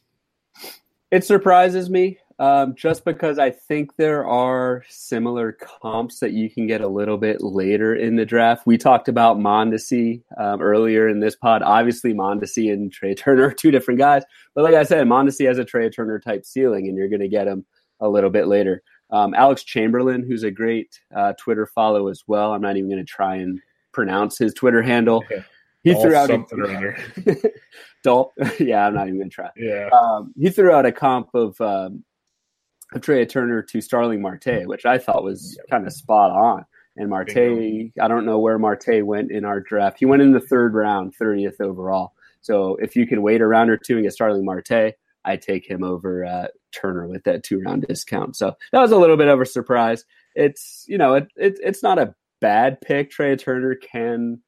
It 1.11 1.25
surprises 1.25 1.91
me 1.91 2.19
um, 2.41 2.75
just 2.75 3.05
because 3.05 3.39
I 3.39 3.51
think 3.51 3.97
there 3.97 4.27
are 4.27 4.83
similar 4.89 5.53
comps 5.53 6.21
that 6.21 6.33
you 6.33 6.51
can 6.51 6.67
get 6.67 6.81
a 6.81 6.89
little 6.89 7.19
bit 7.19 7.43
later 7.43 7.95
in 7.95 8.17
the 8.17 8.25
draft. 8.25 8.67
We 8.67 8.79
talked 8.79 9.09
about 9.09 9.39
Mondesi 9.39 10.23
um, 10.39 10.63
earlier 10.63 11.07
in 11.07 11.21
this 11.21 11.37
pod. 11.37 11.63
Obviously, 11.63 12.15
Mondesi 12.15 12.73
and 12.73 12.91
Trea 12.91 13.15
Turner 13.15 13.49
are 13.49 13.53
two 13.53 13.71
different 13.71 14.01
guys, 14.01 14.25
but 14.55 14.65
like 14.65 14.75
I 14.75 14.85
said, 14.85 15.07
Mondesi 15.07 15.47
has 15.47 15.59
a 15.59 15.65
Trea 15.65 15.91
Turner 15.91 16.19
type 16.19 16.47
ceiling, 16.47 16.89
and 16.89 16.97
you're 16.97 17.11
going 17.11 17.21
to 17.21 17.29
get 17.29 17.47
him 17.47 17.67
a 18.01 18.09
little 18.09 18.31
bit 18.31 18.47
later. 18.47 18.83
Um, 19.11 19.35
Alex 19.35 19.63
Chamberlain, 19.63 20.25
who's 20.27 20.43
a 20.43 20.51
great 20.51 20.99
uh, 21.15 21.35
Twitter 21.39 21.67
follow 21.67 22.09
as 22.09 22.23
well. 22.27 22.55
I'm 22.55 22.63
not 22.63 22.79
even 22.79 22.89
going 22.89 23.05
to 23.05 23.13
try 23.13 23.37
and 23.37 23.61
pronounce 23.93 24.39
his 24.39 24.55
Twitter 24.55 24.83
handle. 24.83 25.25
Yeah. 25.83 25.95
He 25.95 26.03
threw 26.03 26.15
out 26.15 26.29
something 26.29 26.61
a, 27.27 27.35
Dol- 28.03 28.35
yeah, 28.61 28.87
I'm 28.87 28.95
not 28.95 29.07
even 29.07 29.19
going 29.19 29.31
to 29.31 29.35
try. 29.35 29.49
Yeah. 29.57 29.89
Um, 29.89 30.35
he 30.39 30.51
threw 30.51 30.73
out 30.73 30.85
a 30.85 30.93
comp 30.93 31.31
of 31.33 31.59
of 32.93 33.03
Trea 33.03 33.27
Turner 33.27 33.63
to 33.63 33.81
Starling 33.81 34.21
Marte, 34.21 34.67
which 34.67 34.87
I 34.87 34.99
thought 34.99 35.25
was 35.25 35.59
kind 35.71 35.87
of 35.87 35.93
spot 35.93 36.31
on. 36.31 36.65
And 36.97 37.09
Marte, 37.09 37.37
I 38.01 38.09
don't 38.09 38.27
know 38.27 38.39
where 38.39 38.59
Marte 38.59 39.05
went 39.05 39.31
in 39.31 39.45
our 39.45 39.61
draft. 39.61 39.99
He 39.99 40.07
went 40.07 40.23
in 40.23 40.33
the 40.33 40.41
third 40.41 40.75
round, 40.75 41.15
30th 41.21 41.61
overall. 41.61 42.13
So 42.41 42.77
if 42.77 42.97
you 42.97 43.07
can 43.07 43.23
wait 43.23 43.41
a 43.41 43.47
round 43.47 43.71
or 43.71 43.77
two 43.77 43.95
and 43.95 44.05
get 44.05 44.13
Starling 44.13 44.45
Marte, 44.45 44.95
I 45.25 45.37
take 45.37 45.69
him 45.69 45.85
over 45.85 46.25
uh, 46.25 46.49
Turner 46.73 47.07
with 47.07 47.25
that 47.25 47.43
two 47.43 47.61
round 47.61 47.87
discount. 47.87 48.37
So 48.37 48.55
that 48.73 48.81
was 48.81 48.93
a 48.93 48.97
little 48.97 49.17
bit 49.17 49.29
of 49.29 49.41
a 49.41 49.47
surprise. 49.47 50.05
It's 50.35 50.85
you 50.89 50.99
know 50.99 51.15
it, 51.15 51.29
it 51.37 51.59
it's 51.63 51.83
not 51.83 51.99
a 51.99 52.15
bad 52.41 52.81
pick. 52.81 53.11
Trea 53.11 53.37
Turner 53.37 53.75
can 53.75 54.41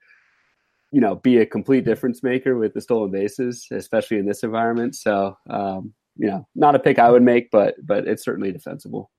you 0.90 1.00
know 1.00 1.16
be 1.16 1.38
a 1.38 1.46
complete 1.46 1.84
difference 1.84 2.22
maker 2.22 2.56
with 2.56 2.74
the 2.74 2.80
stolen 2.80 3.10
bases, 3.10 3.66
especially 3.70 4.18
in 4.18 4.26
this 4.26 4.42
environment. 4.42 4.94
So 4.94 5.36
um, 5.50 5.92
you 6.16 6.28
know, 6.28 6.46
not 6.54 6.74
a 6.74 6.78
pick 6.78 6.98
I 6.98 7.10
would 7.10 7.22
make, 7.22 7.50
but 7.50 7.74
but 7.84 8.06
it's 8.06 8.24
certainly 8.24 8.52
defensible. 8.52 9.10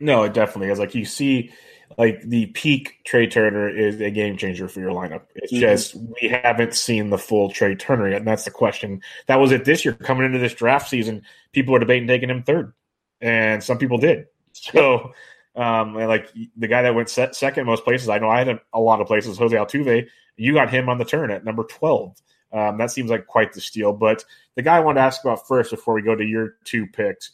No, 0.00 0.24
it 0.24 0.34
definitely 0.34 0.68
is. 0.68 0.80
Like 0.80 0.94
you 0.94 1.04
see, 1.04 1.52
like 1.96 2.22
the 2.22 2.46
peak 2.46 2.98
Trea 3.04 3.28
Turner 3.28 3.68
is 3.68 4.00
a 4.00 4.10
game 4.10 4.36
changer 4.36 4.66
for 4.66 4.80
your 4.80 4.90
lineup. 4.90 5.22
It's 5.36 5.52
mm-hmm. 5.52 5.60
just 5.60 5.94
we 6.20 6.28
haven't 6.28 6.74
seen 6.74 7.10
the 7.10 7.18
full 7.18 7.50
Trea 7.50 7.76
Turner 7.76 8.08
yet, 8.08 8.18
and 8.18 8.26
that's 8.26 8.44
the 8.44 8.50
question. 8.50 9.00
That 9.28 9.36
was 9.36 9.52
it 9.52 9.64
this 9.64 9.84
year. 9.84 9.94
Coming 9.94 10.26
into 10.26 10.38
this 10.38 10.54
draft 10.54 10.88
season, 10.88 11.22
people 11.52 11.72
were 11.72 11.78
debating 11.78 12.08
taking 12.08 12.30
him 12.30 12.42
third, 12.42 12.72
and 13.20 13.62
some 13.62 13.78
people 13.78 13.98
did. 13.98 14.26
So, 14.54 15.12
um, 15.56 15.94
like 15.94 16.28
the 16.58 16.68
guy 16.68 16.82
that 16.82 16.94
went 16.94 17.08
set 17.08 17.34
second 17.34 17.64
most 17.64 17.84
places, 17.84 18.10
I 18.10 18.18
know 18.18 18.28
I 18.28 18.44
had 18.44 18.60
a 18.74 18.78
lot 18.78 19.00
of 19.00 19.06
places. 19.06 19.38
Jose 19.38 19.56
Altuve, 19.56 20.08
you 20.36 20.52
got 20.52 20.68
him 20.68 20.90
on 20.90 20.98
the 20.98 21.06
turn 21.06 21.30
at 21.30 21.42
number 21.42 21.64
twelve. 21.64 22.14
Um, 22.52 22.78
that 22.78 22.90
seems 22.90 23.10
like 23.10 23.26
quite 23.26 23.52
the 23.52 23.60
steal. 23.60 23.92
But 23.92 24.24
the 24.54 24.62
guy 24.62 24.76
I 24.76 24.80
want 24.80 24.98
to 24.98 25.02
ask 25.02 25.22
about 25.24 25.46
first 25.46 25.70
before 25.70 25.94
we 25.94 26.02
go 26.02 26.14
to 26.14 26.24
your 26.24 26.56
two 26.64 26.86
picks 26.86 27.30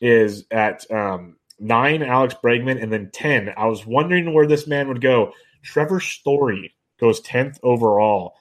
is 0.00 0.44
at 0.50 0.90
um, 0.90 1.36
nine, 1.58 2.02
Alex 2.02 2.34
Bregman, 2.42 2.82
and 2.82 2.92
then 2.92 3.10
10. 3.12 3.54
I 3.56 3.66
was 3.66 3.86
wondering 3.86 4.34
where 4.34 4.46
this 4.46 4.66
man 4.66 4.88
would 4.88 5.00
go. 5.00 5.32
Trevor 5.62 6.00
Story 6.00 6.74
goes 6.98 7.20
10th 7.22 7.58
overall. 7.62 8.34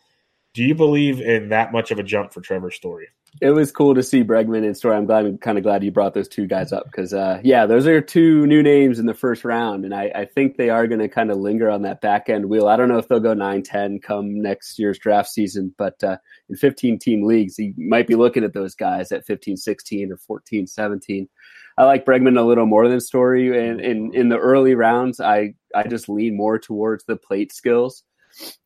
Do 0.53 0.63
you 0.63 0.75
believe 0.75 1.19
in 1.19 1.49
that 1.49 1.71
much 1.71 1.91
of 1.91 1.99
a 1.99 2.03
jump 2.03 2.33
for 2.33 2.41
Trevor 2.41 2.71
Story? 2.71 3.09
It 3.41 3.51
was 3.51 3.71
cool 3.71 3.93
to 3.95 4.03
see 4.03 4.23
Bregman 4.23 4.65
and 4.65 4.77
Story. 4.77 4.95
I'm 4.95 5.05
glad, 5.05 5.25
I'm 5.25 5.37
kind 5.37 5.57
of 5.57 5.63
glad 5.63 5.83
you 5.83 5.91
brought 5.91 6.13
those 6.13 6.29
two 6.29 6.47
guys 6.47 6.71
up 6.71 6.85
because, 6.85 7.13
uh, 7.13 7.41
yeah, 7.43 7.65
those 7.65 7.85
are 7.85 7.99
two 7.99 8.47
new 8.47 8.63
names 8.63 8.97
in 8.97 9.07
the 9.07 9.13
first 9.13 9.43
round, 9.43 9.83
and 9.83 9.93
I, 9.93 10.11
I 10.15 10.25
think 10.25 10.55
they 10.55 10.69
are 10.69 10.87
going 10.87 11.01
to 11.01 11.09
kind 11.09 11.29
of 11.29 11.37
linger 11.37 11.69
on 11.69 11.81
that 11.81 11.99
back 11.99 12.29
end 12.29 12.45
wheel. 12.45 12.67
I 12.67 12.77
don't 12.77 12.87
know 12.87 12.97
if 12.97 13.09
they'll 13.09 13.19
go 13.19 13.33
9 13.33 13.61
10 13.61 13.99
come 13.99 14.41
next 14.41 14.79
year's 14.79 14.97
draft 14.97 15.29
season, 15.29 15.75
but 15.77 16.01
uh, 16.03 16.17
in 16.49 16.55
15 16.55 16.97
team 16.99 17.25
leagues, 17.25 17.59
you 17.59 17.73
might 17.77 18.07
be 18.07 18.15
looking 18.15 18.43
at 18.45 18.53
those 18.53 18.73
guys 18.73 19.11
at 19.11 19.25
15 19.25 19.57
16 19.57 20.11
or 20.11 20.17
14 20.17 20.67
17. 20.67 21.27
I 21.77 21.83
like 21.83 22.05
Bregman 22.05 22.39
a 22.39 22.41
little 22.41 22.65
more 22.65 22.87
than 22.87 23.01
Story. 23.01 23.67
And 23.67 23.81
in, 23.81 24.13
in 24.13 24.29
the 24.29 24.37
early 24.37 24.75
rounds, 24.75 25.19
I, 25.19 25.55
I 25.75 25.83
just 25.83 26.07
lean 26.07 26.37
more 26.37 26.57
towards 26.57 27.03
the 27.03 27.17
plate 27.17 27.51
skills. 27.51 28.03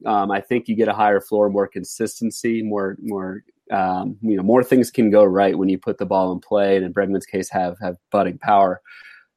Um, 0.06 0.32
I 0.32 0.42
think 0.42 0.68
you 0.68 0.76
get 0.76 0.88
a 0.88 0.94
higher 0.94 1.22
floor, 1.22 1.50
more 1.50 1.68
consistency, 1.68 2.64
more 2.64 2.98
more 3.02 3.44
um, 3.72 4.18
you 4.22 4.36
know 4.36 4.44
more 4.44 4.64
things 4.64 4.92
can 4.92 5.10
go 5.10 5.24
right 5.24 5.58
when 5.58 5.70
you 5.70 5.78
put 5.78 5.98
the 5.98 6.06
ball 6.06 6.32
in 6.32 6.40
play. 6.40 6.76
And 6.76 6.86
in 6.86 6.94
Bregman's 6.94 7.26
case, 7.26 7.50
have 7.50 7.78
have 7.80 7.98
budding 8.12 8.38
power. 8.38 8.82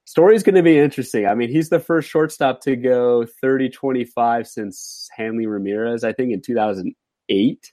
Story's 0.04 0.42
going 0.42 0.56
to 0.56 0.62
be 0.62 0.78
interesting. 0.78 1.26
I 1.26 1.34
mean, 1.34 1.48
he's 1.48 1.68
the 1.68 1.78
first 1.78 2.10
shortstop 2.10 2.60
to 2.62 2.74
go 2.76 3.24
30 3.40 3.70
25 3.70 4.48
since 4.48 5.08
Hanley 5.16 5.46
Ramirez, 5.46 6.02
I 6.02 6.12
think, 6.12 6.32
in 6.32 6.40
2008. 6.40 7.72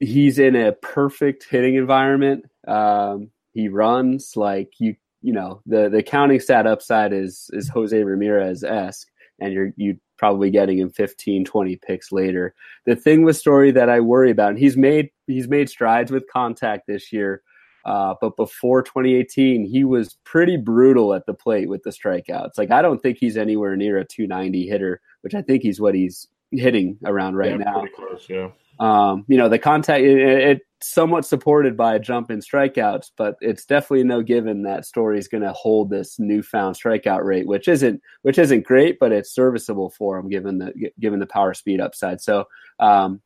He's 0.00 0.38
in 0.38 0.54
a 0.54 0.72
perfect 0.72 1.46
hitting 1.48 1.74
environment. 1.74 2.44
Um, 2.66 3.30
he 3.54 3.68
runs 3.68 4.36
like 4.36 4.72
you 4.78 4.94
you 5.22 5.32
know 5.32 5.60
the 5.66 5.88
the 5.88 6.02
counting 6.02 6.40
stat 6.40 6.66
upside 6.66 7.12
is 7.12 7.50
is 7.52 7.68
Jose 7.68 8.00
Ramirez 8.00 8.62
esque, 8.62 9.08
and 9.40 9.52
you're 9.52 9.72
you 9.76 9.98
probably 10.16 10.50
getting 10.50 10.78
him 10.78 10.90
15 10.90 11.44
20 11.44 11.76
picks 11.76 12.12
later. 12.12 12.54
The 12.86 12.96
thing 12.96 13.24
with 13.24 13.36
Story 13.36 13.70
that 13.70 13.88
I 13.88 14.00
worry 14.00 14.30
about, 14.30 14.50
and 14.50 14.58
he's 14.58 14.76
made 14.76 15.10
he's 15.26 15.48
made 15.48 15.68
strides 15.68 16.10
with 16.10 16.24
contact 16.32 16.86
this 16.86 17.12
year. 17.12 17.42
Uh, 17.84 18.14
but 18.20 18.36
before 18.36 18.82
2018, 18.82 19.64
he 19.64 19.82
was 19.82 20.18
pretty 20.24 20.56
brutal 20.56 21.14
at 21.14 21.24
the 21.24 21.32
plate 21.32 21.68
with 21.68 21.82
the 21.84 21.90
strikeouts. 21.90 22.58
Like 22.58 22.70
I 22.70 22.82
don't 22.82 23.00
think 23.00 23.18
he's 23.18 23.36
anywhere 23.36 23.76
near 23.76 23.98
a 23.98 24.04
290 24.04 24.68
hitter, 24.68 25.00
which 25.22 25.34
I 25.34 25.42
think 25.42 25.62
he's 25.62 25.80
what 25.80 25.94
he's 25.94 26.26
hitting 26.50 26.98
around 27.04 27.36
right 27.36 27.52
yeah, 27.52 27.56
now. 27.56 27.84
Close, 27.94 28.26
yeah. 28.28 28.50
Um, 28.80 29.24
you 29.28 29.36
know, 29.36 29.48
the 29.48 29.58
contact 29.58 30.04
it, 30.04 30.18
it, 30.18 30.60
somewhat 30.80 31.26
supported 31.26 31.76
by 31.76 31.94
a 31.94 31.98
jump 31.98 32.30
in 32.30 32.40
strikeouts, 32.40 33.10
but 33.16 33.36
it's 33.40 33.64
definitely 33.64 34.04
no 34.04 34.22
given 34.22 34.62
that 34.62 34.84
Story 34.84 35.18
is 35.18 35.28
going 35.28 35.42
to 35.42 35.52
hold 35.52 35.90
this 35.90 36.18
newfound 36.18 36.76
strikeout 36.76 37.24
rate, 37.24 37.46
which 37.46 37.68
isn't 37.68 38.00
which 38.22 38.38
isn't 38.38 38.64
great, 38.64 38.98
but 38.98 39.12
it's 39.12 39.34
serviceable 39.34 39.90
for 39.90 40.18
him 40.18 40.28
given 40.28 40.58
the 40.58 40.90
given 41.00 41.18
the 41.18 41.26
power 41.26 41.54
speed 41.54 41.80
upside. 41.80 42.20
So, 42.20 42.44
um, 42.78 43.20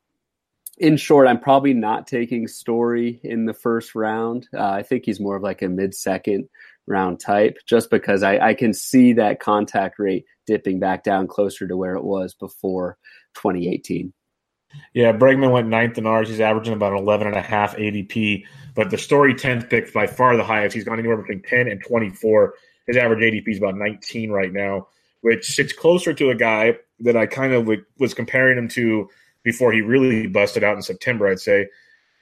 in 0.78 0.96
short, 0.96 1.28
I'm 1.28 1.40
probably 1.40 1.74
not 1.74 2.07
taking 2.07 2.48
Story 2.48 3.20
in 3.22 3.44
the 3.44 3.55
first 3.55 3.94
round. 3.94 4.48
Uh, 4.55 4.70
I 4.70 4.82
think 4.82 5.05
he's 5.05 5.20
more 5.20 5.36
of 5.36 5.42
like 5.42 5.62
a 5.62 5.68
mid 5.68 5.94
second 5.94 6.48
round 6.86 7.20
type, 7.20 7.59
just 7.66 7.90
because 7.90 8.22
I, 8.22 8.38
I 8.38 8.55
can 8.55 8.72
see 8.72 9.12
that 9.14 9.40
contact 9.40 9.98
rate 9.98 10.24
dipping 10.46 10.80
back 10.80 11.05
down 11.05 11.28
closer 11.28 11.68
to 11.68 11.76
where 11.76 11.94
it 11.94 12.05
was 12.05 12.34
before 12.34 12.96
2018. 13.34 14.12
Yeah, 14.94 15.12
Bregman 15.12 15.52
went 15.52 15.68
ninth 15.68 15.98
in 15.98 16.06
ours. 16.06 16.28
He's 16.28 16.40
averaging 16.40 16.74
about 16.74 16.92
11 16.92 17.26
and 17.26 17.36
a 17.36 17.42
half 17.42 17.76
ADP, 17.76 18.44
but 18.74 18.90
the 18.90 18.98
story 18.98 19.34
10th 19.34 19.70
pick 19.70 19.92
by 19.92 20.06
far 20.06 20.36
the 20.36 20.44
highest. 20.44 20.74
He's 20.74 20.84
gone 20.84 20.98
anywhere 20.98 21.16
between 21.16 21.42
10 21.42 21.68
and 21.68 21.82
24. 21.82 22.54
His 22.86 22.96
average 22.96 23.20
ADP 23.20 23.48
is 23.48 23.58
about 23.58 23.76
19 23.76 24.30
right 24.30 24.52
now, 24.52 24.88
which 25.22 25.46
sits 25.46 25.72
closer 25.72 26.12
to 26.14 26.30
a 26.30 26.34
guy 26.34 26.76
that 27.00 27.16
I 27.16 27.26
kind 27.26 27.52
of 27.52 27.68
was 27.98 28.14
comparing 28.14 28.58
him 28.58 28.68
to 28.68 29.08
before 29.42 29.72
he 29.72 29.80
really 29.80 30.26
busted 30.26 30.62
out 30.62 30.76
in 30.76 30.82
September, 30.82 31.28
I'd 31.28 31.40
say. 31.40 31.68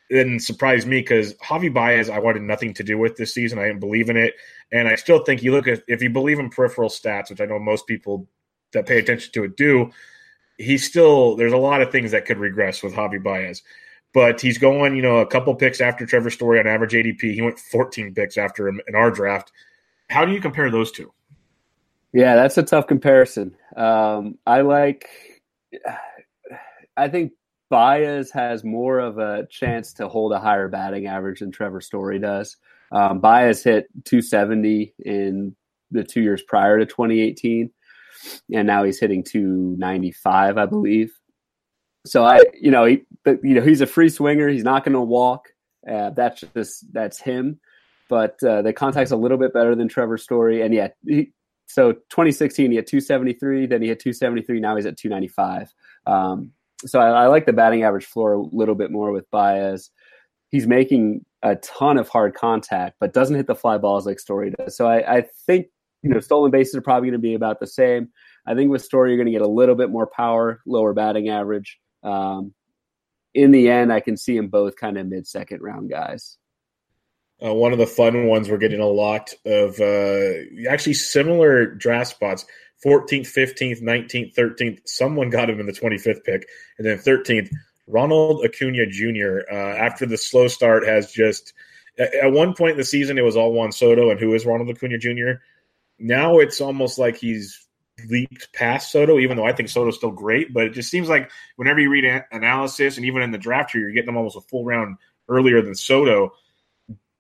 It 0.09 0.43
surprised 0.43 0.89
me 0.89 1.01
because 1.01 1.35
Javi 1.35 1.73
Baez, 1.73 2.11
I 2.11 2.19
wanted 2.19 2.43
nothing 2.43 2.75
to 2.75 2.83
do 2.83 2.99
with 2.99 3.17
this 3.17 3.33
season. 3.33 3.59
I 3.59 3.67
didn't 3.67 3.81
believe 3.81 4.11
in 4.11 4.17
it. 4.17 4.35
And 4.73 4.89
I 4.89 4.97
still 4.97 5.25
think 5.25 5.43
you 5.43 5.53
look 5.53 5.69
at, 5.69 5.83
if 5.87 6.03
you 6.03 6.11
believe 6.11 6.39
in 6.41 6.51
peripheral 6.51 6.89
stats, 6.89 7.31
which 7.31 7.41
I 7.41 7.47
know 7.47 7.59
most 7.59 7.87
people 7.87 8.29
that 8.73 8.87
pay 8.87 8.99
attention 8.99 9.33
to 9.33 9.45
it 9.45 9.57
do, 9.57 9.93
he's 10.61 10.85
still 10.85 11.37
there's 11.37 11.53
a 11.53 11.59
lot 11.59 11.83
of 11.83 11.91
things 11.91 12.11
that 12.13 12.27
could 12.27 12.39
regress 12.39 12.83
with 12.83 12.95
Javi 12.95 13.23
Baez. 13.23 13.63
But 14.13 14.41
he's 14.41 14.59
going, 14.59 14.97
you 14.97 15.03
know, 15.03 15.19
a 15.19 15.27
couple 15.27 15.55
picks 15.55 15.81
after 15.81 16.05
Trevor 16.05 16.31
Story 16.31 16.59
on 16.59 16.67
average 16.67 16.93
ADP. 16.93 17.33
He 17.33 17.43
went 17.43 17.61
14 17.61 18.13
picks 18.13 18.37
after 18.37 18.67
him 18.67 18.81
in 18.89 18.97
our 18.97 19.11
draft. 19.11 19.53
How 20.09 20.25
do 20.25 20.33
you 20.33 20.41
compare 20.41 20.69
those 20.69 20.91
two? 20.91 21.13
Yeah, 22.13 22.35
that's 22.35 22.59
a 22.59 22.65
tough 22.65 22.89
comparison. 22.89 23.55
Um, 23.77 24.37
I 24.45 24.63
like, 24.63 25.09
I 26.97 27.07
think 27.07 27.35
Baez 27.69 28.33
has 28.33 28.65
more 28.65 28.99
of 28.99 29.19
a 29.19 29.47
chance 29.49 29.93
to 29.95 30.09
hold 30.09 30.33
a 30.33 30.41
higher 30.41 30.67
batting 30.67 31.07
average 31.07 31.39
than 31.39 31.53
Trevor 31.53 31.81
Story 31.81 32.19
does. 32.19 32.57
Um, 32.91 33.21
Baez 33.21 33.63
hit 33.63 33.87
270 34.07 34.93
in 35.05 35.55
the 35.93 36.03
two 36.03 36.21
years 36.21 36.43
prior 36.43 36.81
to 36.81 36.87
2018 36.87 37.71
and 38.53 38.67
now 38.67 38.85
he's 38.85 38.99
hitting 38.99 39.23
295, 39.25 40.59
I 40.59 40.67
believe. 40.67 41.13
So 42.07 42.25
I, 42.25 42.41
you 42.59 42.71
know, 42.71 42.85
he, 42.87 43.03
but 43.25 43.43
you 43.45 43.55
know, 43.55 43.63
he's 43.63 43.81
a 43.81 43.87
free 43.87 44.09
swinger. 44.09 44.49
He's 44.49 44.65
not 44.65 44.85
going 44.85 44.95
to 44.95 45.01
walk. 45.01 45.49
Uh, 45.89 46.11
that's 46.11 46.43
just 46.55 46.93
that's 46.93 47.21
him. 47.21 47.61
But 48.09 48.43
uh, 48.43 48.63
the 48.63 48.73
contact's 48.73 49.13
a 49.13 49.17
little 49.17 49.39
bit 49.39 49.53
better 49.53 49.75
than 49.75 49.89
Trevor 49.89 50.19
Story, 50.19 50.63
and 50.63 50.75
yeah, 50.75 50.89
he, 51.07 51.33
so 51.71 51.93
2016 51.93 52.71
he 52.71 52.77
had 52.77 52.87
273, 52.87 53.67
then 53.67 53.81
he 53.81 53.89
had 53.89 54.01
273. 54.01 54.59
Now 54.59 54.75
he's 54.75 54.87
at 54.87 54.97
295. 54.97 55.73
Um, 56.07 56.51
so 56.85 56.99
I, 56.99 57.11
I, 57.11 57.27
like 57.29 57.47
the 57.47 57.53
batting 57.53 57.85
average 57.85 58.07
floor 58.07 58.33
a 58.33 58.43
little 58.43 58.75
bit 58.75 58.91
more 58.91 59.13
with 59.13 59.31
Baez. 59.31 59.91
He's 60.51 60.67
making 60.67 61.25
a 61.43 61.55
ton 61.57 61.97
of 61.97 62.09
hard 62.09 62.35
contact, 62.35 62.97
but 62.99 63.13
doesn't 63.13 63.37
hit 63.37 63.47
the 63.47 63.55
fly 63.55 63.79
balls 63.79 64.05
like 64.05 64.19
Story 64.19 64.51
does. 64.51 64.77
So 64.77 64.89
I, 64.89 65.19
I 65.19 65.25
think 65.47 65.69
you 66.03 66.11
know, 66.11 66.21
stolen 66.21 66.51
bases 66.51 66.75
are 66.75 66.83
probably 66.83 67.09
going 67.09 67.21
to 67.21 67.23
be 67.23 67.35
about 67.35 67.61
the 67.61 67.67
same. 67.67 68.09
I 68.47 68.55
think 68.55 68.71
with 68.71 68.83
Story, 68.83 69.11
you're 69.11 69.19
going 69.19 69.27
to 69.27 69.33
get 69.33 69.43
a 69.43 69.49
little 69.49 69.75
bit 69.75 69.91
more 69.91 70.07
power, 70.07 70.61
lower 70.67 70.93
batting 70.95 71.29
average. 71.29 71.79
Um, 72.03 72.55
in 73.35 73.51
the 73.51 73.69
end, 73.69 73.93
I 73.93 74.01
can 74.01 74.17
see 74.17 74.37
them 74.37 74.49
both 74.49 74.77
kind 74.77 74.99
of 74.99 75.07
mid 75.07 75.27
second 75.27 75.61
round 75.63 75.91
guys. 75.91 76.37
Uh, 77.43 77.55
one 77.55 77.73
of 77.73 77.79
the 77.79 77.87
fun 77.87 78.27
ones 78.27 78.51
we're 78.51 78.59
getting 78.59 78.81
a 78.81 78.87
lot 78.87 79.33
of 79.47 79.81
uh, 79.81 80.69
actually 80.69 80.95
similar 80.95 81.67
draft 81.67 82.11
spots 82.11 82.45
14th, 82.85 83.27
15th, 83.27 83.83
19th, 83.83 84.35
13th. 84.35 84.81
Someone 84.87 85.31
got 85.31 85.51
him 85.51 85.61
in 85.61 85.67
the 85.67 85.73
25th 85.73 86.25
pick. 86.25 86.49
And 86.79 86.87
then 86.87 86.99
13th, 86.99 87.51
Ronald 87.87 88.45
Acuna 88.45 88.87
Jr., 88.87 89.41
uh, 89.51 89.55
after 89.55 90.07
the 90.07 90.17
slow 90.17 90.49
start, 90.49 90.87
has 90.87 91.13
just 91.13 91.53
at 91.99 92.33
one 92.33 92.55
point 92.55 92.73
in 92.73 92.77
the 92.79 92.85
season, 92.85 93.19
it 93.19 93.25
was 93.25 93.37
all 93.37 93.53
Juan 93.53 93.73
Soto. 93.73 94.11
And 94.11 94.19
who 94.19 94.33
is 94.35 94.47
Ronald 94.47 94.71
Acuna 94.71 94.99
Jr.? 94.99 95.33
Now 96.01 96.39
it's 96.39 96.61
almost 96.61 96.99
like 96.99 97.17
he's 97.17 97.67
leaped 98.09 98.53
past 98.53 98.91
Soto, 98.91 99.19
even 99.19 99.37
though 99.37 99.47
I 99.47 99.53
think 99.53 99.69
Soto's 99.69 99.97
still 99.97 100.11
great. 100.11 100.53
But 100.53 100.65
it 100.65 100.71
just 100.71 100.91
seems 100.91 101.09
like 101.09 101.31
whenever 101.57 101.81
you 101.81 101.91
read 101.91 102.25
analysis 102.33 102.97
and 102.97 103.07
even 103.07 103.23
in 103.23 103.31
the 103.31 103.39
draft 103.39 103.73
here, 103.73 103.83
you're 103.83 103.93
getting 103.93 104.07
them 104.07 104.17
almost 104.17 104.37
a 104.37 104.41
full 104.41 104.65
round 104.65 104.97
earlier 105.29 105.63
than 105.63 105.75
Soto. 105.75 106.33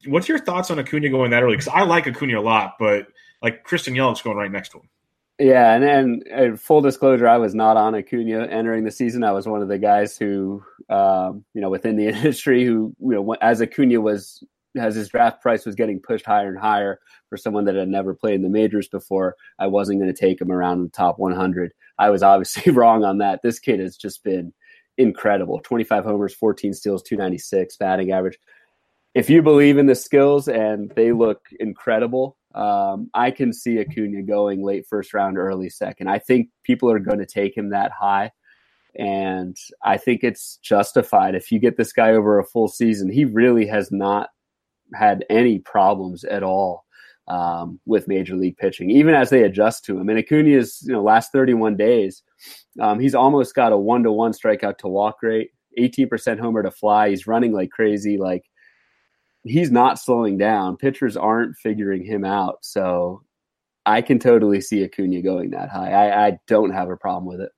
What's 0.06 0.28
your 0.28 0.38
thoughts 0.38 0.70
on 0.70 0.78
Acuna 0.78 1.10
going 1.10 1.30
that 1.32 1.42
early? 1.42 1.56
Because 1.56 1.68
I 1.68 1.82
like 1.82 2.06
Acuna 2.06 2.38
a 2.38 2.42
lot, 2.42 2.76
but 2.78 3.06
like 3.42 3.64
Christian 3.64 3.94
Yelich's 3.94 4.22
going 4.22 4.36
right 4.36 4.50
next 4.50 4.70
to 4.70 4.78
him. 4.78 4.88
Yeah, 5.38 5.72
and 5.72 5.82
then 5.82 6.22
uh, 6.34 6.56
full 6.56 6.82
disclosure, 6.82 7.26
I 7.26 7.38
was 7.38 7.54
not 7.54 7.78
on 7.78 7.94
Acuna 7.94 8.46
entering 8.46 8.84
the 8.84 8.90
season. 8.90 9.24
I 9.24 9.32
was 9.32 9.48
one 9.48 9.62
of 9.62 9.68
the 9.68 9.78
guys 9.78 10.18
who, 10.18 10.62
um, 10.90 11.44
you 11.54 11.62
know, 11.62 11.70
within 11.70 11.96
the 11.96 12.08
industry 12.14 12.64
who, 12.64 12.94
you 13.00 13.14
know, 13.14 13.34
as 13.40 13.62
Acuna 13.62 14.00
was 14.00 14.44
as 14.76 14.94
his 14.94 15.08
draft 15.08 15.42
price 15.42 15.66
was 15.66 15.74
getting 15.74 16.00
pushed 16.00 16.26
higher 16.26 16.48
and 16.48 16.58
higher 16.58 17.00
for 17.28 17.36
someone 17.36 17.64
that 17.64 17.74
had 17.74 17.88
never 17.88 18.14
played 18.14 18.34
in 18.36 18.42
the 18.42 18.48
majors 18.48 18.88
before, 18.88 19.36
I 19.58 19.66
wasn't 19.66 20.00
going 20.00 20.12
to 20.12 20.20
take 20.20 20.40
him 20.40 20.52
around 20.52 20.82
the 20.82 20.90
top 20.90 21.18
100. 21.18 21.72
I 21.98 22.10
was 22.10 22.22
obviously 22.22 22.72
wrong 22.78 23.04
on 23.04 23.18
that. 23.18 23.40
This 23.42 23.58
kid 23.58 23.80
has 23.80 23.96
just 23.96 24.22
been 24.22 24.52
incredible 24.98 25.60
25 25.60 26.04
homers, 26.04 26.34
14 26.34 26.74
steals, 26.74 27.02
296 27.02 27.76
batting 27.76 28.12
average. 28.12 28.38
If 29.14 29.28
you 29.28 29.42
believe 29.42 29.78
in 29.78 29.86
the 29.86 29.94
skills 29.94 30.46
and 30.46 30.90
they 30.94 31.12
look 31.12 31.40
incredible, 31.58 32.36
Um, 32.54 33.10
I 33.14 33.30
can 33.30 33.52
see 33.52 33.78
Acuna 33.80 34.22
going 34.22 34.64
late 34.64 34.86
first 34.88 35.14
round, 35.14 35.38
early 35.38 35.70
second. 35.70 36.08
I 36.08 36.18
think 36.18 36.48
people 36.64 36.90
are 36.90 36.98
going 36.98 37.18
to 37.18 37.26
take 37.26 37.56
him 37.56 37.70
that 37.70 37.92
high. 37.92 38.32
And 38.96 39.56
I 39.84 39.98
think 39.98 40.24
it's 40.24 40.56
justified. 40.56 41.36
If 41.36 41.52
you 41.52 41.60
get 41.60 41.76
this 41.76 41.92
guy 41.92 42.10
over 42.10 42.38
a 42.38 42.44
full 42.44 42.66
season, 42.68 43.10
he 43.10 43.24
really 43.24 43.66
has 43.66 43.92
not 43.92 44.30
had 44.94 45.24
any 45.30 45.58
problems 45.58 46.24
at 46.24 46.42
all 46.42 46.84
um, 47.28 47.80
with 47.86 48.08
major 48.08 48.36
league 48.36 48.56
pitching, 48.56 48.90
even 48.90 49.14
as 49.14 49.30
they 49.30 49.44
adjust 49.44 49.84
to 49.84 49.98
him. 49.98 50.08
And 50.08 50.18
Acuna's, 50.18 50.82
you 50.84 50.92
know, 50.92 51.02
last 51.02 51.32
31 51.32 51.76
days, 51.76 52.22
um, 52.80 52.98
he's 52.98 53.14
almost 53.14 53.54
got 53.54 53.72
a 53.72 53.76
one 53.76 54.02
to 54.02 54.12
one 54.12 54.32
strikeout 54.32 54.78
to 54.78 54.88
walk 54.88 55.22
rate, 55.22 55.50
18% 55.78 56.40
homer 56.40 56.62
to 56.62 56.70
fly. 56.70 57.10
He's 57.10 57.26
running 57.26 57.52
like 57.52 57.70
crazy. 57.70 58.18
Like 58.18 58.44
he's 59.44 59.70
not 59.70 59.98
slowing 59.98 60.38
down. 60.38 60.76
Pitchers 60.76 61.16
aren't 61.16 61.56
figuring 61.56 62.04
him 62.04 62.24
out. 62.24 62.58
So 62.62 63.22
I 63.86 64.02
can 64.02 64.18
totally 64.18 64.60
see 64.60 64.84
Acuna 64.84 65.22
going 65.22 65.50
that 65.50 65.70
high. 65.70 65.92
I, 65.92 66.26
I 66.28 66.38
don't 66.46 66.72
have 66.72 66.90
a 66.90 66.96
problem 66.96 67.26
with 67.26 67.40
it. 67.40 67.52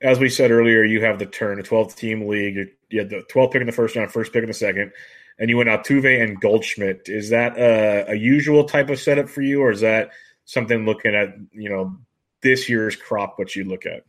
As 0.00 0.20
we 0.20 0.28
said 0.28 0.50
earlier, 0.50 0.84
you 0.84 1.02
have 1.04 1.18
the 1.18 1.26
turn, 1.26 1.58
a 1.58 1.62
12 1.62 1.96
team 1.96 2.28
league. 2.28 2.70
You 2.88 3.00
had 3.00 3.10
the 3.10 3.22
12 3.30 3.50
pick 3.50 3.60
in 3.60 3.66
the 3.66 3.72
first 3.72 3.96
round, 3.96 4.12
first 4.12 4.32
pick 4.32 4.42
in 4.42 4.48
the 4.48 4.54
second, 4.54 4.92
and 5.38 5.50
you 5.50 5.56
went 5.56 5.68
Altuve 5.68 6.22
and 6.22 6.40
Goldschmidt. 6.40 7.02
Is 7.06 7.30
that 7.30 7.56
a, 7.58 8.12
a 8.12 8.14
usual 8.14 8.64
type 8.64 8.90
of 8.90 8.98
setup 8.98 9.28
for 9.28 9.42
you, 9.42 9.62
or 9.62 9.70
is 9.70 9.80
that 9.80 10.10
something 10.44 10.84
looking 10.84 11.14
at, 11.14 11.34
you 11.52 11.70
know, 11.70 11.96
this 12.42 12.68
year's 12.68 12.96
crop, 12.96 13.34
what 13.38 13.54
you 13.54 13.64
look 13.64 13.86
at? 13.86 14.04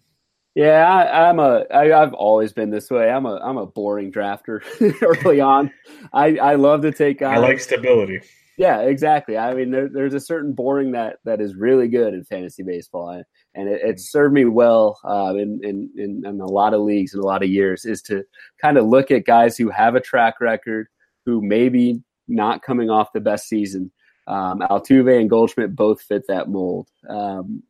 Yeah, 0.55 0.83
I, 0.83 1.29
I'm 1.29 1.39
a. 1.39 1.65
I, 1.71 2.01
I've 2.01 2.13
always 2.13 2.53
been 2.53 2.71
this 2.71 2.89
way. 2.89 3.09
I'm 3.09 3.25
a. 3.25 3.35
I'm 3.35 3.57
a 3.57 3.67
boring 3.67 4.11
drafter 4.11 4.61
early 5.01 5.39
on. 5.39 5.71
I 6.11 6.37
I 6.37 6.55
love 6.55 6.81
to 6.81 6.91
take. 6.91 7.19
Guys. 7.19 7.37
I 7.37 7.39
like 7.39 7.59
stability. 7.59 8.21
Yeah, 8.57 8.81
exactly. 8.81 9.37
I 9.37 9.53
mean, 9.53 9.71
there, 9.71 9.87
there's 9.87 10.13
a 10.13 10.19
certain 10.19 10.51
boring 10.51 10.91
that 10.91 11.19
that 11.23 11.39
is 11.39 11.55
really 11.55 11.87
good 11.87 12.13
in 12.13 12.25
fantasy 12.25 12.63
baseball, 12.63 13.23
and 13.55 13.69
it, 13.69 13.81
it 13.81 13.99
served 14.01 14.33
me 14.33 14.43
well 14.43 14.99
uh, 15.07 15.33
in, 15.35 15.61
in, 15.63 15.89
in 15.95 16.23
in 16.25 16.41
a 16.41 16.45
lot 16.45 16.73
of 16.73 16.81
leagues 16.81 17.13
in 17.13 17.21
a 17.21 17.25
lot 17.25 17.41
of 17.41 17.49
years. 17.49 17.85
Is 17.85 18.01
to 18.03 18.23
kind 18.61 18.77
of 18.77 18.85
look 18.85 19.11
at 19.11 19.25
guys 19.25 19.55
who 19.55 19.69
have 19.69 19.95
a 19.95 20.01
track 20.01 20.41
record, 20.41 20.87
who 21.29 21.41
maybe 21.43 22.01
not 22.27 22.63
coming 22.63 22.89
off 22.89 23.13
the 23.13 23.19
best 23.19 23.47
season. 23.47 23.91
Um, 24.27 24.59
Altuve 24.59 25.19
and 25.19 25.29
Goldschmidt 25.29 25.75
both 25.75 26.01
fit 26.01 26.23
that 26.27 26.49
mold. 26.49 26.89
Um, 27.07 27.61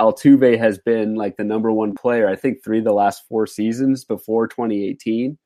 Altuve 0.00 0.58
has 0.58 0.78
been 0.78 1.14
like 1.14 1.36
the 1.36 1.44
number 1.44 1.72
one 1.72 1.94
player, 1.94 2.28
I 2.28 2.34
think, 2.34 2.58
three 2.64 2.78
of 2.78 2.84
the 2.84 2.92
last 2.92 3.22
four 3.28 3.46
seasons 3.46 4.04
before 4.04 4.48
2018. 4.48 5.38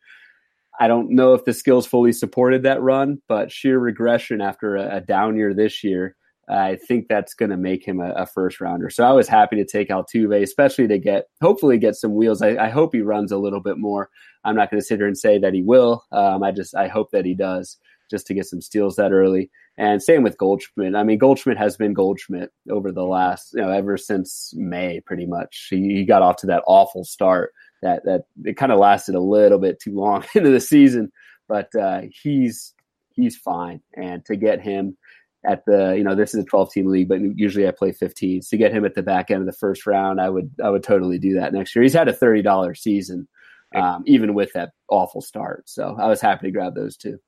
I 0.81 0.89
don't 0.89 1.11
know 1.11 1.35
if 1.35 1.45
the 1.45 1.53
skills 1.53 1.87
fully 1.87 2.13
supported 2.13 2.63
that 2.63 2.81
run, 2.81 3.21
but 3.29 3.53
sheer 3.53 3.79
regression 3.79 4.41
after 4.41 4.77
a, 4.77 4.97
a 4.97 5.01
down 5.01 5.37
year 5.37 5.53
this 5.55 5.85
year, 5.85 6.17
I 6.49 6.77
think 6.89 7.07
that's 7.09 7.35
going 7.35 7.51
to 7.51 7.57
make 7.57 7.87
him 7.87 8.01
a, 8.01 8.13
a, 8.13 8.27
first 8.27 8.61
rounder. 8.61 8.91
So 8.91 9.05
I 9.05 9.13
was 9.13 9.29
happy 9.29 9.57
to 9.57 9.67
take 9.67 9.91
Altuve, 9.91 10.43
especially 10.43 10.89
to 10.89 10.99
get 10.99 11.27
hopefully 11.41 11.79
get 11.79 11.95
some 11.95 12.15
wheels. 12.15 12.43
I, 12.43 12.57
I 12.57 12.69
hope 12.69 12.95
he 12.95 13.01
runs 13.01 13.33
a 13.33 13.39
little 13.39 13.61
bit 13.61 13.79
more. 13.79 14.09
I'm 14.45 14.57
not 14.57 14.71
going 14.71 14.81
to 14.81 14.87
sit 14.87 14.99
here 14.99 15.07
and 15.07 15.17
say 15.17 15.39
that 15.39 15.55
he 15.55 15.63
will. 15.63 16.05
Um, 16.13 16.43
I 16.43 16.51
just 16.51 16.75
I 16.75 16.89
hope 16.89 17.11
that 17.13 17.25
he 17.25 17.35
does 17.35 17.79
just 18.11 18.27
to 18.27 18.35
get 18.35 18.47
some 18.47 18.61
steals 18.61 18.97
that 18.97 19.13
early. 19.13 19.51
And 19.79 20.03
same 20.03 20.23
with 20.23 20.37
Goldschmidt. 20.37 20.95
I 20.95 21.03
mean, 21.03 21.19
Goldschmidt 21.19 21.57
has 21.57 21.77
been 21.77 21.95
Goldschmidt 21.95 22.51
over 22.71 22.93
the 22.93 23.05
last, 23.05 23.55
you 23.55 23.63
know, 23.63 23.71
ever 23.71 23.97
since 23.97 24.53
May, 24.55 25.01
pretty 25.01 25.25
much. 25.25 25.69
He, 25.71 25.95
he 25.95 26.05
got 26.05 26.21
off 26.21 26.37
to 26.37 26.47
that 26.49 26.63
awful 26.67 27.05
start 27.05 27.53
that 27.81 28.05
that 28.05 28.25
it 28.45 28.57
kind 28.57 28.73
of 28.73 28.79
lasted 28.79 29.15
a 29.15 29.21
little 29.21 29.59
bit 29.59 29.81
too 29.81 29.95
long 29.95 30.25
into 30.35 30.51
the 30.51 30.61
season, 30.61 31.11
but 31.49 31.75
uh, 31.75 32.03
he's 32.23 32.75
he's 33.11 33.37
fine. 33.37 33.81
And 33.97 34.25
to 34.27 34.37
get 34.37 34.61
him 34.61 34.97
at 35.45 35.65
the, 35.67 35.95
you 35.97 36.05
know, 36.05 36.15
this 36.15 36.35
is 36.35 36.43
a 36.43 36.47
12 36.47 36.73
team 36.73 36.87
league, 36.87 37.09
but 37.09 37.21
usually 37.37 37.67
I 37.67 37.73
play 37.73 37.93
15. 37.93 38.43
So 38.43 38.51
to 38.51 38.57
get 38.57 38.73
him 38.73 38.85
at 38.85 38.95
the 38.95 39.03
back 39.03 39.31
end 39.31 39.41
of 39.41 39.47
the 39.47 39.53
first 39.53 39.87
round, 39.87 40.21
I 40.21 40.31
would 40.31 40.51
I 40.63 40.71
would 40.71 40.85
totally 40.85 41.19
do 41.19 41.35
that 41.35 41.53
next 41.53 41.75
year. 41.75 41.83
He's 41.83 41.95
had 41.95 42.09
a 42.09 42.13
thirty 42.13 42.43
dollars 42.43 42.81
season, 42.81 43.27
um, 43.75 44.03
even 44.07 44.35
with 44.35 44.53
that 44.55 44.73
awful 44.89 45.21
start. 45.21 45.69
So 45.69 45.97
I 45.99 46.07
was 46.09 46.21
happy 46.21 46.47
to 46.47 46.53
grab 46.53 46.75
those 46.75 46.97
two. 46.97 47.19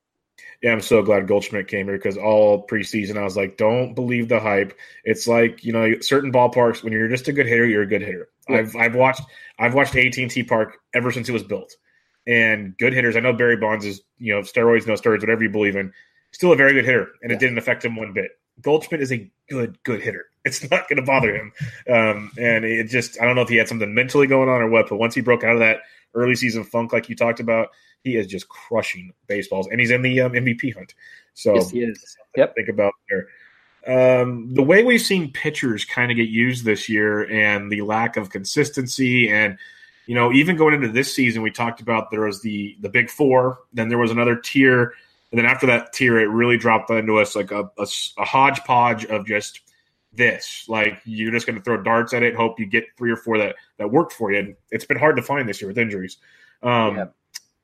Yeah, 0.61 0.71
I'm 0.71 0.81
so 0.81 1.01
glad 1.01 1.27
Goldschmidt 1.27 1.67
came 1.67 1.85
here 1.87 1.97
because 1.97 2.17
all 2.17 2.65
preseason 2.67 3.17
I 3.17 3.23
was 3.23 3.37
like, 3.37 3.57
don't 3.57 3.93
believe 3.93 4.29
the 4.29 4.39
hype. 4.39 4.77
It's 5.03 5.27
like 5.27 5.63
you 5.63 5.71
know, 5.71 5.99
certain 6.01 6.31
ballparks 6.31 6.83
when 6.83 6.93
you're 6.93 7.07
just 7.07 7.27
a 7.27 7.33
good 7.33 7.47
hitter, 7.47 7.65
you're 7.65 7.83
a 7.83 7.87
good 7.87 8.01
hitter. 8.01 8.29
Yeah. 8.49 8.57
I've 8.57 8.75
I've 8.75 8.95
watched 8.95 9.21
I've 9.59 9.73
watched 9.73 9.95
AT&T 9.95 10.43
Park 10.43 10.77
ever 10.93 11.11
since 11.11 11.29
it 11.29 11.33
was 11.33 11.43
built, 11.43 11.75
and 12.27 12.77
good 12.77 12.93
hitters. 12.93 13.15
I 13.15 13.19
know 13.19 13.33
Barry 13.33 13.57
Bonds 13.57 13.85
is 13.85 14.01
you 14.17 14.33
know 14.33 14.41
steroids, 14.41 14.87
no 14.87 14.93
steroids, 14.93 15.21
whatever 15.21 15.43
you 15.43 15.49
believe 15.49 15.75
in. 15.75 15.93
Still 16.31 16.51
a 16.51 16.57
very 16.57 16.73
good 16.73 16.85
hitter, 16.85 17.09
and 17.21 17.31
yeah. 17.31 17.37
it 17.37 17.39
didn't 17.39 17.57
affect 17.57 17.85
him 17.85 17.95
one 17.95 18.13
bit. 18.13 18.31
Goldschmidt 18.61 19.01
is 19.01 19.11
a 19.11 19.29
good 19.49 19.77
good 19.83 20.01
hitter. 20.01 20.25
It's 20.45 20.61
not 20.69 20.87
going 20.87 20.97
to 20.97 21.01
bother 21.01 21.35
him, 21.35 21.53
um, 21.89 22.31
and 22.37 22.65
it 22.65 22.83
just 22.83 23.19
I 23.19 23.25
don't 23.25 23.35
know 23.35 23.41
if 23.41 23.49
he 23.49 23.55
had 23.55 23.67
something 23.67 23.95
mentally 23.95 24.27
going 24.27 24.47
on 24.47 24.61
or 24.61 24.69
what. 24.69 24.89
But 24.89 24.97
once 24.97 25.15
he 25.15 25.21
broke 25.21 25.43
out 25.43 25.53
of 25.53 25.59
that 25.61 25.79
early 26.15 26.35
season 26.35 26.63
funk, 26.63 26.93
like 26.93 27.09
you 27.09 27.15
talked 27.15 27.39
about, 27.39 27.69
he 28.03 28.15
is 28.15 28.27
just 28.27 28.47
crushing 28.49 29.13
baseballs, 29.27 29.67
and 29.67 29.79
he's 29.79 29.91
in 29.91 30.01
the 30.01 30.21
um, 30.21 30.33
MVP 30.33 30.73
hunt. 30.75 30.93
So 31.33 31.55
yes, 31.55 31.69
he 31.69 31.81
is. 31.81 32.17
Yep. 32.37 32.55
Think 32.55 32.69
about 32.69 32.93
there. 33.09 33.27
Um, 33.87 34.53
the 34.53 34.63
way 34.63 34.83
we've 34.83 35.01
seen 35.01 35.31
pitchers 35.31 35.85
kind 35.85 36.11
of 36.11 36.17
get 36.17 36.29
used 36.29 36.65
this 36.65 36.89
year, 36.89 37.29
and 37.29 37.71
the 37.71 37.81
lack 37.81 38.17
of 38.17 38.29
consistency, 38.29 39.29
and 39.29 39.57
you 40.07 40.15
know, 40.15 40.31
even 40.31 40.55
going 40.55 40.73
into 40.73 40.87
this 40.87 41.13
season, 41.13 41.41
we 41.41 41.51
talked 41.51 41.81
about 41.81 42.11
there 42.11 42.21
was 42.21 42.41
the 42.41 42.75
the 42.79 42.89
big 42.89 43.09
four, 43.09 43.59
then 43.73 43.89
there 43.89 43.97
was 43.97 44.11
another 44.11 44.35
tier, 44.35 44.93
and 45.31 45.39
then 45.39 45.45
after 45.45 45.67
that 45.67 45.93
tier, 45.93 46.19
it 46.19 46.27
really 46.27 46.57
dropped 46.57 46.89
into 46.89 47.17
us 47.19 47.35
like 47.35 47.51
a, 47.51 47.69
a, 47.77 47.87
a 48.17 48.25
hodgepodge 48.25 49.05
of 49.05 49.25
just 49.25 49.61
this. 50.15 50.65
Like 50.67 51.01
you're 51.05 51.31
just 51.31 51.45
going 51.45 51.57
to 51.57 51.63
throw 51.63 51.81
darts 51.81 52.13
at 52.13 52.23
it, 52.23 52.35
hope 52.35 52.59
you 52.59 52.65
get 52.65 52.85
three 52.97 53.11
or 53.11 53.17
four 53.17 53.37
that 53.37 53.55
that 53.77 53.91
worked 53.91 54.13
for 54.13 54.31
you. 54.31 54.39
And 54.39 54.55
it's 54.71 54.85
been 54.85 54.97
hard 54.97 55.15
to 55.17 55.21
find 55.21 55.47
this 55.47 55.61
year 55.61 55.69
with 55.69 55.77
injuries. 55.77 56.17
Um, 56.63 56.95
yeah. 56.95 57.05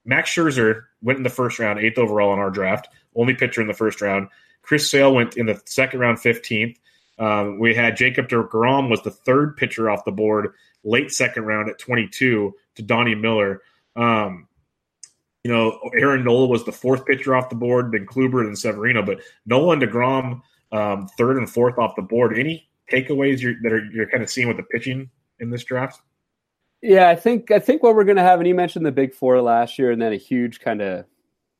Max 0.05 0.31
Scherzer 0.31 0.83
went 1.01 1.17
in 1.17 1.23
the 1.23 1.29
first 1.29 1.59
round, 1.59 1.79
eighth 1.79 1.97
overall 1.97 2.33
in 2.33 2.39
our 2.39 2.49
draft, 2.49 2.89
only 3.15 3.33
pitcher 3.33 3.61
in 3.61 3.67
the 3.67 3.73
first 3.73 4.01
round. 4.01 4.27
Chris 4.61 4.89
Sale 4.89 5.13
went 5.13 5.37
in 5.37 5.45
the 5.45 5.61
second 5.65 5.99
round, 5.99 6.17
15th. 6.17 6.77
Um, 7.19 7.59
we 7.59 7.75
had 7.75 7.97
Jacob 7.97 8.27
DeGrom 8.27 8.89
was 8.89 9.01
the 9.03 9.11
third 9.11 9.57
pitcher 9.57 9.89
off 9.89 10.05
the 10.05 10.11
board, 10.11 10.53
late 10.83 11.11
second 11.11 11.45
round 11.45 11.69
at 11.69 11.77
22 11.77 12.53
to 12.75 12.81
Donnie 12.81 13.15
Miller. 13.15 13.61
Um, 13.95 14.47
you 15.43 15.51
know, 15.51 15.79
Aaron 15.99 16.23
Nola 16.23 16.47
was 16.47 16.65
the 16.65 16.71
fourth 16.71 17.05
pitcher 17.05 17.35
off 17.35 17.49
the 17.49 17.55
board, 17.55 17.91
then 17.91 18.05
Kluber 18.05 18.41
and 18.41 18.57
Severino, 18.57 19.03
but 19.03 19.21
Nola 19.45 19.73
and 19.73 19.81
DeGrom 19.81 20.41
um, 20.71 21.07
third 21.17 21.37
and 21.37 21.49
fourth 21.49 21.77
off 21.77 21.95
the 21.95 22.01
board. 22.01 22.37
Any 22.37 22.69
takeaways 22.91 23.41
you're, 23.41 23.55
that 23.63 23.71
are 23.71 23.85
you're 23.91 24.09
kind 24.09 24.23
of 24.23 24.29
seeing 24.29 24.47
with 24.47 24.57
the 24.57 24.63
pitching 24.63 25.09
in 25.39 25.49
this 25.49 25.63
draft? 25.63 26.01
Yeah, 26.81 27.09
I 27.09 27.15
think 27.15 27.51
I 27.51 27.59
think 27.59 27.83
what 27.83 27.95
we're 27.95 28.05
going 28.05 28.17
to 28.17 28.23
have, 28.23 28.39
and 28.39 28.47
you 28.47 28.55
mentioned 28.55 28.85
the 28.85 28.91
big 28.91 29.13
four 29.13 29.41
last 29.41 29.77
year, 29.77 29.91
and 29.91 30.01
then 30.01 30.13
a 30.13 30.17
huge 30.17 30.59
kind 30.59 30.81
of 30.81 31.05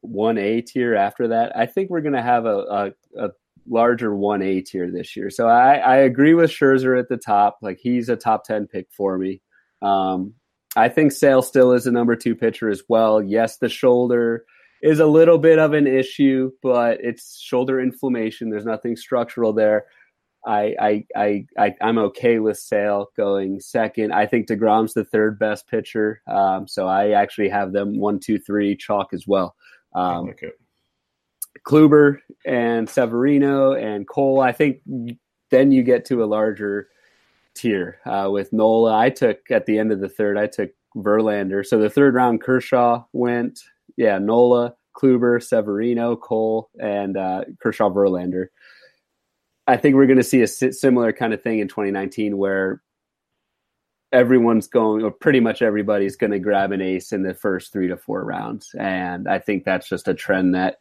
one 0.01 0.37
A 0.37 0.61
tier 0.61 0.95
after 0.95 1.27
that. 1.27 1.55
I 1.55 1.67
think 1.67 1.89
we're 1.89 2.01
going 2.01 2.15
to 2.15 2.23
have 2.23 2.45
a, 2.45 2.57
a, 2.57 3.25
a 3.25 3.29
larger 3.67 4.15
one 4.15 4.41
A 4.41 4.61
tier 4.61 4.89
this 4.89 5.15
year. 5.15 5.29
So 5.29 5.47
I, 5.47 5.75
I 5.75 5.97
agree 5.97 6.33
with 6.33 6.49
Scherzer 6.49 6.99
at 6.99 7.07
the 7.07 7.17
top. 7.17 7.59
Like 7.61 7.79
he's 7.79 8.09
a 8.09 8.15
top 8.15 8.45
ten 8.45 8.65
pick 8.65 8.87
for 8.91 9.17
me. 9.17 9.41
Um, 9.83 10.33
I 10.75 10.89
think 10.89 11.11
Sale 11.11 11.43
still 11.43 11.73
is 11.73 11.85
a 11.85 11.91
number 11.91 12.15
two 12.15 12.33
pitcher 12.33 12.69
as 12.69 12.81
well. 12.87 13.21
Yes, 13.21 13.57
the 13.57 13.69
shoulder 13.69 14.45
is 14.81 14.99
a 14.99 15.05
little 15.05 15.37
bit 15.37 15.59
of 15.59 15.73
an 15.73 15.87
issue, 15.87 16.51
but 16.61 16.99
it's 17.01 17.39
shoulder 17.39 17.79
inflammation. 17.79 18.49
There's 18.49 18.65
nothing 18.65 18.95
structural 18.95 19.53
there. 19.53 19.85
I, 20.45 20.75
I, 20.79 21.05
I, 21.15 21.45
I, 21.57 21.75
am 21.81 21.99
okay 21.99 22.39
with 22.39 22.57
Sale 22.57 23.11
going 23.15 23.59
second. 23.59 24.11
I 24.11 24.25
think 24.25 24.47
DeGrom's 24.47 24.93
the 24.93 25.05
third 25.05 25.37
best 25.37 25.67
pitcher. 25.67 26.21
Um, 26.27 26.67
so 26.67 26.87
I 26.87 27.11
actually 27.11 27.49
have 27.49 27.73
them 27.73 27.99
one, 27.99 28.19
two, 28.19 28.39
three 28.39 28.75
chalk 28.75 29.13
as 29.13 29.27
well. 29.27 29.55
Um, 29.93 30.27
like 30.27 30.41
Kluber 31.67 32.19
and 32.45 32.89
Severino 32.89 33.73
and 33.73 34.07
Cole. 34.07 34.41
I 34.41 34.51
think 34.51 34.79
then 35.51 35.71
you 35.71 35.83
get 35.83 36.05
to 36.05 36.23
a 36.23 36.25
larger 36.25 36.87
tier 37.53 37.99
uh, 38.05 38.29
with 38.31 38.51
Nola. 38.51 38.97
I 38.97 39.11
took 39.11 39.39
at 39.51 39.67
the 39.67 39.77
end 39.77 39.91
of 39.91 39.99
the 39.99 40.09
third, 40.09 40.37
I 40.37 40.47
took 40.47 40.71
Verlander. 40.95 41.65
So 41.65 41.77
the 41.77 41.89
third 41.89 42.15
round, 42.15 42.41
Kershaw 42.41 43.03
went. 43.13 43.59
Yeah, 43.97 44.17
Nola, 44.19 44.75
Kluber, 44.95 45.41
Severino, 45.41 46.15
Cole, 46.15 46.69
and 46.79 47.17
uh, 47.17 47.45
Kershaw 47.61 47.89
Verlander. 47.89 48.47
I 49.67 49.77
think 49.77 49.95
we're 49.95 50.07
going 50.07 50.17
to 50.17 50.23
see 50.23 50.41
a 50.41 50.47
similar 50.47 51.13
kind 51.13 51.33
of 51.33 51.41
thing 51.41 51.59
in 51.59 51.67
2019 51.67 52.37
where 52.37 52.81
everyone's 54.11 54.67
going, 54.67 55.03
or 55.03 55.11
pretty 55.11 55.39
much 55.39 55.61
everybody's 55.61 56.15
going 56.15 56.31
to 56.31 56.39
grab 56.39 56.71
an 56.71 56.81
ace 56.81 57.11
in 57.11 57.23
the 57.23 57.33
first 57.33 57.71
three 57.71 57.87
to 57.87 57.95
four 57.95 58.23
rounds. 58.23 58.75
And 58.77 59.27
I 59.27 59.39
think 59.39 59.63
that's 59.63 59.87
just 59.87 60.07
a 60.07 60.13
trend 60.13 60.55
that, 60.55 60.77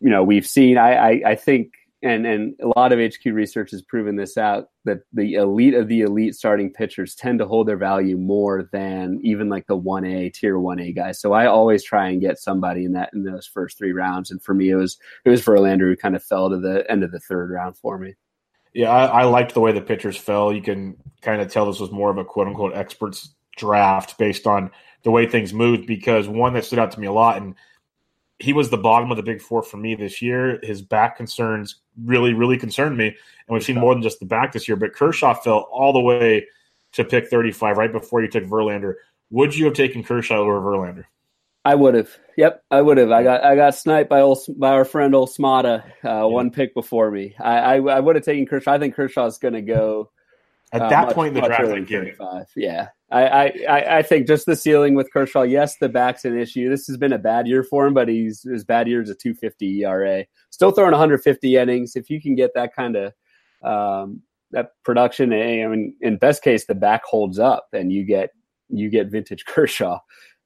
you 0.00 0.10
know, 0.10 0.22
we've 0.22 0.46
seen. 0.46 0.76
I, 0.76 0.94
I, 0.94 1.22
I 1.26 1.34
think 1.34 1.72
and 2.02 2.26
and 2.26 2.54
a 2.60 2.78
lot 2.78 2.92
of 2.92 2.98
HQ 2.98 3.24
research 3.26 3.70
has 3.70 3.82
proven 3.82 4.16
this 4.16 4.36
out 4.36 4.70
that 4.84 5.00
the 5.12 5.34
elite 5.34 5.74
of 5.74 5.88
the 5.88 6.00
elite 6.00 6.34
starting 6.34 6.72
pitchers 6.72 7.14
tend 7.14 7.38
to 7.38 7.46
hold 7.46 7.68
their 7.68 7.76
value 7.76 8.16
more 8.16 8.68
than 8.72 9.20
even 9.22 9.48
like 9.48 9.66
the 9.68 9.76
one 9.76 10.04
A 10.04 10.28
tier 10.28 10.58
one 10.58 10.80
A 10.80 10.92
guys. 10.92 11.20
So 11.20 11.32
I 11.32 11.46
always 11.46 11.84
try 11.84 12.08
and 12.08 12.20
get 12.20 12.38
somebody 12.38 12.84
in 12.84 12.92
that 12.92 13.10
in 13.12 13.22
those 13.22 13.46
first 13.46 13.78
three 13.78 13.92
rounds. 13.92 14.30
And 14.30 14.42
for 14.42 14.54
me, 14.54 14.70
it 14.70 14.74
was 14.74 14.98
it 15.24 15.30
was 15.30 15.42
Verlander 15.42 15.88
who 15.90 15.96
kind 15.96 16.16
of 16.16 16.24
fell 16.24 16.50
to 16.50 16.58
the 16.58 16.84
end 16.90 17.04
of 17.04 17.12
the 17.12 17.20
third 17.20 17.50
round 17.50 17.76
for 17.76 17.98
me. 17.98 18.14
Yeah, 18.74 18.90
I, 18.90 19.22
I 19.22 19.24
liked 19.24 19.54
the 19.54 19.60
way 19.60 19.72
the 19.72 19.80
pitchers 19.80 20.16
fell. 20.16 20.52
You 20.52 20.62
can 20.62 20.96
kind 21.20 21.40
of 21.40 21.52
tell 21.52 21.66
this 21.66 21.80
was 21.80 21.92
more 21.92 22.10
of 22.10 22.18
a 22.18 22.24
quote 22.24 22.48
unquote 22.48 22.74
experts 22.74 23.34
draft 23.56 24.18
based 24.18 24.46
on 24.46 24.70
the 25.04 25.10
way 25.10 25.26
things 25.26 25.52
moved. 25.52 25.86
Because 25.86 26.26
one 26.26 26.54
that 26.54 26.64
stood 26.64 26.80
out 26.80 26.90
to 26.92 27.00
me 27.00 27.06
a 27.06 27.12
lot 27.12 27.40
and 27.40 27.54
he 28.42 28.52
was 28.52 28.70
the 28.70 28.76
bottom 28.76 29.12
of 29.12 29.16
the 29.16 29.22
big 29.22 29.40
four 29.40 29.62
for 29.62 29.76
me 29.76 29.94
this 29.94 30.20
year. 30.20 30.58
His 30.64 30.82
back 30.82 31.16
concerns 31.16 31.76
really, 32.04 32.34
really 32.34 32.58
concerned 32.58 32.96
me. 32.96 33.06
And 33.06 33.16
we've 33.48 33.62
seen 33.62 33.78
more 33.78 33.94
than 33.94 34.02
just 34.02 34.18
the 34.18 34.26
back 34.26 34.52
this 34.52 34.66
year. 34.66 34.76
But 34.76 34.94
Kershaw 34.94 35.34
fell 35.34 35.68
all 35.70 35.92
the 35.92 36.00
way 36.00 36.48
to 36.94 37.04
pick 37.04 37.28
35 37.28 37.76
right 37.76 37.92
before 37.92 38.20
you 38.20 38.26
took 38.26 38.42
Verlander. 38.42 38.94
Would 39.30 39.56
you 39.56 39.66
have 39.66 39.74
taken 39.74 40.02
Kershaw 40.02 40.38
over 40.38 40.60
Verlander? 40.60 41.04
I 41.64 41.76
would 41.76 41.94
have. 41.94 42.10
Yep, 42.36 42.64
I 42.72 42.82
would 42.82 42.98
have. 42.98 43.12
I 43.12 43.22
got 43.22 43.44
I 43.44 43.54
got 43.54 43.76
sniped 43.76 44.10
by 44.10 44.20
old, 44.20 44.38
by 44.56 44.70
our 44.70 44.84
friend 44.84 45.14
old 45.14 45.28
Smada, 45.28 45.84
uh, 45.84 45.90
yeah. 46.02 46.22
one 46.24 46.50
pick 46.50 46.74
before 46.74 47.12
me. 47.12 47.36
I 47.38 47.58
I, 47.58 47.74
I 47.76 48.00
would 48.00 48.16
have 48.16 48.24
taken 48.24 48.46
Kershaw. 48.46 48.72
I 48.72 48.78
think 48.80 48.96
Kershaw's 48.96 49.38
going 49.38 49.54
to 49.54 49.62
go 49.62 50.10
at 50.72 50.82
uh, 50.82 50.88
that 50.88 51.06
much, 51.06 51.14
point 51.14 51.36
in 51.36 51.40
the 51.40 51.46
draft. 51.46 51.70
I 51.70 51.78
get 51.80 52.02
it. 52.02 52.18
Yeah, 52.56 52.88
I, 53.12 53.52
I, 53.68 53.98
I 53.98 54.02
think 54.02 54.26
just 54.26 54.46
the 54.46 54.56
ceiling 54.56 54.94
with 54.94 55.12
Kershaw. 55.12 55.42
Yes, 55.42 55.76
the 55.76 55.88
back's 55.88 56.24
an 56.24 56.38
issue. 56.38 56.70
This 56.70 56.86
has 56.86 56.96
been 56.96 57.12
a 57.12 57.18
bad 57.18 57.46
year 57.46 57.62
for 57.62 57.86
him, 57.86 57.92
but 57.92 58.08
he's 58.08 58.42
his 58.42 58.64
bad 58.64 58.88
year 58.88 59.02
is 59.02 59.10
a 59.10 59.14
250 59.14 59.84
ERA. 59.84 60.24
Still 60.50 60.70
throwing 60.70 60.92
150 60.92 61.56
innings. 61.56 61.94
If 61.94 62.08
you 62.08 62.22
can 62.22 62.34
get 62.34 62.52
that 62.54 62.74
kind 62.74 62.96
of 62.96 63.12
um, 63.62 64.22
that 64.52 64.70
production, 64.82 65.32
eh, 65.32 65.62
I 65.62 65.68
mean, 65.68 65.94
in 66.00 66.16
best 66.16 66.42
case, 66.42 66.64
the 66.64 66.74
back 66.74 67.04
holds 67.04 67.38
up, 67.38 67.68
and 67.74 67.92
you 67.92 68.04
get 68.04 68.30
you 68.70 68.88
get 68.88 69.10
vintage 69.10 69.44
Kershaw. 69.46 69.98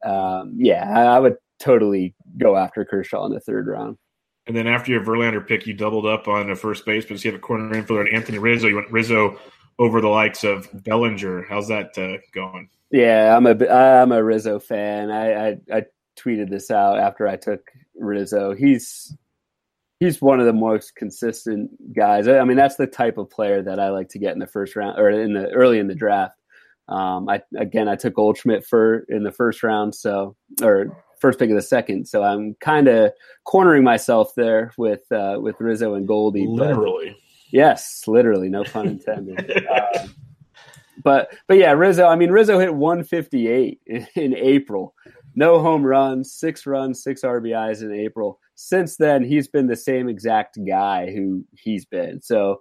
Um, 0.04 0.56
yeah, 0.58 0.90
I, 0.92 1.16
I 1.16 1.18
would 1.20 1.36
totally 1.60 2.16
go 2.36 2.56
after 2.56 2.84
Kershaw 2.84 3.26
in 3.26 3.32
the 3.32 3.40
third 3.40 3.68
round. 3.68 3.96
And 4.48 4.56
then 4.56 4.66
after 4.66 4.92
your 4.92 5.04
Verlander 5.04 5.44
pick, 5.44 5.66
you 5.66 5.74
doubled 5.74 6.06
up 6.06 6.28
on 6.28 6.50
a 6.50 6.56
first 6.56 6.84
base, 6.84 7.04
but 7.04 7.22
you 7.24 7.32
have 7.32 7.38
a 7.38 7.42
corner 7.42 7.74
infielder 7.74 8.06
and 8.06 8.14
Anthony 8.14 8.38
Rizzo. 8.38 8.68
You 8.68 8.76
went 8.76 8.92
Rizzo 8.92 9.38
over 9.79 10.01
the 10.01 10.09
likes 10.09 10.45
of 10.45 10.68
Bellinger. 10.85 11.43
How's 11.49 11.68
that 11.68 11.97
uh, 11.99 12.18
going? 12.33 12.68
Yeah, 12.91 13.37
I'm 13.37 13.47
a 13.47 13.68
I'm 13.68 14.12
a 14.12 14.22
Rizzo 14.22 14.59
fan. 14.59 15.11
I, 15.11 15.49
I, 15.49 15.57
I 15.72 15.83
tweeted 16.18 16.51
this 16.51 16.70
out 16.70 16.99
after 16.99 17.27
I 17.27 17.37
took 17.37 17.70
Rizzo. 17.97 18.55
He's 18.55 19.16
he's 20.01 20.20
one 20.20 20.41
of 20.41 20.47
the 20.47 20.53
most 20.53 20.95
consistent 20.95 21.70
guys. 21.95 22.29
I 22.29 22.45
mean, 22.45 22.57
that's 22.57 22.77
the 22.77 22.87
type 22.87 23.18
of 23.18 23.31
player 23.31 23.62
that 23.62 23.81
I 23.81 23.91
like 23.91 24.09
to 24.11 24.18
get 24.18 24.35
in 24.35 24.39
the 24.39 24.47
first 24.47 24.77
round 24.77 24.99
or 24.99 25.11
in 25.11 25.33
the 25.33 25.51
early 25.51 25.79
in 25.79 25.89
the 25.89 25.95
draft. 25.95 26.39
Um, 26.89 27.29
I 27.29 27.43
again, 27.59 27.89
I 27.89 27.97
took 27.97 28.14
Goldschmidt 28.14 28.64
for 28.64 29.01
in 29.09 29.24
the 29.24 29.33
first 29.33 29.62
round, 29.62 29.95
so 29.95 30.37
or 30.62 31.05
first 31.20 31.39
pick 31.39 31.51
of 31.51 31.57
the 31.57 31.62
second. 31.62 32.07
So 32.07 32.22
I'm 32.22 32.55
kind 32.61 32.87
of 32.89 33.12
cornering 33.45 33.83
myself 33.83 34.35
there 34.37 34.72
with 34.79 35.11
uh, 35.11 35.39
with 35.41 35.57
Rizzo 35.59 35.95
and 35.95 36.07
Goldie. 36.07 36.47
Literally. 36.47 37.16
Yes, 37.57 38.07
literally, 38.07 38.50
no 38.50 38.64
pun 38.64 38.86
intended. 38.86 39.66
um, 39.98 40.14
but 41.02 41.34
but 41.48 41.57
yeah, 41.57 41.72
Rizzo. 41.72 42.07
I 42.07 42.14
mean, 42.14 42.30
Rizzo 42.30 42.59
hit 42.59 42.74
158 42.74 43.80
in, 43.86 44.07
in, 44.14 44.36
April. 44.36 44.94
No 45.34 45.62
home 45.62 45.82
runs, 45.82 46.30
six 46.30 46.66
runs, 46.66 47.02
six 47.02 47.22
RBIs 47.22 47.80
in 47.80 47.94
April. 47.94 48.40
Since 48.57 48.96
then, 48.98 49.24
he's 49.24 49.48
been 49.48 49.68
the 49.68 49.76
same 49.76 50.07
exact 50.07 50.59
guy 50.68 51.11
who 51.11 51.46
he's 51.57 51.86
been. 51.86 52.20
So, 52.20 52.61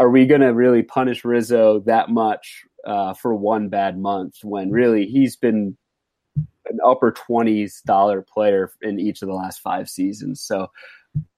are 0.00 0.10
we 0.10 0.26
going 0.26 0.40
to 0.40 0.52
really 0.52 0.82
punish 0.82 1.24
Rizzo 1.24 1.78
that 1.86 2.10
much 2.10 2.64
uh, 2.84 3.14
for 3.14 3.32
one 3.32 3.68
bad 3.68 3.96
month 3.96 4.38
when 4.42 4.72
really 4.72 5.06
he's 5.06 5.36
been 5.36 5.76
an 6.68 6.80
upper 6.84 7.12
20s 7.12 7.80
dollar 7.84 8.22
player 8.22 8.72
in 8.82 8.98
each 8.98 9.22
of 9.22 9.28
the 9.28 9.34
last 9.34 9.60
five 9.60 9.88
seasons? 9.88 10.40
So, 10.40 10.66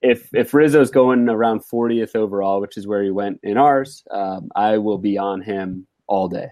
if 0.01 0.29
if 0.33 0.53
Rizzo's 0.53 0.91
going 0.91 1.27
around 1.29 1.61
40th 1.61 2.15
overall, 2.15 2.61
which 2.61 2.77
is 2.77 2.87
where 2.87 3.03
he 3.03 3.11
went 3.11 3.39
in 3.43 3.57
ours, 3.57 4.03
um, 4.11 4.49
I 4.55 4.77
will 4.77 4.97
be 4.97 5.17
on 5.17 5.41
him 5.41 5.87
all 6.07 6.27
day. 6.27 6.47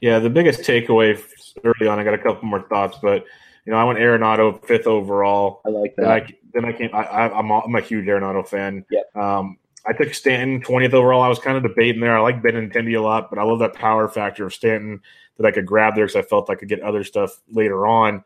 Yeah, 0.00 0.18
the 0.18 0.30
biggest 0.30 0.60
takeaway 0.60 1.20
early 1.64 1.88
on, 1.88 1.98
I 1.98 2.04
got 2.04 2.14
a 2.14 2.18
couple 2.18 2.46
more 2.46 2.62
thoughts, 2.62 2.98
but 3.00 3.24
you 3.64 3.72
know, 3.72 3.78
I 3.78 3.84
went 3.84 3.98
Arenado 3.98 4.64
fifth 4.66 4.86
overall. 4.86 5.62
I 5.64 5.70
like 5.70 5.94
that. 5.96 6.02
Then 6.02 6.10
I, 6.10 6.26
then 6.52 6.64
I 6.66 6.72
came. 6.72 6.90
I, 6.92 7.38
am 7.38 7.50
a, 7.50 7.60
I'm 7.60 7.74
a 7.74 7.80
huge 7.80 8.06
Arenado 8.06 8.46
fan. 8.46 8.84
Yep. 8.90 9.16
Um, 9.16 9.56
I 9.86 9.92
took 9.92 10.14
Stanton 10.14 10.62
20th 10.62 10.94
overall. 10.94 11.22
I 11.22 11.28
was 11.28 11.38
kind 11.38 11.56
of 11.56 11.62
debating 11.62 12.00
there. 12.00 12.16
I 12.16 12.20
like 12.20 12.42
Benintendi 12.42 12.96
a 12.98 13.02
lot, 13.02 13.28
but 13.30 13.38
I 13.38 13.42
love 13.42 13.58
that 13.58 13.74
power 13.74 14.08
factor 14.08 14.46
of 14.46 14.54
Stanton 14.54 15.00
that 15.36 15.46
I 15.46 15.50
could 15.50 15.66
grab 15.66 15.94
there 15.94 16.06
because 16.06 16.16
I 16.16 16.22
felt 16.22 16.50
I 16.50 16.54
could 16.54 16.68
get 16.68 16.80
other 16.80 17.04
stuff 17.04 17.40
later 17.50 17.86
on. 17.86 18.24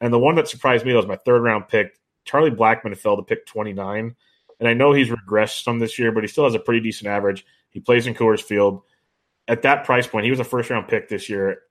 And 0.00 0.12
the 0.12 0.18
one 0.18 0.34
that 0.36 0.48
surprised 0.48 0.84
me 0.84 0.94
was 0.94 1.06
my 1.06 1.16
third 1.16 1.42
round 1.42 1.68
pick, 1.68 1.98
Charlie 2.24 2.50
Blackmon 2.50 2.96
fell 2.96 3.16
to 3.16 3.22
pick 3.22 3.46
29. 3.46 4.14
And 4.60 4.68
I 4.68 4.74
know 4.74 4.92
he's 4.92 5.08
regressed 5.08 5.62
some 5.62 5.78
this 5.78 5.98
year, 5.98 6.12
but 6.12 6.24
he 6.24 6.28
still 6.28 6.44
has 6.44 6.54
a 6.54 6.58
pretty 6.58 6.80
decent 6.80 7.08
average. 7.08 7.46
He 7.70 7.80
plays 7.80 8.06
in 8.06 8.14
Coors 8.14 8.42
Field. 8.42 8.82
At 9.46 9.62
that 9.62 9.84
price 9.84 10.06
point, 10.06 10.24
he 10.24 10.30
was 10.30 10.40
a 10.40 10.44
first 10.44 10.68
round 10.70 10.88
pick 10.88 11.08
this 11.08 11.28
year. 11.28 11.62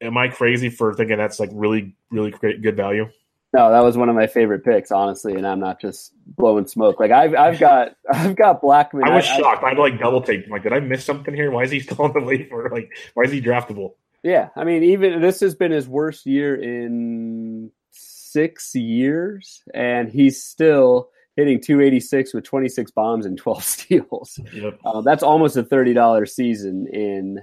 Am 0.00 0.16
I 0.16 0.28
crazy 0.28 0.70
for 0.70 0.94
thinking 0.94 1.16
that's 1.16 1.40
like 1.40 1.50
really, 1.52 1.96
really 2.10 2.30
great, 2.30 2.62
good 2.62 2.76
value? 2.76 3.08
No, 3.52 3.70
that 3.70 3.80
was 3.80 3.96
one 3.96 4.08
of 4.08 4.14
my 4.14 4.26
favorite 4.26 4.64
picks, 4.64 4.90
honestly, 4.90 5.34
and 5.34 5.46
I'm 5.46 5.60
not 5.60 5.80
just 5.80 6.12
blowing 6.26 6.66
smoke. 6.66 7.00
Like 7.00 7.10
I've 7.10 7.34
I've 7.34 7.58
got 7.58 7.96
I've 8.12 8.36
got 8.36 8.60
Blackmon. 8.60 9.04
I 9.04 9.16
was 9.16 9.26
I, 9.26 9.38
shocked. 9.38 9.64
I, 9.64 9.70
would 9.70 9.78
like 9.78 9.98
double 9.98 10.20
take. 10.20 10.46
Like, 10.48 10.62
did 10.62 10.72
I 10.72 10.80
miss 10.80 11.04
something 11.04 11.34
here? 11.34 11.50
Why 11.50 11.62
is 11.62 11.70
he 11.70 11.80
still 11.80 12.02
on 12.02 12.12
the 12.12 12.20
waiver? 12.20 12.68
Like, 12.70 12.90
why 13.14 13.24
is 13.24 13.32
he 13.32 13.40
draftable? 13.40 13.94
Yeah, 14.22 14.48
I 14.56 14.64
mean, 14.64 14.82
even 14.82 15.20
this 15.20 15.40
has 15.40 15.54
been 15.54 15.70
his 15.70 15.88
worst 15.88 16.26
year 16.26 16.54
in 16.54 17.70
six 18.36 18.74
years, 18.74 19.62
and 19.72 20.10
he's 20.10 20.44
still 20.44 21.08
hitting 21.36 21.58
286 21.58 22.34
with 22.34 22.44
26 22.44 22.90
bombs 22.90 23.24
and 23.24 23.38
12 23.38 23.64
steals. 23.74 24.38
Yep. 24.52 24.78
Uh, 24.84 25.00
that's 25.00 25.22
almost 25.22 25.56
a 25.56 25.62
$30 25.62 26.28
season 26.28 26.86
in 26.92 27.40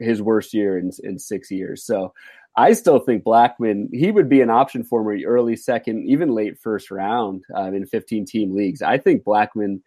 his 0.00 0.20
worst 0.20 0.52
year 0.52 0.76
in, 0.76 0.90
in 1.04 1.20
six 1.20 1.52
years. 1.52 1.84
So 1.84 2.12
I 2.56 2.72
still 2.72 2.98
think 2.98 3.22
Blackmon, 3.22 3.90
he 3.92 4.10
would 4.10 4.28
be 4.28 4.40
an 4.40 4.50
option 4.50 4.82
for 4.82 5.04
me 5.04 5.24
early 5.24 5.54
second, 5.54 6.04
even 6.08 6.30
late 6.30 6.58
first 6.58 6.90
round 6.90 7.44
uh, 7.56 7.70
in 7.70 7.86
15 7.86 8.26
team 8.26 8.56
leagues. 8.56 8.82
I 8.82 8.98
think 8.98 9.22
Blackmon 9.22 9.82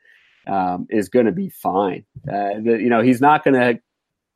um, 0.47 0.87
is 0.89 1.09
going 1.09 1.25
to 1.25 1.33
be 1.33 1.49
fine. 1.49 2.05
Uh, 2.25 2.55
the, 2.63 2.79
you 2.81 2.89
know, 2.89 3.01
he's 3.01 3.19
not 3.19 3.43
going 3.43 3.55
to 3.55 3.81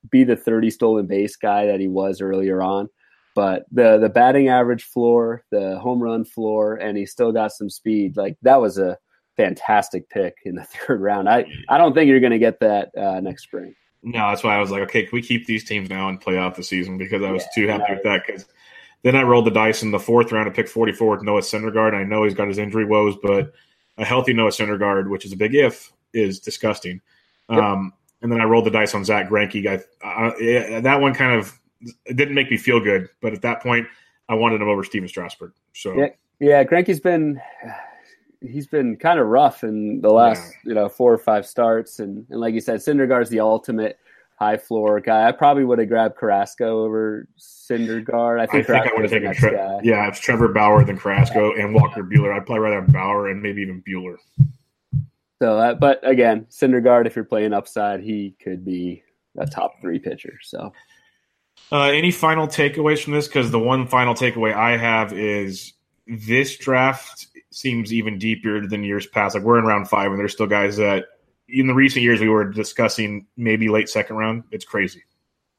be 0.09 0.25
the 0.25 0.35
30 0.35 0.71
stolen 0.71 1.07
base 1.07 1.37
guy 1.37 1.67
that 1.67 1.79
he 1.79 1.87
was 1.87 2.19
earlier 2.19 2.61
on. 2.61 2.89
But 3.33 3.65
the 3.71 3.97
the 3.97 4.09
batting 4.09 4.49
average 4.49 4.83
floor, 4.83 5.43
the 5.51 5.79
home 5.79 6.01
run 6.01 6.25
floor, 6.25 6.75
and 6.75 6.97
he 6.97 7.05
still 7.05 7.31
got 7.31 7.51
some 7.51 7.69
speed. 7.69 8.17
Like 8.17 8.37
that 8.41 8.59
was 8.59 8.77
a 8.77 8.97
fantastic 9.37 10.09
pick 10.09 10.35
in 10.45 10.55
the 10.55 10.63
third 10.87 11.01
round. 11.01 11.29
I 11.29 11.45
I 11.69 11.77
don't 11.77 11.93
think 11.93 12.09
you're 12.09 12.19
going 12.19 12.31
to 12.31 12.39
get 12.39 12.59
that 12.59 12.91
uh, 12.97 13.19
next 13.21 13.43
spring. 13.43 13.75
No, 14.03 14.29
that's 14.29 14.43
why 14.43 14.55
I 14.55 14.59
was 14.59 14.71
like, 14.71 14.81
okay, 14.83 15.03
can 15.03 15.11
we 15.13 15.21
keep 15.21 15.45
these 15.45 15.63
teams 15.63 15.89
now 15.89 16.09
and 16.09 16.19
play 16.19 16.37
out 16.37 16.55
the 16.55 16.63
season? 16.63 16.97
Because 16.97 17.21
I 17.21 17.31
was 17.31 17.43
yeah, 17.43 17.63
too 17.63 17.67
happy 17.67 17.83
no. 17.87 17.95
with 17.95 18.03
that. 18.03 18.25
Because 18.25 18.45
then 19.03 19.15
I 19.15 19.21
rolled 19.21 19.45
the 19.45 19.51
dice 19.51 19.83
in 19.83 19.91
the 19.91 19.99
fourth 19.99 20.31
round 20.31 20.47
to 20.47 20.51
pick 20.51 20.67
44 20.67 21.17
with 21.17 21.23
Noah 21.23 21.41
Syndergaard. 21.41 21.93
I 21.93 22.03
know 22.03 22.23
he's 22.23 22.33
got 22.33 22.47
his 22.47 22.57
injury 22.57 22.85
woes, 22.85 23.15
but 23.21 23.53
a 23.97 24.05
healthy 24.05 24.33
Noah 24.33 24.49
Syndergaard, 24.49 25.09
which 25.09 25.23
is 25.23 25.33
a 25.33 25.37
big 25.37 25.53
if, 25.53 25.93
is 26.13 26.39
disgusting. 26.39 26.99
Yep. 27.49 27.59
Um, 27.59 27.93
and 28.23 28.31
then 28.31 28.41
I 28.41 28.45
rolled 28.45 28.65
the 28.65 28.71
dice 28.71 28.95
on 28.95 29.05
Zack 29.05 29.29
Greinke. 29.29 29.67
I, 29.67 29.83
I, 30.07 30.79
that 30.81 31.01
one 31.01 31.13
kind 31.13 31.39
of 31.39 31.59
it 32.05 32.15
didn't 32.15 32.35
make 32.35 32.51
me 32.51 32.57
feel 32.57 32.79
good. 32.79 33.09
But 33.21 33.33
at 33.33 33.41
that 33.41 33.61
point, 33.61 33.87
I 34.29 34.35
wanted 34.35 34.61
him 34.61 34.69
over 34.69 34.83
Stephen 34.83 35.07
Strasburg. 35.07 35.53
So 35.73 35.93
yeah, 35.93 36.07
yeah, 36.39 36.63
Greinke's 36.63 36.99
been 36.99 37.41
he's 38.41 38.67
been 38.67 38.97
kind 38.97 39.19
of 39.19 39.27
rough 39.27 39.63
in 39.63 40.01
the 40.01 40.09
last 40.09 40.41
yeah. 40.41 40.69
you 40.69 40.73
know 40.73 40.89
four 40.89 41.13
or 41.13 41.17
five 41.17 41.45
starts, 41.45 41.99
and 41.99 42.25
and 42.29 42.39
like 42.39 42.53
you 42.53 42.61
said, 42.61 42.79
Syndergaard's 42.79 43.29
the 43.29 43.39
ultimate 43.39 43.99
high 44.41 44.57
floor 44.57 44.99
guy. 44.99 45.27
I 45.27 45.31
probably 45.31 45.63
would 45.63 45.77
have 45.77 45.87
grabbed 45.87 46.17
Carrasco 46.17 46.83
over 46.83 47.27
Syndergaard. 47.39 48.39
I 48.39 48.47
think 48.47 48.69
I, 48.69 48.81
think 48.81 48.87
I 48.87 48.95
would 48.95 49.03
have 49.03 49.11
taken 49.11 49.33
Tre- 49.33 49.79
yeah, 49.83 50.07
it's 50.07 50.19
Trevor 50.19 50.47
Bauer 50.47 50.83
than 50.83 50.97
Carrasco 50.97 51.53
and 51.53 51.75
Walker 51.75 52.03
Buehler. 52.03 52.33
I'd 52.33 52.45
probably 52.45 52.59
rather 52.59 52.81
have 52.81 52.91
Bauer 52.91 53.29
and 53.29 53.41
maybe 53.41 53.61
even 53.61 53.83
Buehler. 53.87 54.17
So, 55.41 55.57
uh, 55.57 55.73
but 55.75 56.07
again, 56.07 56.45
Syndergaard, 56.49 57.07
if 57.07 57.15
you're 57.15 57.25
playing 57.25 57.53
upside, 57.53 58.01
he 58.01 58.35
could 58.43 58.63
be 58.63 59.03
a 59.37 59.45
top 59.45 59.73
three 59.81 59.99
pitcher. 59.99 60.39
So 60.41 60.71
uh, 61.71 61.83
any 61.83 62.11
final 62.11 62.47
takeaways 62.47 63.03
from 63.03 63.13
this? 63.13 63.27
Because 63.27 63.51
the 63.51 63.59
one 63.59 63.87
final 63.87 64.13
takeaway 64.13 64.53
I 64.53 64.77
have 64.77 65.13
is 65.13 65.73
this 66.07 66.57
draft 66.57 67.27
seems 67.51 67.93
even 67.93 68.17
deeper 68.17 68.65
than 68.67 68.83
years 68.83 69.07
past. 69.07 69.35
Like 69.35 69.43
we're 69.43 69.59
in 69.59 69.65
round 69.65 69.89
five, 69.89 70.11
and 70.11 70.19
there's 70.19 70.33
still 70.33 70.47
guys 70.47 70.77
that 70.77 71.05
in 71.47 71.67
the 71.67 71.73
recent 71.73 72.03
years 72.03 72.19
we 72.19 72.29
were 72.29 72.45
discussing 72.49 73.25
maybe 73.37 73.69
late 73.69 73.89
second 73.89 74.15
round. 74.15 74.43
It's 74.51 74.65
crazy. 74.65 75.03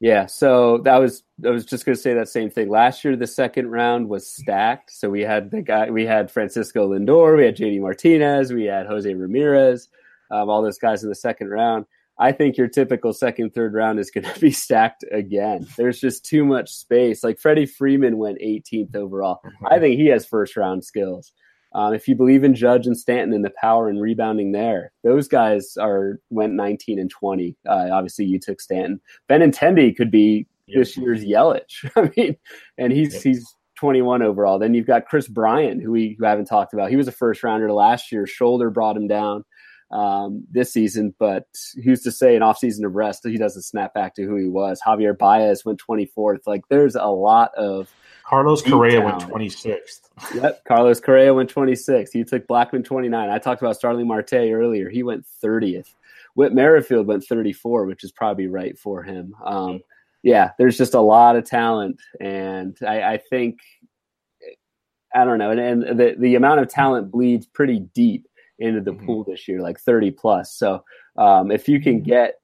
Yeah, 0.01 0.27
so 0.27 0.79
that 0.79 0.97
was 0.99 1.23
I 1.47 1.51
was 1.51 1.65
just 1.65 1.85
going 1.85 1.95
to 1.95 2.03
say 2.03 2.13
that 2.15 2.29
same 2.29 2.51
thing. 2.51 2.69
Last 2.69 3.05
year, 3.05 3.15
the 3.15 3.27
second 3.27 3.71
round 3.71 4.09
was 4.09 4.27
stacked. 4.27 4.91
So 4.91 5.09
we 5.09 5.21
had 5.21 5.53
the 5.53 5.63
guy, 5.63 5.91
we 5.91 6.05
had 6.05 6.29
Francisco 6.29 6.91
Lindor, 6.91 7.37
we 7.37 7.45
had 7.45 7.57
JD 7.57 7.81
Martinez, 7.81 8.53
we 8.53 8.65
had 8.65 8.87
Jose 8.87 9.15
Ramirez. 9.15 9.89
um, 10.33 10.51
all 10.51 10.61
those 10.61 10.79
guys 10.79 11.05
in 11.05 11.09
the 11.09 11.15
second 11.15 11.51
round. 11.51 11.87
I 12.23 12.31
think 12.31 12.57
your 12.57 12.69
typical 12.69 13.13
second, 13.13 13.53
third 13.53 13.75
round 13.75 13.99
is 13.99 14.13
going 14.13 14.25
to 14.33 14.41
be 14.41 14.53
stacked 14.53 15.05
again. 15.11 15.67
There's 15.77 16.01
just 16.01 16.25
too 16.25 16.45
much 16.45 16.71
space. 16.71 17.25
Like 17.25 17.41
Freddie 17.41 17.67
Freeman 17.67 18.17
went 18.17 18.39
18th 18.39 18.95
overall. 18.95 19.41
I 19.69 19.81
think 19.81 19.99
he 19.99 20.07
has 20.07 20.25
first 20.25 20.57
round 20.57 20.85
skills. 20.85 21.33
Um, 21.75 21.95
if 21.95 22.07
you 22.07 22.15
believe 22.15 22.45
in 22.45 22.55
Judge 22.55 22.87
and 22.87 22.97
Stanton 22.97 23.35
and 23.35 23.45
the 23.45 23.53
power 23.61 23.89
and 23.89 24.01
rebounding 24.01 24.53
there, 24.53 24.93
those 25.03 25.27
guys 25.27 25.77
are 25.81 26.21
went 26.31 26.53
19 26.53 27.01
and 27.01 27.11
20. 27.11 27.57
Uh, 27.69 27.89
obviously, 27.91 28.27
you 28.27 28.39
took 28.39 28.61
Stanton. 28.61 29.01
Ben 29.27 29.41
Benintendi 29.41 29.97
could 29.97 30.11
be 30.11 30.47
yep. 30.67 30.79
this 30.79 30.97
year's 30.97 31.25
Yelich. 31.25 31.91
I 31.97 32.13
mean, 32.15 32.37
and 32.79 32.93
he's 32.93 33.15
yep. 33.15 33.23
he's 33.23 33.57
21 33.79 34.23
overall. 34.23 34.59
Then 34.59 34.75
you've 34.75 34.87
got 34.87 35.07
Kris 35.07 35.27
Bryant, 35.27 35.83
who 35.83 35.91
we 35.91 36.15
who 36.19 36.27
haven't 36.27 36.45
talked 36.45 36.75
about. 36.75 36.91
He 36.91 36.97
was 36.97 37.09
a 37.09 37.13
first 37.13 37.43
rounder 37.43 37.73
last 37.73 38.13
year. 38.13 38.27
Shoulder 38.27 38.71
brought 38.71 38.97
him 38.97 39.09
down 39.09 39.45
um, 39.93 40.45
this 40.51 40.73
season, 40.73 41.15
but 41.19 41.47
who's 41.85 42.03
to 42.03 42.13
say 42.13 42.35
an 42.35 42.43
offseason 42.43 42.85
of 42.85 42.95
rest 42.95 43.27
he 43.27 43.37
doesn't 43.37 43.63
snap 43.63 43.95
back 43.95 44.15
to 44.15 44.25
who 44.25 44.37
he 44.37 44.49
was? 44.49 44.81
Javier 44.85 45.17
Baez 45.17 45.65
went 45.65 45.81
24th. 45.81 46.47
Like 46.47 46.63
there's 46.69 46.97
a 46.97 47.07
lot 47.07 47.55
of 47.55 47.93
Carlos 48.25 48.63
Correa 48.63 49.01
went 49.01 49.19
26th. 49.21 50.01
yep, 50.35 50.65
Carlos 50.65 51.01
Correa 51.01 51.35
went 51.35 51.53
26th. 51.53 52.11
He 52.13 52.25
took 52.25 52.47
Blackmon 52.47 52.85
29. 52.85 53.29
I 53.29 53.39
talked 53.39 53.61
about 53.61 53.77
Starling 53.77 54.09
Marte 54.09 54.33
earlier. 54.33 54.89
He 54.89 55.03
went 55.03 55.27
30th. 55.45 55.95
Whit 56.35 56.55
Merrifield 56.55 57.07
went 57.07 57.25
34, 57.25 57.85
which 57.85 58.05
is 58.05 58.13
probably 58.13 58.47
right 58.47 58.79
for 58.79 59.03
him. 59.03 59.35
Um, 59.45 59.83
yeah, 60.23 60.53
there's 60.57 60.79
just 60.79 60.95
a 60.95 61.01
lot 61.01 61.37
of 61.37 61.45
talent, 61.45 62.01
and 62.21 62.77
I, 62.87 63.03
I 63.03 63.17
think 63.19 63.59
I 65.15 65.25
don't 65.25 65.39
know, 65.39 65.51
and, 65.51 65.61
and, 65.61 66.01
the 66.01 66.15
the 66.19 66.37
amount 66.37 66.61
of 66.61 66.69
talent 66.69 67.11
bleeds 67.11 67.45
pretty 67.45 67.81
deep 67.81 68.27
into 68.63 68.81
the 68.81 68.93
mm-hmm. 68.93 69.07
pool 69.07 69.25
this 69.25 69.49
year, 69.49 69.61
like 69.61 69.79
30 69.79 70.13
plus. 70.13 70.55
So 70.57 70.85
um, 71.17 71.51
if 71.51 71.69
you 71.69 71.81
can 71.81 71.97
mm-hmm. 72.01 72.11
get, 72.11 72.35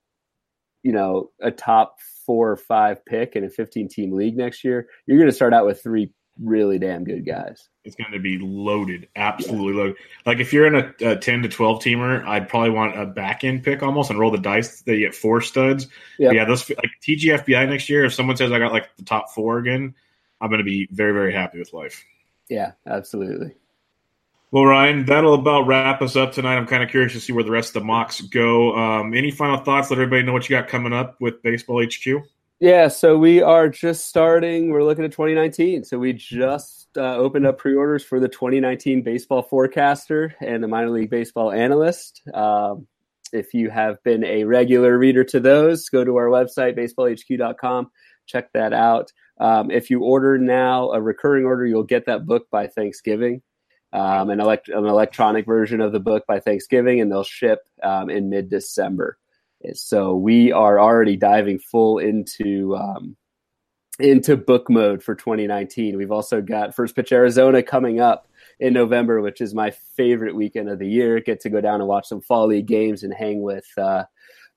you 0.83 0.93
know, 0.93 1.31
a 1.41 1.51
top 1.51 1.97
four 2.27 2.51
or 2.51 2.57
five 2.57 3.05
pick 3.05 3.37
in 3.37 3.45
a 3.45 3.51
15 3.51 3.89
team 3.89 4.13
league 4.13 4.37
next 4.37 4.65
year, 4.65 4.89
you're 5.07 5.19
going 5.19 5.31
to 5.31 5.35
start 5.35 5.55
out 5.55 5.67
with 5.67 5.83
three 5.83 6.11
really 6.41 6.79
damn 6.79 7.05
good 7.05 7.27
guys. 7.27 7.69
It's 7.85 7.97
going 7.97 8.13
to 8.13 8.19
be 8.19 8.39
loaded, 8.39 9.09
absolutely 9.17 9.75
yeah. 9.75 9.81
loaded. 9.81 9.97
Like 10.27 10.39
if 10.39 10.53
you're 10.53 10.67
in 10.67 10.75
a, 10.75 11.13
a, 11.13 11.17
10 11.17 11.43
to 11.43 11.49
12 11.49 11.83
teamer, 11.83 12.25
I'd 12.27 12.49
probably 12.49 12.71
want 12.71 12.99
a 12.99 13.07
back 13.07 13.45
end 13.45 13.65
pick 13.65 13.83
almost 13.83 14.11
and 14.11 14.19
roll 14.19 14.31
the 14.31 14.39
dice 14.39 14.83
that 14.83 14.95
you 14.95 15.07
get 15.07 15.15
four 15.15 15.41
studs. 15.41 15.89
Yep. 16.19 16.33
Yeah, 16.33 16.45
those 16.45 16.69
like 16.71 16.91
TGFBI 17.03 17.69
next 17.69 17.89
year. 17.89 18.05
If 18.05 18.15
someone 18.15 18.37
says 18.37 18.53
I 18.53 18.59
got 18.59 18.73
like 18.73 18.95
the 18.97 19.05
top 19.05 19.31
four 19.31 19.59
again, 19.59 19.95
I'm 20.41 20.49
going 20.49 20.59
to 20.59 20.65
be 20.65 20.89
very 20.91 21.13
very 21.13 21.33
happy 21.33 21.59
with 21.59 21.73
life. 21.73 22.05
Yeah, 22.49 22.73
absolutely. 22.87 23.55
Well, 24.51 24.65
Ryan, 24.65 25.05
that'll 25.05 25.35
about 25.35 25.67
wrap 25.67 26.01
us 26.01 26.17
up 26.17 26.33
tonight. 26.33 26.57
I'm 26.57 26.67
kind 26.67 26.83
of 26.83 26.89
curious 26.89 27.13
to 27.13 27.21
see 27.21 27.35
where 27.35 27.45
the 27.45 27.51
rest 27.51 27.77
of 27.77 27.83
the 27.83 27.87
mocks 27.87 28.23
go. 28.23 28.75
Um, 28.75 29.13
any 29.13 29.31
final 29.31 29.59
thoughts? 29.59 29.91
Let 29.91 29.99
everybody 29.99 30.23
know 30.23 30.33
what 30.33 30.49
you 30.49 30.57
got 30.57 30.69
coming 30.69 30.95
up 30.95 31.21
with 31.21 31.43
Baseball 31.43 31.85
HQ. 31.85 32.25
Yeah, 32.59 32.89
so 32.89 33.19
we 33.19 33.43
are 33.43 33.69
just 33.69 34.07
starting. 34.07 34.71
We're 34.71 34.85
looking 34.85 35.05
at 35.05 35.13
2019. 35.13 35.85
So 35.85 35.99
we 35.99 36.15
just 36.15 36.89
uh, 36.97 37.17
opened 37.17 37.47
up 37.47 37.59
pre-orders 37.59 38.03
for 38.03 38.21
the 38.21 38.29
2019 38.29 39.03
Baseball 39.03 39.43
Forecaster 39.43 40.35
and 40.41 40.65
the 40.65 40.69
Minor 40.69 40.91
League 40.91 41.11
Baseball 41.11 41.53
Analyst. 41.53 42.23
Um, 42.33 42.87
if 43.35 43.53
you 43.53 43.69
have 43.69 44.03
been 44.03 44.25
a 44.25 44.45
regular 44.45 44.97
reader 44.97 45.25
to 45.25 45.41
those, 45.41 45.91
go 45.91 46.05
to 46.05 46.17
our 46.17 46.29
website 46.29 46.75
baseballhq.com. 46.75 47.91
Check 48.25 48.51
that 48.55 48.73
out. 48.73 49.13
Um, 49.39 49.71
if 49.71 49.91
you 49.91 50.01
order 50.01 50.39
now 50.39 50.91
a 50.93 51.01
recurring 51.03 51.45
order, 51.45 51.67
you'll 51.67 51.85
get 51.85 52.07
that 52.07 52.25
book 52.25 52.49
by 52.51 52.67
Thanksgiving 52.67 53.43
um, 53.93 54.31
an, 54.31 54.41
elect- 54.41 54.69
an 54.69 54.85
electronic 54.85 55.47
version 55.47 55.81
of 55.81 55.93
the 55.93 56.01
book 56.01 56.27
by 56.27 56.41
Thanksgiving, 56.41 57.01
and 57.01 57.11
they'll 57.11 57.25
ship 57.25 57.61
um, 57.83 58.11
in 58.11 58.29
mid 58.29 58.49
December. 58.49 59.19
So 59.75 60.15
we 60.15 60.53
are 60.53 60.79
already 60.79 61.17
diving 61.17 61.59
full 61.59 61.99
into 61.99 62.77
um, 62.77 63.17
into 63.99 64.37
book 64.37 64.71
mode 64.71 65.03
for 65.03 65.15
2019. 65.15 65.97
We've 65.97 66.13
also 66.13 66.41
got 66.41 66.75
First 66.75 66.95
Pitch 66.95 67.11
Arizona 67.13 67.63
coming 67.63 68.01
up 68.01 68.29
in 68.61 68.73
November, 68.73 69.21
which 69.21 69.41
is 69.41 69.55
my 69.55 69.71
favorite 69.97 70.35
weekend 70.35 70.69
of 70.69 70.79
the 70.79 70.89
year. 70.89 71.21
Get 71.21 71.41
to 71.41 71.51
go 71.51 71.61
down 71.61 71.81
and 71.81 71.89
watch 71.89 72.07
some 72.07 72.21
fall 72.21 72.47
league 72.47 72.67
games 72.67 73.03
and 73.03 73.13
hang 73.13 73.43
with 73.43 73.67
uh, 73.77 74.05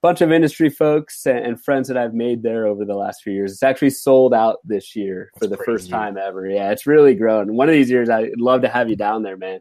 bunch 0.02 0.22
of 0.22 0.32
industry 0.32 0.70
folks 0.70 1.26
and, 1.26 1.62
friends 1.62 1.88
that 1.88 1.98
I've 1.98 2.14
made 2.14 2.44
there 2.44 2.66
over 2.66 2.86
the 2.86 2.96
last 2.96 3.22
few 3.22 3.34
years. 3.34 3.52
It's 3.52 3.64
actually 3.64 3.92
sold 3.92 4.34
out 4.34 4.58
this 4.64 4.96
year 4.96 5.32
for 5.36 5.48
That's 5.48 5.52
the 5.52 5.58
crazy. 5.58 5.72
first 5.72 5.90
time 5.90 6.18
ever. 6.18 6.48
Yeah, 6.48 6.72
it's 6.72 6.88
really 6.88 7.14
grown. 7.14 7.56
One 7.56 7.70
of 7.70 7.74
these 7.74 7.90
years, 7.90 8.10
I'd 8.10 8.40
love 8.40 8.62
to 8.62 8.70
have 8.70 8.90
you 8.90 8.96
down 8.96 9.24
there, 9.24 9.38
man. 9.38 9.60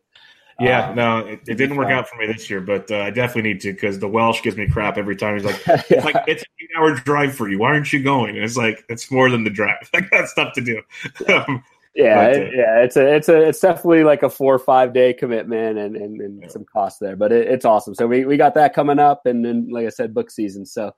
Yeah, 0.61 0.91
um, 0.91 0.95
no, 0.95 1.19
it, 1.21 1.41
it 1.49 1.55
didn't 1.55 1.77
work 1.77 1.89
out 1.89 2.07
for 2.07 2.17
me 2.17 2.27
this 2.27 2.51
year, 2.51 2.61
but 2.61 2.91
uh, 2.91 2.99
I 2.99 3.11
definitely 3.11 3.51
need 3.51 3.61
to 3.63 3.73
because 3.73 3.99
the 3.99 4.09
Welsh 4.09 4.43
gives 4.43 4.59
me 4.59 4.69
crap 4.69 4.99
every 4.99 5.17
time. 5.17 5.35
He's 5.35 5.45
like, 5.45 5.67
yeah. 5.67 5.83
it's 5.89 6.05
like 6.05 6.17
it's 6.27 6.43
an 6.43 6.49
eight-hour 6.61 6.97
drive 6.97 7.35
for 7.35 7.49
you. 7.49 7.59
Why 7.59 7.69
aren't 7.69 7.91
you 7.95 8.03
going? 8.03 8.37
And 8.37 8.45
it's 8.45 8.59
like 8.59 8.85
it's 8.91 9.11
more 9.11 9.31
than 9.31 9.45
the 9.45 9.51
drive. 9.51 9.89
I 9.95 10.01
got 10.01 10.29
stuff 10.29 10.53
to 10.55 10.61
do. 10.61 10.83
um, 11.35 11.65
yeah, 11.95 12.31
but, 12.31 12.37
uh, 12.37 12.45
yeah, 12.55 12.83
it's 12.83 12.97
a, 12.97 13.15
it's 13.15 13.29
a, 13.29 13.49
it's 13.49 13.61
definitely 13.61 14.05
like 14.05 14.23
a 14.23 14.31
four 14.31 14.55
or 14.55 14.59
five 14.59 14.93
day 14.93 15.13
commitment 15.13 15.79
and, 15.79 15.97
and, 15.97 16.21
and 16.21 16.43
yeah. 16.43 16.49
some 16.49 16.65
cost 16.65 17.01
there, 17.01 17.17
but 17.17 17.33
it, 17.33 17.49
it's 17.49 17.65
awesome. 17.65 17.95
So 17.95 18.07
we, 18.07 18.25
we 18.25 18.37
got 18.37 18.55
that 18.55 18.75
coming 18.75 18.99
up, 18.99 19.27
and 19.27 19.45
then 19.45 19.69
like 19.71 19.87
I 19.87 19.91
said, 19.91 20.15
book 20.15 20.31
season. 20.31 20.67
So 20.67 20.93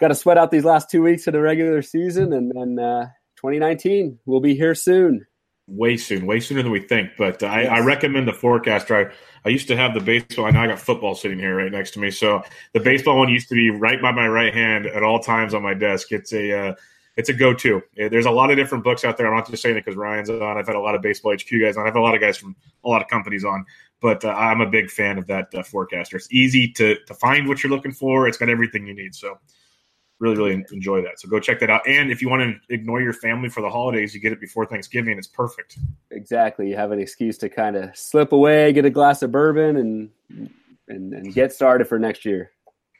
got 0.00 0.08
to 0.08 0.14
sweat 0.14 0.38
out 0.38 0.50
these 0.50 0.64
last 0.64 0.90
two 0.90 1.02
weeks 1.02 1.26
of 1.26 1.34
the 1.34 1.40
regular 1.40 1.82
season, 1.82 2.32
and 2.32 2.50
then 2.54 2.82
uh, 2.82 3.06
2019 3.36 4.18
will 4.26 4.40
be 4.40 4.54
here 4.54 4.74
soon. 4.74 5.26
Way 5.68 5.96
soon, 5.96 6.26
way 6.26 6.38
sooner 6.38 6.62
than 6.62 6.70
we 6.70 6.80
think. 6.80 7.10
But 7.18 7.42
I, 7.42 7.62
yes. 7.62 7.72
I 7.72 7.80
recommend 7.80 8.28
the 8.28 8.32
forecast. 8.32 8.90
I, 8.90 9.06
I 9.44 9.48
used 9.48 9.68
to 9.68 9.76
have 9.76 9.94
the 9.94 10.00
baseball. 10.00 10.46
I 10.46 10.50
know 10.50 10.60
I 10.60 10.68
got 10.68 10.78
football 10.78 11.14
sitting 11.16 11.40
here 11.40 11.56
right 11.56 11.72
next 11.72 11.90
to 11.92 12.00
me. 12.00 12.10
So 12.12 12.42
the 12.72 12.80
baseball 12.80 13.18
one 13.18 13.28
used 13.28 13.48
to 13.48 13.56
be 13.56 13.70
right 13.70 14.00
by 14.00 14.12
my 14.12 14.28
right 14.28 14.54
hand 14.54 14.86
at 14.86 15.02
all 15.02 15.18
times 15.18 15.54
on 15.54 15.62
my 15.62 15.74
desk. 15.74 16.12
It's 16.12 16.32
a 16.32 16.68
uh, 16.68 16.74
it's 17.16 17.30
a 17.30 17.32
go-to. 17.32 17.82
There's 17.96 18.26
a 18.26 18.30
lot 18.30 18.50
of 18.50 18.56
different 18.56 18.84
books 18.84 19.04
out 19.04 19.16
there. 19.16 19.26
I'm 19.26 19.34
not 19.34 19.50
just 19.50 19.62
saying 19.62 19.76
it 19.76 19.84
because 19.84 19.96
Ryan's 19.96 20.28
on. 20.28 20.58
I've 20.58 20.66
had 20.66 20.76
a 20.76 20.80
lot 20.80 20.94
of 20.94 21.02
baseball 21.02 21.32
HQ 21.32 21.48
guys 21.60 21.76
on. 21.76 21.86
I've 21.86 21.94
had 21.94 22.00
a 22.00 22.02
lot 22.02 22.14
of 22.14 22.20
guys 22.20 22.36
from 22.36 22.54
a 22.84 22.88
lot 22.88 23.00
of 23.00 23.08
companies 23.08 23.44
on, 23.44 23.64
but 24.02 24.24
uh, 24.24 24.28
I'm 24.28 24.60
a 24.60 24.66
big 24.66 24.90
fan 24.90 25.16
of 25.16 25.26
that 25.28 25.54
uh, 25.54 25.62
forecaster. 25.62 26.16
It's 26.16 26.30
easy 26.30 26.68
to 26.72 26.96
to 27.06 27.14
find 27.14 27.48
what 27.48 27.62
you're 27.62 27.72
looking 27.72 27.92
for. 27.92 28.28
It's 28.28 28.36
got 28.36 28.50
everything 28.50 28.86
you 28.86 28.94
need. 28.94 29.14
So 29.14 29.38
really, 30.18 30.36
really 30.36 30.64
enjoy 30.72 31.02
that. 31.02 31.18
So 31.18 31.28
go 31.28 31.40
check 31.40 31.60
that 31.60 31.70
out. 31.70 31.86
And 31.86 32.10
if 32.10 32.20
you 32.20 32.28
want 32.28 32.42
to 32.42 32.74
ignore 32.74 33.00
your 33.00 33.12
family 33.12 33.48
for 33.48 33.62
the 33.62 33.70
holidays, 33.70 34.14
you 34.14 34.20
get 34.20 34.32
it 34.32 34.40
before 34.40 34.66
Thanksgiving. 34.66 35.16
It's 35.16 35.26
perfect. 35.26 35.78
Exactly. 36.10 36.68
You 36.68 36.76
have 36.76 36.92
an 36.92 37.00
excuse 37.00 37.38
to 37.38 37.48
kind 37.48 37.76
of 37.76 37.96
slip 37.96 38.32
away, 38.32 38.72
get 38.72 38.84
a 38.84 38.90
glass 38.90 39.22
of 39.22 39.32
bourbon, 39.32 39.76
and 39.76 40.10
and, 40.88 41.12
and 41.14 41.34
get 41.34 41.52
started 41.52 41.88
for 41.88 41.98
next 41.98 42.26
year. 42.26 42.52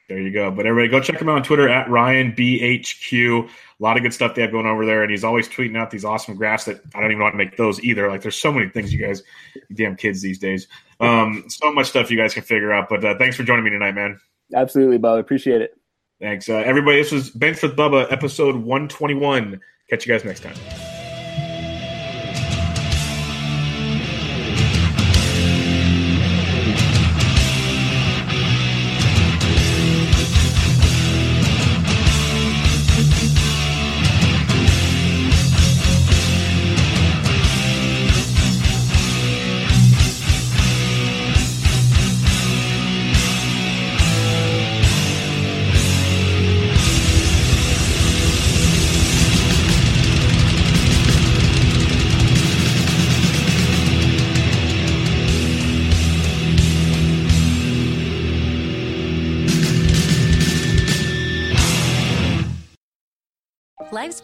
There 0.09 0.21
you 0.21 0.31
go. 0.31 0.51
But 0.53 0.67
everybody, 0.67 0.89
go 0.89 1.01
check 1.01 1.21
him 1.21 1.29
out 1.29 1.37
on 1.37 1.43
Twitter 1.43 1.69
at 1.69 1.91
Ryan 1.91 2.33
BHQ. 2.33 3.49
A 3.49 3.83
lot 3.83 3.97
of 3.97 4.05
good 4.05 4.15
stuff 4.15 4.35
they 4.37 4.43
have 4.43 4.53
going 4.53 4.67
over 4.67 4.87
there, 4.87 5.03
and 5.03 5.11
he's 5.11 5.25
always 5.25 5.49
tweeting 5.49 5.77
out 5.77 5.91
these 5.91 6.05
awesome 6.05 6.37
graphs 6.37 6.65
that 6.67 6.81
I 6.95 7.01
don't 7.01 7.11
even 7.11 7.23
want 7.23 7.33
to 7.33 7.39
make 7.39 7.57
those 7.57 7.83
either. 7.83 8.09
Like, 8.09 8.23
there's 8.23 8.37
so 8.37 8.53
many 8.53 8.69
things 8.69 8.93
you 8.93 9.05
guys, 9.05 9.23
you 9.69 9.75
damn 9.75 9.97
kids 9.97 10.23
these 10.23 10.39
days. 10.39 10.69
Um, 11.01 11.45
so 11.49 11.73
much 11.73 11.89
stuff 11.89 12.11
you 12.11 12.17
guys 12.17 12.35
can 12.35 12.45
figure 12.45 12.73
out. 12.73 12.89
But 12.89 13.05
uh, 13.05 13.19
thanks 13.19 13.37
for 13.37 13.43
joining 13.43 13.65
me 13.65 13.71
tonight, 13.71 13.95
man. 13.95 14.21
Absolutely, 14.55 14.99
Bob. 14.99 15.19
Appreciate 15.19 15.61
it. 15.61 15.77
Thanks, 16.21 16.49
uh, 16.49 16.55
everybody. 16.55 16.99
This 16.99 17.13
was 17.13 17.31
Benched 17.31 17.63
with 17.63 17.77
Bubba, 17.77 18.11
episode 18.11 18.55
121. 18.55 19.61
Catch 19.91 20.07
you 20.07 20.15
guys 20.15 20.25
next 20.25 20.43
time. 20.43 20.96